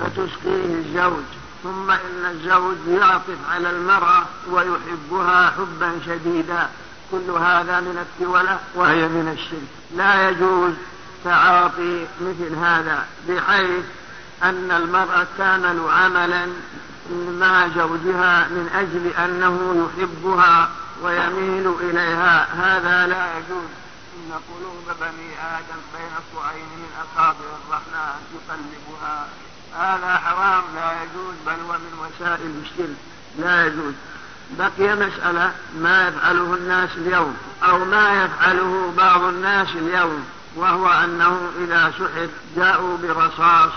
فتسقيه 0.00 0.74
الزوج. 0.74 1.24
ثم 1.62 1.90
إن 1.90 2.30
الزوج 2.30 2.76
يعطف 2.88 3.38
على 3.50 3.70
المرأة 3.70 4.22
ويحبها 4.50 5.50
حبا 5.50 6.00
شديدا. 6.06 6.68
كل 7.10 7.30
هذا 7.30 7.80
من 7.80 8.06
التولة 8.06 8.58
وهي 8.74 9.08
من 9.08 9.38
الشرك. 9.38 9.68
لا 9.96 10.30
يجوز 10.30 10.72
تعاطي 11.24 12.06
مثل 12.20 12.54
هذا 12.54 13.06
بحيث 13.28 13.84
أن 14.42 14.70
المرأة 14.70 15.26
تعمل 15.38 15.80
عملا 15.90 16.46
مع 17.40 17.68
زوجها 17.68 18.48
من 18.48 18.70
أجل 18.74 19.24
أنه 19.24 19.88
يحبها 19.96 20.70
ويميل 21.02 21.74
إليها. 21.80 22.46
هذا 22.54 23.06
لا 23.06 23.38
يجوز. 23.38 23.70
إن 24.16 24.32
قلوب 24.32 24.96
بني 25.00 25.30
آدم 25.56 25.80
بين 25.94 26.14
صعين 26.34 26.68
من 26.78 26.90
أصابع 27.04 27.48
الرحمن 27.66 28.14
يقلبها. 28.34 29.26
هذا 29.78 30.20
حرام 30.24 30.62
لا 30.74 30.92
يجوز 31.02 31.34
بل 31.46 31.62
ومن 31.68 31.98
وسائل 32.00 32.62
الشرك. 32.62 32.96
لا 33.38 33.66
يجوز. 33.66 33.94
بقي 34.50 34.96
مسألة 34.96 35.52
ما 35.78 36.08
يفعله 36.08 36.54
الناس 36.54 36.90
اليوم 36.96 37.36
أو 37.62 37.84
ما 37.84 38.24
يفعله 38.24 38.92
بعض 38.96 39.22
الناس 39.22 39.68
اليوم 39.68 40.24
وهو 40.56 40.88
أنه 40.88 41.50
إذا 41.64 41.92
سحر 41.98 42.28
جاءوا 42.56 42.98
برصاص 43.02 43.72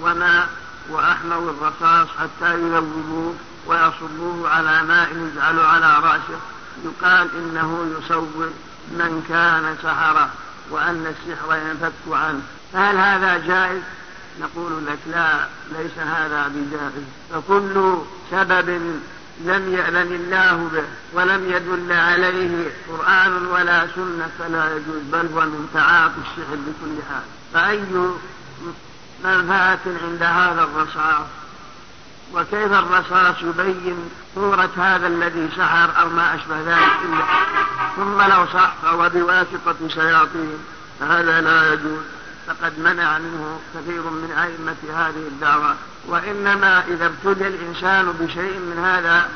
وماء 0.00 0.48
وأحموا 0.88 1.50
الرصاص 1.50 2.08
حتى 2.18 2.54
يذوبوه 2.54 3.34
ويصبوه 3.66 4.50
على 4.50 4.82
ماء 4.82 5.08
يجعل 5.12 5.60
على 5.60 5.94
رأسه. 5.94 6.40
يقال 6.84 7.28
إنه 7.36 7.96
يصور 7.98 8.50
من 8.90 9.24
كان 9.28 9.76
سحرا 9.82 10.30
وأن 10.70 11.14
السحر 11.14 11.56
ينفك 11.56 11.92
عنه. 12.12 12.42
هل 12.74 12.96
هذا 12.96 13.38
جائز؟ 13.46 13.82
نقول 14.40 14.86
لك 14.86 14.98
لا 15.06 15.46
ليس 15.78 15.98
هذا 15.98 16.48
بجائز. 16.54 17.04
فكل 17.32 17.98
سبب 18.30 18.68
لم 19.44 19.74
يأذن 19.74 20.14
الله 20.14 20.70
به 20.72 20.84
ولم 21.12 21.50
يدل 21.50 21.92
عليه 21.92 22.72
قرآن 22.88 23.46
ولا 23.46 23.86
سنة 23.94 24.30
فلا 24.38 24.76
يجوز 24.76 25.02
بل 25.12 25.28
هو 25.34 25.40
من 25.40 25.70
تعاطي 25.74 26.14
السحر 26.14 26.56
بكل 26.56 27.02
حال. 27.10 27.22
فأي 27.54 27.80
منفعة 29.24 29.78
عند 30.04 30.22
هذا 30.22 30.62
الرصاص؟ 30.62 31.26
وكيف 32.34 32.72
الرصاص 32.72 33.42
يبين 33.42 34.10
صورة 34.34 34.70
هذا 34.76 35.06
الذي 35.06 35.48
سحر 35.56 35.90
أو 36.00 36.08
ما 36.08 36.34
أشبه 36.34 36.60
ذلك 36.60 36.92
إلا؟ 37.04 37.24
ثم 37.96 38.22
لو 38.22 38.46
صح 38.46 38.94
وبواسطة 38.94 39.88
شياطين 39.88 40.58
فهذا 41.00 41.40
لا 41.40 41.72
يجوز. 41.72 42.02
فقد 42.50 42.78
منع 42.78 43.18
منه 43.18 43.60
كثير 43.74 44.02
من 44.02 44.30
أئمة 44.30 45.06
هذه 45.06 45.28
الدعوة. 45.28 45.74
وإنما 46.08 46.84
إذا 46.88 47.06
ابتلي 47.06 47.48
الإنسان 47.48 48.12
بشيء 48.20 48.58
من 48.58 48.78
هذا 48.84 49.28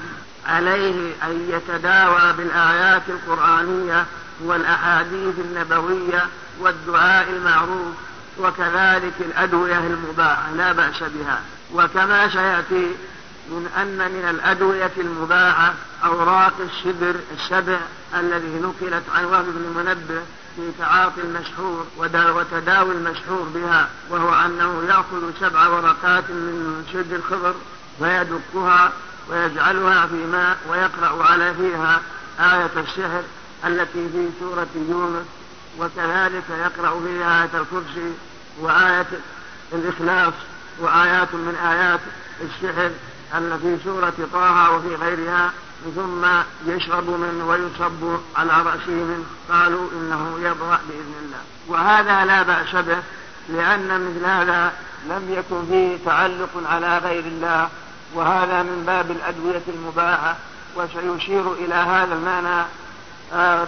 عليه 0.47 1.13
أن 1.25 1.49
يتداوى 1.51 2.33
بالآيات 2.33 3.03
القرآنية 3.09 4.07
والأحاديث 4.41 5.35
النبوية 5.39 6.27
والدعاء 6.61 7.31
المعروف 7.31 7.95
وكذلك 8.39 9.15
الأدوية 9.21 9.79
المباحة 9.79 10.53
لا 10.57 10.73
بأس 10.73 10.99
بها. 10.99 11.41
وكما 11.75 12.29
سيأتي 12.29 12.97
من 13.49 13.69
أن 13.77 14.13
من 14.13 14.29
الأدوية 14.31 14.93
المباحة 14.97 15.75
أوراق 16.05 16.55
الشبر 16.61 17.15
السبع 17.37 17.79
الذي 18.15 18.61
نقلت 18.61 19.03
عن 19.15 19.25
وهب 19.25 19.45
بن 19.45 19.81
منبه 19.81 20.23
في 20.57 20.71
تعاطي 20.79 21.21
المشحور 21.21 21.87
وتداوي 21.99 22.95
المشحور 22.95 23.43
بها 23.55 23.89
وهو 24.11 24.35
أنه 24.35 24.83
يأخذ 24.89 25.33
سبع 25.41 25.69
ورقات 25.69 26.25
من 26.31 26.87
شد 26.93 27.13
الخضر 27.13 27.55
فيدكها 27.99 28.93
ويجعلها 29.31 30.07
في 30.07 30.15
ماء 30.15 30.57
ويقرأ 30.71 31.25
على 31.25 31.55
فيها 31.55 32.01
آية 32.41 32.71
السحر 32.77 33.23
التي 33.67 34.09
في 34.09 34.29
سورة 34.41 34.67
يونس 34.89 35.27
وكذلك 35.79 36.45
يقرأ 36.51 37.01
فيها 37.01 37.43
آية 37.43 37.61
الكرسي 37.61 38.13
وآية 38.61 39.07
الإخلاص 39.73 40.35
وآيات 40.81 41.35
من 41.35 41.55
آيات 41.55 42.01
السحر 42.41 42.91
أن 43.35 43.59
في 43.63 43.85
سورة 43.85 44.13
طه 44.33 44.71
وفي 44.71 44.95
غيرها. 44.95 45.51
ثم 45.97 46.27
يشرب 46.73 47.11
منه 47.11 47.49
ويصب 47.49 48.21
على 48.37 48.63
رأسه 48.63 48.93
منه. 48.93 49.25
قالوا 49.51 49.89
إنه 49.93 50.39
يبرأ 50.39 50.81
بإذن 50.89 51.15
الله. 51.25 51.43
وهذا 51.69 52.25
لا 52.25 52.43
بأس 52.43 52.75
به 52.75 52.99
لأن 53.49 53.89
مثل 53.89 54.27
هذا 54.27 54.73
لم 55.09 55.35
يكن 55.39 55.67
فيه 55.67 56.05
تعلق 56.05 56.71
على 56.71 56.99
غير 56.99 57.25
الله. 57.25 57.69
وهذا 58.15 58.63
من 58.63 58.83
باب 58.87 59.11
الأدوية 59.11 59.63
المباحة. 59.69 60.37
وسيشير 60.77 61.53
إلى 61.53 61.75
هذا 61.75 62.15
المعنى 62.15 62.67
آه، 63.33 63.67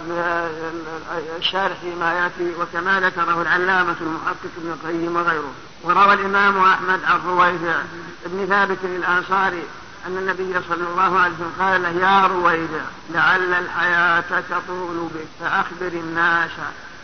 الشارح 1.37 1.77
فيما 1.81 2.13
يأتي 2.13 2.61
وكما 2.61 2.99
ذكره 2.99 3.41
العلامة 3.41 3.95
المحقق 4.01 4.51
ابن 4.57 4.71
القيم 4.71 5.15
وغيره. 5.15 5.51
وروى 5.83 6.13
الإمام 6.13 6.63
أحمد 6.63 6.99
عن 7.03 7.19
رويفع 7.27 7.75
بن 8.25 8.45
ثابت 8.45 8.77
الأنصاري 8.83 9.63
أن 10.07 10.17
النبي 10.17 10.53
صلى 10.69 10.87
الله 10.91 11.19
عليه 11.19 11.33
وسلم 11.33 11.53
قال 11.59 11.83
له 11.83 11.89
يا 11.89 12.27
رويفع 12.27 12.83
لعل 13.13 13.53
الحياة 13.53 14.23
تطول 14.49 15.09
بك 15.15 15.27
فأخبر 15.39 15.87
الناس 15.87 16.51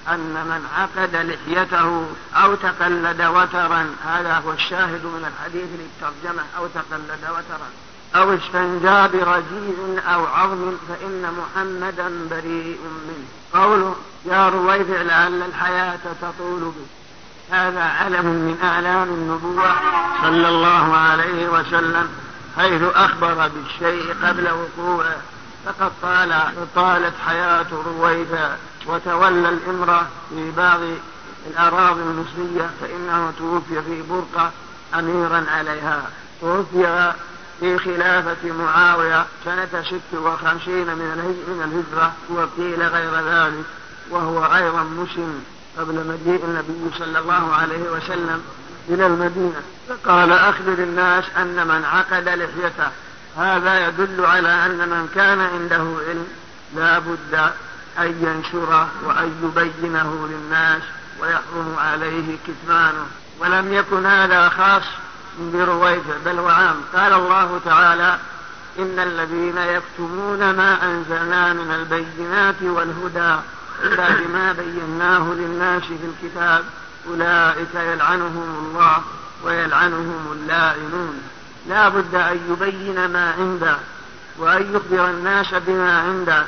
أن 0.07 0.34
من 0.34 0.65
عقد 0.77 1.15
لحيته 1.15 2.05
أو 2.35 2.55
تقلد 2.55 3.21
وترا 3.21 3.95
هذا 4.05 4.41
هو 4.45 4.51
الشاهد 4.51 5.05
من 5.05 5.31
الحديث 5.31 5.67
للترجمة 5.80 6.43
أو 6.57 6.67
تقلد 6.67 7.23
وترا. 7.23 7.69
أو 8.15 8.34
استنجى 8.34 9.17
برجيز 9.17 10.03
أو 10.13 10.25
عظم 10.25 10.77
فإن 10.89 11.34
محمدا 11.39 12.27
بريء 12.30 12.80
منه. 13.07 13.61
قوله 13.63 13.95
يا 14.25 14.49
رويفع 14.49 15.01
لعل 15.01 15.41
الحياة 15.41 15.99
تطول 16.21 16.61
بك 16.61 17.53
هذا 17.55 17.84
علم 17.84 18.25
من 18.25 18.57
أعلام 18.63 19.03
النبوة 19.03 19.75
صلى 20.21 20.49
الله 20.49 20.95
عليه 20.97 21.49
وسلم. 21.49 22.23
حيث 22.57 22.81
أخبر 22.95 23.47
بالشيء 23.47 24.15
قبل 24.23 24.47
وقوعه 24.49 25.17
فقد 25.65 25.91
طال 26.01 26.53
طالت 26.75 27.13
حياة 27.25 27.65
رويفع 27.85 28.55
وتولى 28.88 29.49
الإمرة 29.49 30.07
في 30.30 30.51
بعض 30.51 30.80
الأراضي 31.47 32.01
المصرية 32.01 32.69
فإنه 32.81 33.34
توفي 33.38 33.81
في 33.81 34.01
برقة 34.09 34.51
أميرا 34.95 35.45
عليها. 35.49 36.09
توفي 36.41 37.13
في 37.59 37.80
خلافة 37.80 38.51
معاوية 38.51 39.25
سنة 39.45 39.84
ست 39.84 40.17
وخمسين 40.17 40.88
من 40.88 41.35
الهجرة 41.63 42.13
وقيل 42.30 42.84
غير 42.84 43.15
ذلك 43.15 43.65
وهو 44.09 44.45
أيضا 44.45 44.84
مسلم 44.84 45.43
قبل 45.77 45.93
مجيء 45.93 46.45
النبي 46.45 46.97
صلى 46.97 47.19
الله 47.19 47.55
عليه 47.55 47.91
وسلم. 47.91 48.41
إلى 48.89 49.05
المدينة. 49.05 49.61
فقال 49.89 50.31
أخبر 50.31 50.73
الناس 50.73 51.23
أن 51.38 51.68
من 51.68 51.85
عقد 51.85 52.30
لحيته. 52.30 52.91
هذا 53.38 53.88
يدل 53.88 54.26
على 54.26 54.65
أن 54.65 54.89
من 54.89 55.10
كان 55.15 55.39
عنده 55.39 56.01
علم 56.07 56.27
لا 56.76 56.99
بد 56.99 57.51
أن 57.99 58.15
ينشره 58.22 58.89
وأن 59.05 59.31
يبينه 59.43 60.27
للناس 60.27 60.81
ويحرم 61.22 61.76
عليه 61.77 62.38
كتمانه. 62.47 63.05
ولم 63.39 63.73
يكن 63.73 64.05
هذا 64.05 64.49
خاص 64.49 64.84
برويفع 65.39 66.14
بل 66.26 66.39
وعام. 66.39 66.76
قال 66.95 67.14
الله 67.14 67.60
تعالى 67.65 68.18
إن 68.80 68.99
الذين 68.99 69.57
يكتمون 69.57 70.39
ما 70.39 70.84
أنزلنا 70.84 71.53
من 71.53 71.72
البينات 71.72 72.55
والهدى 72.61 73.41
بعد 73.97 74.22
ما 74.34 74.51
بيناه 74.51 75.34
للناس 75.34 75.84
في 75.84 76.05
الكتاب. 76.14 76.64
أولئك 77.07 77.75
يلعنهم 77.75 78.55
الله 78.65 79.01
ويلعنهم 79.43 80.31
اللاعنون 80.31 81.21
لا 81.67 81.89
بد 81.89 82.15
أن 82.15 82.39
يبين 82.49 83.05
ما 83.05 83.31
عنده 83.31 83.77
وأن 84.38 84.75
يخبر 84.75 85.09
الناس 85.09 85.47
بما 85.67 85.99
عنده. 85.99 86.45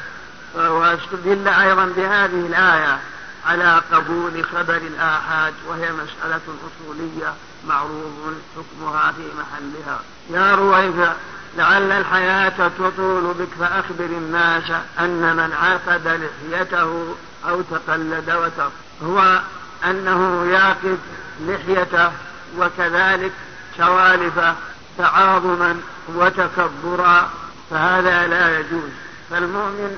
واستدل 0.55 1.47
أيضا 1.47 1.85
بهذه 1.85 2.47
الآية 2.47 2.99
على 3.45 3.81
قبول 3.91 4.45
خبر 4.45 4.77
الآحاد 4.77 5.53
وهي 5.67 5.91
مسألة 5.91 6.41
أصولية 6.41 7.33
معروف 7.67 8.13
حكمها 8.57 9.11
في 9.11 9.21
محلها. 9.39 9.99
يا 10.29 10.55
رويفع 10.55 11.13
لعل 11.57 11.91
الحياة 11.91 12.69
تطول 12.79 13.33
بك 13.33 13.47
فأخبر 13.59 14.05
الناس 14.05 14.71
أن 14.99 15.35
من 15.35 15.53
عقد 15.53 16.07
لحيته 16.07 17.15
أو 17.49 17.61
تقلد 17.61 18.29
وتر 18.29 18.69
هو 19.03 19.41
أنه 19.85 20.45
يعقد 20.51 20.99
لحيته 21.41 22.11
وكذلك 22.57 23.31
شوالفه 23.77 24.55
تعاظما 24.97 25.79
وتكبرا 26.15 27.29
فهذا 27.69 28.27
لا 28.27 28.59
يجوز. 28.59 28.89
فالمؤمن 29.29 29.97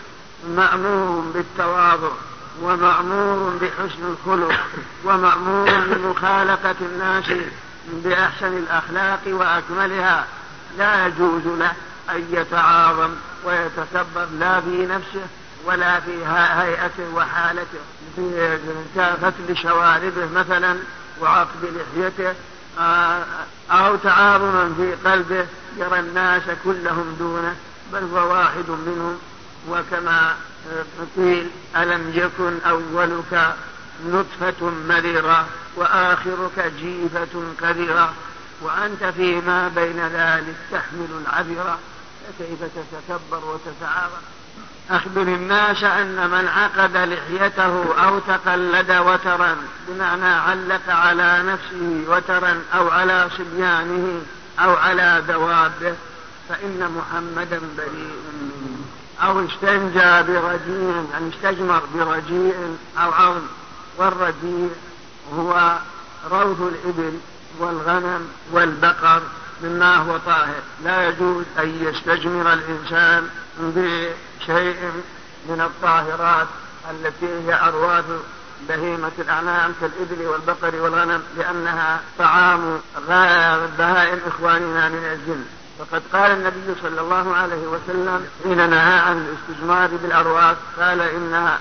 مأمور 0.55 1.23
بالتواضع 1.33 2.11
ومأمور 2.61 3.57
بحسن 3.61 4.15
الخلق 4.15 4.59
ومأمور 5.03 5.69
بمخالقة 5.69 6.75
الناس 6.81 7.25
بأحسن 7.87 8.57
الأخلاق 8.57 9.19
وأكملها 9.27 10.25
لا 10.77 11.07
يجوز 11.07 11.41
له 11.45 11.71
أن 12.09 12.27
يتعاظم 12.31 13.09
ويتكبر 13.45 14.25
لا 14.39 14.61
في 14.61 14.85
نفسه 14.85 15.27
ولا 15.65 15.99
في 15.99 16.25
هيئته 16.25 17.15
وحالته. 17.15 17.79
في 18.17 18.57
فتل 19.21 19.57
شواربه 19.57 20.25
مثلا 20.35 20.77
وعقد 21.21 21.63
لحيته 21.63 22.33
آه، 22.79 23.23
أو 23.71 23.95
تعاظما 23.95 24.73
في 24.77 25.09
قلبه 25.09 25.45
يرى 25.77 25.99
الناس 25.99 26.43
كلهم 26.63 27.15
دونه 27.19 27.55
بل 27.93 28.03
هو 28.03 28.31
واحد 28.31 28.69
منهم. 28.69 29.19
وكما 29.69 30.35
قيل 31.17 31.49
ألم 31.77 32.11
يكن 32.15 32.57
أولك 32.69 33.55
نطفة 34.05 34.69
مريرة 34.87 35.47
وآخرك 35.75 36.73
جيفة 36.79 37.43
قذرة؟ 37.61 38.13
وأنت 38.61 39.03
فيما 39.03 39.67
بين 39.67 40.07
ذلك 40.07 40.55
تحمل 40.71 41.07
العذرة 41.21 41.79
فكيف 42.39 42.59
تتكبر 42.61 43.45
وتتعاظم 43.45 44.21
أخبر 44.91 45.21
الناس 45.21 45.83
أن 45.83 46.29
من 46.29 46.47
عقد 46.47 46.97
لحيته 46.97 48.03
أو 48.05 48.19
تقلد 48.19 48.91
وترا 48.91 49.55
بمعنى 49.87 50.25
علق 50.25 50.89
على 50.89 51.43
نفسه 51.43 52.03
وترا 52.07 52.61
أو 52.73 52.89
على 52.89 53.29
صبيانه 53.37 54.21
أو 54.59 54.75
على 54.75 55.23
دوابه 55.27 55.95
فإن 56.49 56.97
محمدا 56.97 57.61
بريء 57.77 58.15
منه. 58.41 58.77
أو 59.23 59.45
استنجى 59.45 60.23
برجيع 60.31 61.03
يعني 61.11 61.29
استجمر 61.29 61.81
برجيع 61.95 62.53
أو 62.97 63.11
عظم 63.11 63.47
والرجيع 63.97 64.69
هو 65.35 65.77
روث 66.31 66.57
الإبل 66.61 67.19
والغنم 67.59 68.27
والبقر 68.51 69.21
مما 69.63 69.95
هو 69.95 70.17
طاهر. 70.17 70.61
لا 70.83 71.07
يجوز 71.07 71.45
أن 71.59 71.77
يستجمر 71.81 72.53
الإنسان 72.53 73.29
بشيء 74.39 74.91
من 75.45 75.61
الطاهرات 75.61 76.47
التي 76.91 77.25
هي 77.25 77.61
أرواث 77.67 78.05
بهيمة 78.69 79.11
الأنعام 79.19 79.73
كالإبل 79.81 80.27
والبقر 80.27 80.75
والغنم 80.75 81.23
لأنها 81.37 82.01
طعام 82.19 82.79
بهائم 83.77 84.19
إخواننا 84.27 84.89
من 84.89 85.03
الجن. 85.13 85.45
وقد 85.79 86.01
قال 86.13 86.31
النبي 86.31 86.75
صلى 86.81 87.01
الله 87.01 87.35
عليه 87.35 87.67
وسلم 87.67 88.25
حين 88.43 88.69
نهى 88.69 88.99
عن 88.99 89.27
الاستجمار 89.27 89.87
بالأرواح 89.87 90.55
قال 90.79 91.01
إنها 91.01 91.59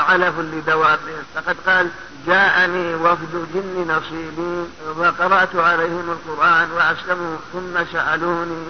علف 0.00 0.38
لدوابهم 0.38 1.22
فقد 1.34 1.56
قال 1.66 1.88
جاءني 2.28 2.94
وفد 2.94 3.46
جن 3.54 3.92
نصيبين 3.92 4.70
وقرأت 4.96 5.56
عليهم 5.56 6.10
القرآن 6.10 6.70
وأسلموا 6.70 7.36
ثم 7.52 7.84
سألوني 7.92 8.64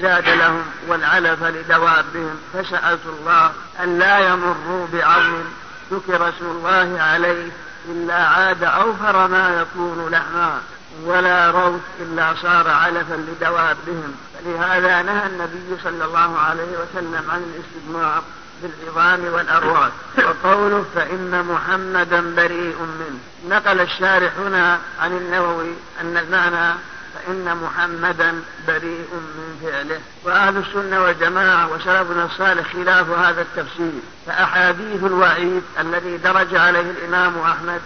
زاد 0.00 0.28
لهم 0.28 0.62
والعلف 0.88 1.42
لدوابهم 1.42 2.36
فسألت 2.52 3.00
الله 3.06 3.52
أن 3.82 3.98
لا 3.98 4.18
يمروا 4.18 4.86
بعظم 4.92 5.44
ذكر 5.92 6.28
اسم 6.28 6.46
الله 6.46 7.02
عليه 7.02 7.48
إلا 7.88 8.14
عاد 8.14 8.64
أوفر 8.64 9.28
ما 9.28 9.60
يكون 9.60 10.08
لحما 10.10 10.60
ولا 11.04 11.50
روث 11.50 11.80
إلا 12.00 12.34
صار 12.42 12.68
علفا 12.68 13.14
لدوابهم 13.14 14.14
فلهذا 14.44 15.02
نهى 15.02 15.26
النبي 15.26 15.82
صلى 15.84 16.04
الله 16.04 16.38
عليه 16.38 16.62
وسلم 16.62 17.30
عن 17.30 17.42
الاستجمار. 17.42 18.22
بالعظام 18.62 19.24
والأرواح. 19.32 19.90
وقوله 20.18 20.84
فإن 20.94 21.44
محمدا 21.44 22.34
بريء 22.34 22.76
منه. 22.80 23.18
نقل 23.56 23.80
الشارح 23.80 24.32
هنا 24.38 24.78
عن 25.00 25.12
النووي 25.12 25.74
أن 26.00 26.16
المعنى 26.16 26.74
فإن 27.14 27.56
محمدا 27.56 28.42
بريء 28.66 29.08
من 29.12 29.60
فعله. 29.62 30.00
وأهل 30.24 30.56
السنة 30.56 31.02
والجماعة 31.02 31.72
وسلفنا 31.72 32.24
الصالح 32.24 32.72
خلاف 32.72 33.10
هذا 33.10 33.42
التفسير. 33.42 34.00
فأحاديث 34.26 35.04
الوعيد 35.04 35.62
الذي 35.80 36.16
درج 36.16 36.54
عليه 36.56 36.90
الإمام 36.90 37.38
أحمد 37.38 37.80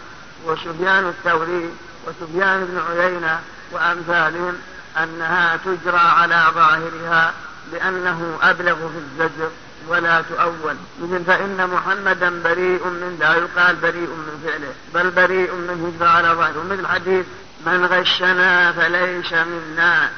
وسفيان 0.45 1.09
الثوري 1.09 1.71
وسفيان 2.07 2.65
بن 2.65 2.81
عيينة 2.91 3.41
وأمثالهم 3.73 4.59
أنها 5.03 5.57
تجرى 5.57 5.99
على 5.99 6.45
ظاهرها 6.55 7.33
لأنه 7.73 8.39
أبلغ 8.43 8.75
في 8.75 8.99
الزجر. 8.99 9.51
ولا 9.89 10.23
تؤول 10.23 10.77
مثل 11.01 11.25
فإن 11.25 11.71
محمدا 11.75 12.43
بريء 12.45 12.87
من 12.87 13.17
لا 13.21 13.35
يقال 13.35 13.77
بريء 13.77 14.09
من 14.09 14.45
فعله 14.47 14.73
بل 14.95 15.11
بريء 15.11 15.53
منه 15.55 16.07
على 16.07 16.29
ظاهره. 16.29 16.67
مثل 16.71 16.87
حديث 16.87 17.27
من 17.67 17.87
غشنا 17.87 18.73
فليس 18.73 19.33
منا. 19.33 20.11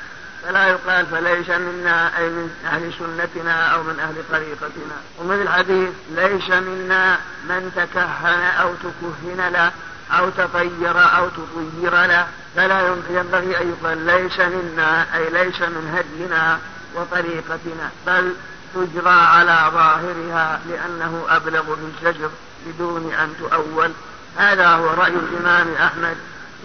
فلا 0.42 0.66
يقال 0.66 1.06
فليس 1.06 1.50
منا 1.50 2.18
أي 2.18 2.28
من 2.28 2.50
أهل 2.66 2.92
سنتنا 2.98 3.66
أو 3.66 3.82
من 3.82 4.00
أهل 4.00 4.14
طريقتنا. 4.30 4.96
ومثل 5.18 5.48
حديث 5.48 5.90
ليس 6.10 6.50
منا 6.50 7.18
من 7.48 7.72
تكهن 7.76 8.40
أو 8.60 8.74
تكهن 8.74 9.52
له 9.52 9.70
أو 10.18 10.30
تطير 10.30 11.16
أو 11.16 11.28
تطير 11.28 12.06
له. 12.06 12.26
فلا 12.56 12.80
ينبغي 13.10 13.60
أن 13.60 13.74
يقال 13.82 14.06
ليس 14.06 14.40
منا 14.40 15.06
أي 15.14 15.30
ليس 15.30 15.60
من 15.60 15.94
هدينا 15.96 16.58
وطريقتنا. 16.94 17.90
بل 18.06 18.34
تجرى 18.74 19.10
على 19.10 19.70
ظاهرها 19.74 20.60
لأنه 20.68 21.24
أبلغ 21.28 21.62
من 21.62 21.94
الزجر 21.96 22.30
بدون 22.66 23.12
أن 23.12 23.34
تؤول. 23.38 23.90
هذا 24.36 24.68
هو 24.68 24.86
رأي 24.86 25.12
الإمام 25.12 25.74
أحمد 25.74 26.16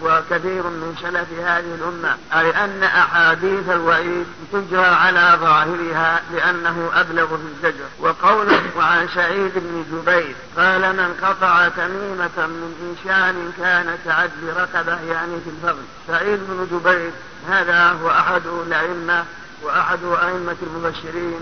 وكثير 0.02 0.62
من 0.62 0.96
سلف 1.02 1.40
هذه 1.40 1.74
الأمة. 1.74 2.16
أي 2.34 2.64
أن 2.64 2.82
أحاديث 2.82 3.68
الوعيد 3.68 4.26
تجرى 4.52 4.86
على 4.86 5.38
ظاهرها 5.40 6.22
لأنه 6.34 6.90
أبلغ 6.94 7.26
في 7.26 7.42
الزجر 7.54 7.84
وقوله 8.00 8.62
وعن 8.76 9.08
سعيد 9.14 9.52
بن 9.56 9.84
جبير 9.92 10.34
قال 10.56 10.96
من 10.96 11.14
قطع 11.22 11.68
تميمة 11.68 12.46
من 12.46 12.74
إنسان 12.82 13.52
كان 13.58 13.98
كعدل 14.04 14.56
رقبة 14.56 15.00
يعني 15.00 15.40
في 15.44 15.50
الفضل. 15.50 15.82
سعيد 16.08 16.40
بن 16.48 16.66
جبير 16.72 17.10
هذا 17.48 17.88
هو 18.02 18.10
أحد 18.10 18.42
الأئمة 18.66 19.24
وأحد 19.62 19.98
أئمة 20.04 20.56
المبشرين 20.62 21.40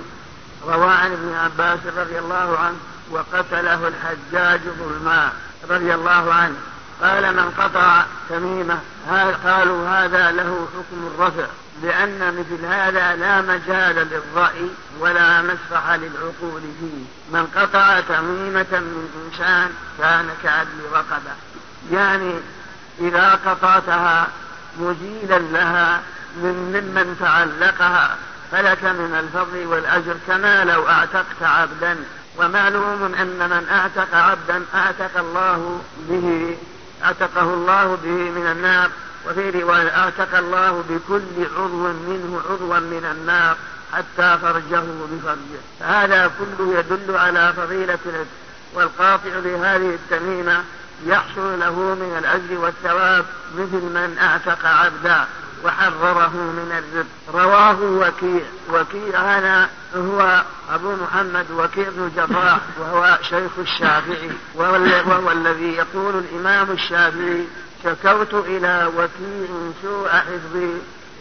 روى 0.67 0.93
عن 0.93 1.13
ابن 1.13 1.35
عباس 1.35 1.79
رضي 1.97 2.19
الله 2.19 2.59
عنه 2.59 2.77
وقتله 3.11 3.89
الحجاج 3.89 4.61
ظلما 4.79 5.33
رضي 5.71 5.95
الله 5.95 6.35
عنه. 6.35 6.57
قال 7.03 7.37
من 7.37 7.51
قطع 7.59 8.05
تميمة 8.29 8.79
قالوا 9.45 9.89
هذا 9.89 10.31
له 10.31 10.69
حكم 10.75 11.11
الرفع 11.15 11.47
لأن 11.83 12.37
مثل 12.39 12.65
هذا 12.65 13.17
لا 13.17 13.41
مجال 13.41 13.97
للرأي 13.97 14.69
ولا 14.99 15.43
مسرح 15.43 15.91
للعقول 15.91 16.63
فيه. 16.81 17.05
من 17.33 17.47
قطع 17.57 18.01
تميمة 18.01 18.67
من 18.81 19.09
إنسان 19.27 19.71
كان 19.99 20.29
كعدل 20.43 20.81
رقبة. 20.93 21.33
يعني 21.93 22.35
إذا 23.01 23.41
قطعتها 23.47 24.29
مزيلا 24.79 25.39
لها 25.39 26.01
من 26.37 26.55
ممن 26.73 27.17
تعلقها. 27.21 28.17
فلك 28.53 28.85
من 28.85 29.15
الفضل 29.15 29.67
والأجر 29.67 30.17
كما 30.27 30.65
لو 30.65 30.89
أعتقت 30.89 31.43
عبدا. 31.43 31.97
ومعلوم 32.39 33.15
أن 33.21 33.49
من 33.51 33.69
أعتق 33.71 34.15
عبدا 34.15 34.65
أعتق 34.75 35.19
الله 35.19 35.81
به 36.09 36.57
أعتقه 37.05 37.43
الله 37.43 37.99
به 38.05 38.31
من 38.41 38.47
النار. 38.53 38.91
وفي 39.27 39.51
رواية 39.51 39.97
أعتق 39.97 40.39
الله 40.39 40.85
بكل 40.89 41.47
عضو 41.57 41.89
منه 41.89 42.43
عضوا 42.51 42.79
من 42.79 43.05
النار 43.13 43.57
حتى 43.93 44.39
فرجه 44.43 44.83
بفرجه. 45.13 45.61
فهذا 45.81 46.31
كله 46.39 46.79
يدل 46.79 47.17
على 47.17 47.53
فضيلة 47.53 48.27
والقاطع 48.75 49.39
بهذه 49.45 49.95
التميمة 49.95 50.65
يحصل 51.07 51.61
له 51.61 51.73
من 51.73 52.17
الأجر 52.19 52.59
والثواب 52.59 53.25
مثل 53.55 53.83
من 53.83 54.19
أعتق 54.23 54.67
عبدا. 54.67 55.27
وحرره 55.65 56.37
من 56.37 56.73
الرق 56.79 57.07
رواه 57.35 57.81
وكيع. 57.83 58.45
وكيع 58.71 59.21
هذا 59.21 59.69
هو 59.97 60.43
أبو 60.71 60.97
محمد 60.97 61.47
وكيع 61.51 61.89
بن 61.89 62.05
الجراح 62.05 62.61
وهو 62.79 63.19
شيخ 63.23 63.51
الشافعي 63.59 64.31
وهو 64.55 65.31
الذي 65.31 65.73
يقول 65.73 66.15
الإمام 66.19 66.71
الشافعي 66.71 67.45
شكوت 67.85 68.35
إلى 68.35 68.91
وكيع 68.97 69.49
سوء 69.83 70.09
حفظي 70.09 70.73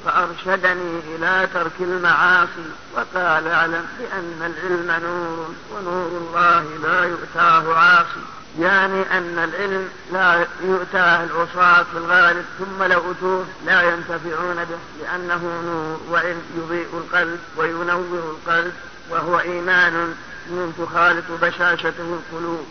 فأرشدني 0.06 1.00
إلى 1.16 1.48
ترك 1.54 1.72
المعاصي 1.80 2.70
وقال 2.96 3.48
أعلم 3.48 3.86
بأن 4.00 4.52
العلم 4.52 5.04
نور 5.04 5.50
ونور 5.72 6.08
الله 6.08 6.64
لا 6.84 7.04
يؤتاه 7.04 7.76
عاصي. 7.76 8.41
يعني 8.60 9.18
أن 9.18 9.50
العلم 9.54 9.90
لا 10.14 10.46
يؤتاه 10.64 11.24
العصاة 11.24 11.84
في 11.84 11.98
الغالب 11.98 12.46
ثم 12.60 12.84
لو 12.84 13.12
أتوه 13.12 13.46
لا 13.66 13.82
ينتفعون 13.82 14.56
به 14.56 14.78
لأنه 15.02 15.62
نور 15.66 16.00
وعلم 16.12 16.42
يضيء 16.58 16.88
القلب 16.94 17.40
وينور 17.58 18.38
القلب 18.48 18.74
وهو 19.10 19.40
إيمان 19.40 20.16
من 20.48 20.74
تخالط 20.78 21.26
بشاشته 21.42 22.20
القلوب. 22.20 22.66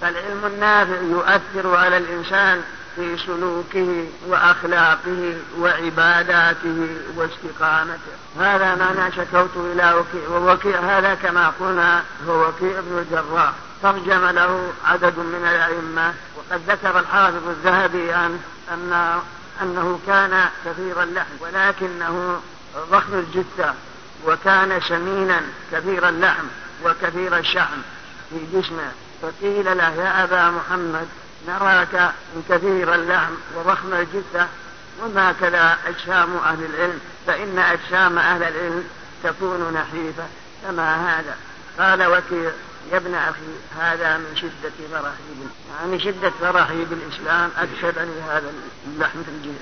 فالعلم 0.00 0.44
النافع 0.46 1.00
يؤثر 1.00 1.76
على 1.76 1.96
الإنسان 1.96 2.62
في 2.96 3.16
سلوكه 3.18 4.06
وأخلاقه 4.26 5.34
وعباداته 5.58 6.88
واستقامته. 7.16 8.12
هذا 8.40 8.74
ما 8.74 8.90
أنا 8.90 9.10
شكوت 9.10 9.56
إلى 9.56 9.94
وكيع 9.94 10.28
ووكيع 10.28 10.80
هذا 10.80 11.14
كما 11.14 11.52
قلنا 11.60 12.02
هو 12.28 12.48
وكيع 12.48 12.80
بن 12.80 12.98
الجراح. 12.98 13.52
ترجم 13.82 14.26
له 14.26 14.72
عدد 14.84 15.18
من 15.18 15.48
الأئمة 15.50 16.14
وقد 16.36 16.60
ذكر 16.70 16.98
الحافظ 16.98 17.48
الذهبي 17.48 18.14
أن 18.14 18.40
أن 18.72 19.20
أنه 19.62 20.00
كان 20.06 20.48
كثير 20.64 21.02
اللحم 21.02 21.34
ولكنه 21.40 22.40
ضخم 22.90 23.14
الجثة 23.14 23.74
وكان 24.26 24.80
سمينا 24.80 25.42
كثير 25.72 26.08
اللحم 26.08 26.44
وكثير 26.84 27.38
الشحم 27.38 27.78
في 28.30 28.36
جسمه. 28.52 28.92
فقيل 29.22 29.78
له 29.78 29.94
يا 29.94 30.24
أبا 30.24 30.50
محمد 30.50 31.08
نراك 31.48 32.12
كثير 32.48 32.94
اللحم 32.94 33.32
وضخم 33.56 33.92
الجثة 33.92 34.46
وما 35.02 35.34
كذا 35.40 35.78
أجسام 35.86 36.36
أهل 36.36 36.64
العلم 36.64 37.00
فإن 37.26 37.58
أجسام 37.58 38.18
أهل 38.18 38.42
العلم 38.42 38.84
تكون 39.24 39.72
نحيفة 39.74 40.24
كما 40.62 41.18
هذا؟ 41.18 41.36
قال 41.78 42.06
وكيع 42.06 42.50
يا 42.92 42.96
ابن 42.96 43.14
أخي 43.14 43.40
هذا 43.80 44.16
من 44.16 44.36
شدة 44.36 44.72
فرحي 44.92 45.22
يعني 45.80 46.00
شدة 46.00 46.30
فرحي 46.40 46.84
بالإسلام 46.84 47.50
أكسبني 47.58 48.20
هذا 48.28 48.52
اللحم 48.86 49.22
في 49.22 49.30
الجيل 49.30 49.54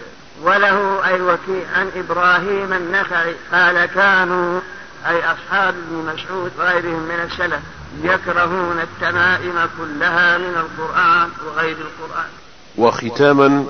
وله 0.42 1.06
أي 1.06 1.20
وكيع 1.20 1.70
عن 1.74 1.90
إبراهيم 1.96 2.72
النخعي. 2.72 3.34
قال 3.52 3.84
كانوا 3.86 4.60
أي 5.06 5.24
أصحاب 5.24 5.74
ابن 5.74 6.14
مسعود 6.14 6.52
وغيرهم 6.58 7.02
من 7.02 7.28
السلف 7.30 7.60
يكرهون 8.02 8.80
التمائم 8.80 9.68
كلها 9.78 10.38
من 10.38 10.54
القرآن 10.56 11.28
وغير 11.46 11.76
القرآن. 11.76 12.28
وختاما 12.76 13.66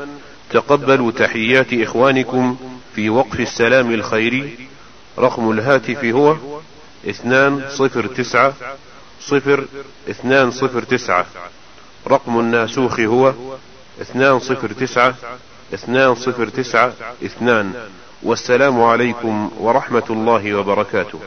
تقبلوا 0.51 1.11
تحيات 1.11 1.73
إخوانكم 1.73 2.57
في 2.95 3.11
وقف 3.11 3.41
السلام 3.41 3.95
الخيري. 3.95 4.69
رقم 5.19 5.51
الهاتف 5.51 6.05
هو 6.05 6.37
اثنان 7.09 7.65
صفر 7.69 8.07
تسعة 8.07 8.53
صفر 9.27 9.65
اثنان 10.11 10.51
صفر 10.51 10.83
تسعة. 10.83 11.27
رقم 12.07 12.41
الناسوخ 12.41 13.01
هو 13.01 13.33
اثنان 14.01 14.41
صفر 14.41 14.73
تسعة 14.73 15.15
اثنان 15.75 16.15
صفر 16.15 16.49
تسعة 16.49 16.93
اثنان. 17.25 17.73
والسلام 18.23 18.83
عليكم 18.83 19.51
ورحمة 19.59 20.05
الله 20.11 20.55
وبركاته. 20.55 21.21